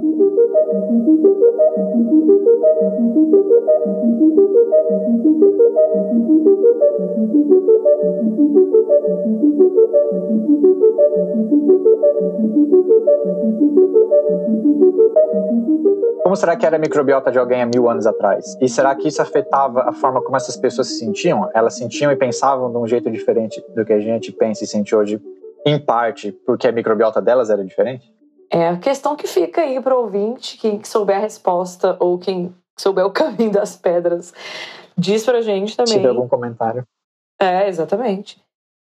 Como 16.22 16.36
será 16.36 16.56
que 16.56 16.66
era 16.66 16.76
a 16.76 16.78
microbiota 16.78 17.30
de 17.30 17.38
alguém 17.38 17.62
há 17.62 17.66
mil 17.66 17.88
anos 17.88 18.06
atrás? 18.06 18.56
E 18.60 18.68
será 18.68 18.94
que 18.96 19.08
isso 19.08 19.22
afetava 19.22 19.82
a 19.82 19.92
forma 19.92 20.22
como 20.22 20.36
essas 20.36 20.56
pessoas 20.56 20.88
se 20.88 20.98
sentiam? 20.98 21.48
Elas 21.54 21.76
sentiam 21.76 22.10
e 22.10 22.16
pensavam 22.16 22.72
de 22.72 22.78
um 22.78 22.86
jeito 22.86 23.10
diferente 23.10 23.62
do 23.74 23.84
que 23.84 23.92
a 23.92 24.00
gente 24.00 24.32
pensa 24.32 24.64
e 24.64 24.66
sente 24.66 24.96
hoje, 24.96 25.22
em 25.66 25.78
parte 25.78 26.32
porque 26.32 26.66
a 26.66 26.72
microbiota 26.72 27.20
delas 27.20 27.50
era 27.50 27.64
diferente? 27.64 28.12
É 28.54 28.68
a 28.68 28.76
questão 28.76 29.16
que 29.16 29.26
fica 29.26 29.62
aí 29.62 29.80
para 29.82 29.98
o 29.98 30.02
ouvinte, 30.02 30.56
quem 30.56 30.82
souber 30.84 31.16
a 31.16 31.20
resposta 31.20 31.96
ou 31.98 32.16
quem 32.20 32.54
souber 32.78 33.04
o 33.04 33.10
caminho 33.12 33.50
das 33.50 33.76
pedras, 33.76 34.32
diz 34.96 35.24
pra 35.24 35.42
gente 35.42 35.76
também. 35.76 35.94
Se 35.94 35.98
tiver 35.98 36.10
algum 36.10 36.28
comentário. 36.28 36.86
É, 37.40 37.66
exatamente. 37.66 38.40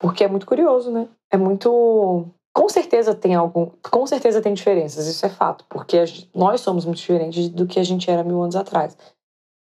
Porque 0.00 0.24
é 0.24 0.28
muito 0.28 0.46
curioso, 0.46 0.90
né? 0.90 1.06
É 1.30 1.36
muito. 1.36 2.26
Com 2.54 2.70
certeza 2.70 3.14
tem 3.14 3.34
algum. 3.34 3.66
Com 3.90 4.06
certeza 4.06 4.40
tem 4.40 4.54
diferenças, 4.54 5.06
isso 5.06 5.26
é 5.26 5.28
fato. 5.28 5.62
Porque 5.68 6.02
nós 6.34 6.62
somos 6.62 6.86
muito 6.86 6.96
diferentes 6.96 7.50
do 7.50 7.66
que 7.66 7.78
a 7.78 7.84
gente 7.84 8.10
era 8.10 8.24
mil 8.24 8.42
anos 8.42 8.56
atrás. 8.56 8.96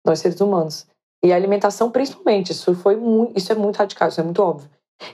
Nós 0.04 0.18
seres 0.18 0.42
humanos. 0.42 0.88
E 1.24 1.32
a 1.32 1.36
alimentação, 1.36 1.92
principalmente, 1.92 2.52
isso 2.52 2.74
foi 2.74 2.96
muito. 2.96 3.38
Isso 3.38 3.52
é 3.52 3.56
muito 3.56 3.78
radical, 3.78 4.08
isso 4.08 4.20
é 4.20 4.24
muito 4.24 4.42
óbvio. 4.42 4.68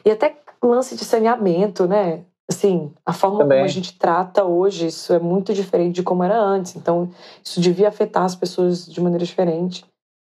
E 0.06 0.12
até 0.12 0.38
lance 0.64 0.96
de 0.96 1.04
saneamento, 1.04 1.86
né? 1.86 2.24
Assim, 2.52 2.92
a 3.06 3.14
forma 3.14 3.40
Também. 3.40 3.60
como 3.60 3.66
a 3.66 3.72
gente 3.72 3.98
trata 3.98 4.44
hoje, 4.44 4.88
isso 4.88 5.14
é 5.14 5.20
muito 5.20 5.54
diferente 5.54 5.96
de 5.96 6.04
como 6.04 6.22
era 6.22 6.38
antes. 6.38 6.76
Então, 6.76 7.10
isso 7.42 7.62
devia 7.62 7.88
afetar 7.88 8.24
as 8.24 8.36
pessoas 8.36 8.86
de 8.86 9.00
maneira 9.00 9.24
diferente. 9.24 9.86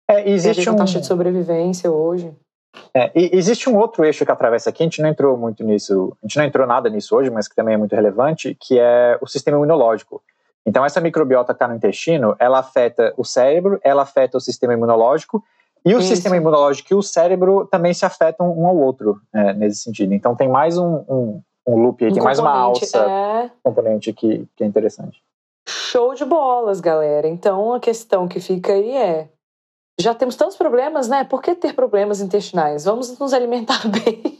É, 0.07 0.29
existe 0.29 0.69
uma 0.69 0.75
um... 0.75 0.77
taxa 0.77 0.99
de 0.99 1.07
sobrevivência 1.07 1.91
hoje. 1.91 2.31
É, 2.93 3.11
e 3.15 3.35
existe 3.35 3.67
um 3.67 3.75
outro 3.75 4.05
eixo 4.05 4.23
que 4.23 4.31
atravessa 4.31 4.69
aqui, 4.69 4.83
a 4.83 4.85
gente 4.85 5.01
não 5.01 5.09
entrou 5.09 5.35
muito 5.35 5.63
nisso, 5.63 6.15
a 6.21 6.27
gente 6.27 6.37
não 6.37 6.45
entrou 6.45 6.67
nada 6.67 6.89
nisso 6.89 7.15
hoje, 7.15 7.31
mas 7.31 7.47
que 7.47 7.55
também 7.55 7.73
é 7.73 7.77
muito 7.77 7.95
relevante, 7.95 8.55
que 8.59 8.77
é 8.77 9.17
o 9.19 9.25
sistema 9.27 9.57
imunológico. 9.57 10.21
Então, 10.63 10.85
essa 10.85 11.01
microbiota 11.01 11.53
que 11.53 11.55
está 11.55 11.67
no 11.67 11.75
intestino, 11.75 12.35
ela 12.37 12.59
afeta 12.59 13.13
o 13.17 13.25
cérebro, 13.25 13.79
ela 13.83 14.03
afeta 14.03 14.37
o 14.37 14.41
sistema 14.41 14.73
imunológico, 14.73 15.43
e 15.83 15.95
o 15.95 15.99
Isso. 15.99 16.09
sistema 16.09 16.37
imunológico 16.37 16.93
e 16.93 16.95
o 16.95 17.01
cérebro 17.01 17.65
também 17.65 17.93
se 17.95 18.05
afetam 18.05 18.55
um 18.55 18.67
ao 18.67 18.77
outro 18.77 19.19
é, 19.33 19.53
nesse 19.53 19.81
sentido. 19.81 20.13
Então, 20.13 20.35
tem 20.35 20.47
mais 20.47 20.77
um, 20.77 21.03
um, 21.09 21.41
um 21.67 21.81
loop 21.81 22.03
aí, 22.03 22.11
um 22.11 22.13
tem 22.13 22.23
mais 22.23 22.39
uma 22.39 22.51
alça 22.51 22.99
é... 22.99 23.51
componente 23.63 24.13
que, 24.13 24.47
que 24.55 24.63
é 24.63 24.67
interessante. 24.67 25.21
Show 25.67 26.13
de 26.15 26.25
bolas, 26.25 26.79
galera. 26.81 27.27
Então, 27.27 27.73
a 27.73 27.79
questão 27.79 28.27
que 28.27 28.39
fica 28.39 28.73
aí 28.73 28.95
é 28.95 29.29
já 29.99 30.15
temos 30.15 30.35
tantos 30.35 30.57
problemas, 30.57 31.07
né? 31.07 31.23
Por 31.23 31.41
que 31.41 31.53
ter 31.53 31.73
problemas 31.73 32.21
intestinais? 32.21 32.85
Vamos 32.85 33.17
nos 33.19 33.33
alimentar 33.33 33.81
bem. 33.87 34.39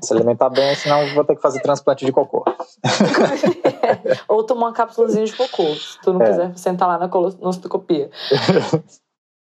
Se 0.00 0.12
alimentar 0.12 0.50
bem, 0.50 0.74
senão 0.74 1.14
vou 1.14 1.24
ter 1.24 1.36
que 1.36 1.42
fazer 1.42 1.60
transplante 1.60 2.04
de 2.04 2.12
cocô. 2.12 2.44
é. 2.46 4.18
Ou 4.28 4.44
tomar 4.44 4.66
uma 4.66 4.72
cápsulazinha 4.72 5.24
de 5.24 5.34
cocô, 5.34 5.74
se 5.74 6.00
tu 6.02 6.12
não 6.12 6.22
é. 6.22 6.30
quiser 6.30 6.58
sentar 6.58 6.88
lá 6.88 6.98
na 6.98 7.08
colonoscopia. 7.08 8.10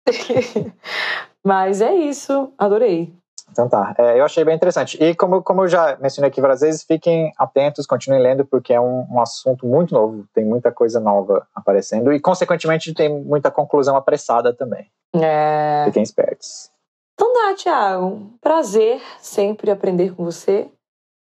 Mas 1.45 1.81
é 1.81 1.95
isso, 1.95 2.53
adorei. 2.59 3.15
Então 3.51 3.69
tá, 3.69 3.95
é, 3.99 4.19
eu 4.19 4.25
achei 4.25 4.45
bem 4.45 4.55
interessante. 4.55 5.03
E 5.03 5.15
como, 5.15 5.43
como 5.43 5.63
eu 5.63 5.69
já 5.69 5.97
mencionei 6.01 6.31
aqui 6.31 6.41
várias 6.41 6.61
vezes, 6.61 6.85
fiquem 6.85 7.33
atentos, 7.37 7.87
continuem 7.87 8.23
lendo, 8.23 8.45
porque 8.45 8.73
é 8.73 8.81
um, 8.81 9.07
um 9.11 9.21
assunto 9.21 9.67
muito 9.67 9.95
novo, 9.95 10.27
tem 10.33 10.45
muita 10.45 10.71
coisa 10.71 11.01
nova 11.01 11.47
aparecendo 11.55 12.13
e, 12.13 12.21
consequentemente, 12.21 12.95
tem 12.95 13.09
muita 13.09 13.51
conclusão 13.51 13.97
apressada 13.97 14.55
também. 14.55 14.91
É... 15.15 15.83
Fiquem 15.87 16.03
espertos. 16.03 16.71
Então 17.15 17.33
dá, 17.33 17.55
Thiago. 17.55 18.33
Prazer 18.41 19.03
sempre 19.21 19.71
aprender 19.71 20.15
com 20.15 20.25
você, 20.25 20.71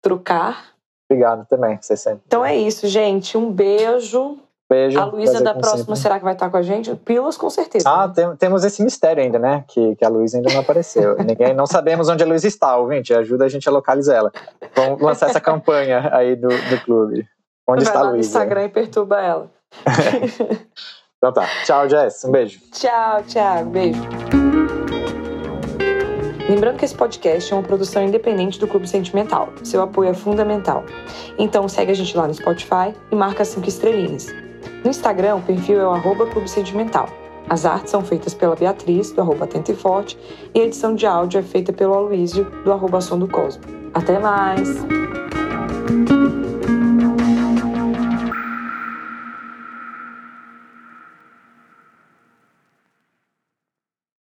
trocar. 0.01 0.73
Obrigado 1.09 1.45
também, 1.47 1.77
você 1.81 1.97
sempre. 1.97 2.21
Então 2.25 2.45
é 2.45 2.55
isso, 2.55 2.87
gente. 2.87 3.37
Um 3.37 3.51
beijo. 3.51 4.39
Beijo. 4.73 4.99
A 4.99 5.05
Luísa 5.05 5.39
da 5.39 5.53
próxima, 5.53 5.95
sempre. 5.95 5.97
será 5.97 6.17
que 6.17 6.23
vai 6.23 6.33
estar 6.33 6.49
com 6.49 6.57
a 6.57 6.61
gente? 6.63 6.95
Pilas, 6.95 7.37
com 7.37 7.47
certeza. 7.47 7.87
Ah, 7.87 8.07
né? 8.07 8.13
tem, 8.15 8.35
temos 8.37 8.63
esse 8.63 8.83
mistério 8.83 9.21
ainda, 9.21 9.37
né? 9.37 9.63
Que, 9.67 9.95
que 9.95 10.03
a 10.03 10.09
Luísa 10.09 10.37
ainda 10.37 10.51
não 10.51 10.61
apareceu. 10.61 11.15
Ninguém 11.23 11.53
não 11.53 11.67
sabemos 11.67 12.09
onde 12.09 12.23
a 12.23 12.25
Luísa 12.25 12.47
está, 12.47 12.75
ouvinte. 12.75 13.13
Ajuda 13.13 13.45
a 13.45 13.47
gente 13.47 13.69
a 13.69 13.71
localizar 13.71 14.15
ela. 14.15 14.31
Vamos 14.75 14.99
lançar 14.99 15.29
essa 15.29 15.39
campanha 15.39 16.09
aí 16.11 16.35
do, 16.35 16.47
do 16.47 16.83
clube. 16.83 17.23
Onde 17.67 17.85
vai 17.85 17.93
está 17.93 17.99
a 17.99 18.09
Luísa? 18.09 18.15
no 18.15 18.19
Instagram 18.19 18.63
e 18.63 18.69
perturba 18.69 19.21
ela. 19.21 19.51
então 21.17 21.31
tá. 21.31 21.47
Tchau, 21.65 21.87
Jess. 21.87 22.25
Um 22.25 22.31
beijo. 22.31 22.59
Tchau, 22.71 23.21
tchau. 23.27 23.65
Beijo. 23.65 24.01
Lembrando 26.49 26.79
que 26.79 26.85
esse 26.85 26.95
podcast 26.95 27.53
é 27.53 27.55
uma 27.55 27.63
produção 27.63 28.03
independente 28.03 28.59
do 28.59 28.67
Clube 28.67 28.89
Sentimental. 28.89 29.49
Seu 29.63 29.83
apoio 29.83 30.09
é 30.09 30.13
fundamental. 30.15 30.83
Então 31.37 31.69
segue 31.69 31.91
a 31.91 31.95
gente 31.95 32.17
lá 32.17 32.27
no 32.27 32.33
Spotify 32.33 32.91
e 33.11 33.15
marca 33.15 33.45
cinco 33.45 33.69
estrelinhas. 33.69 34.42
No 34.83 34.89
Instagram, 34.89 35.35
o 35.35 35.41
perfil 35.41 35.79
é 35.79 35.87
o 35.87 35.91
arroba 35.91 36.25
Clube 36.27 36.49
Sentimental. 36.49 37.07
As 37.49 37.65
artes 37.65 37.91
são 37.91 38.03
feitas 38.03 38.33
pela 38.33 38.55
Beatriz, 38.55 39.11
do 39.11 39.21
arroba 39.21 39.45
Atento 39.45 39.71
e 39.71 39.75
Forte, 39.75 40.17
e 40.53 40.61
a 40.61 40.63
edição 40.63 40.95
de 40.95 41.05
áudio 41.05 41.39
é 41.39 41.43
feita 41.43 41.73
pelo 41.73 41.93
Aloísio, 41.93 42.45
do 42.63 42.71
arroba 42.71 43.01
Som 43.01 43.19
do 43.19 43.27
Cosmo. 43.27 43.63
Até 43.93 44.17
mais! 44.17 44.69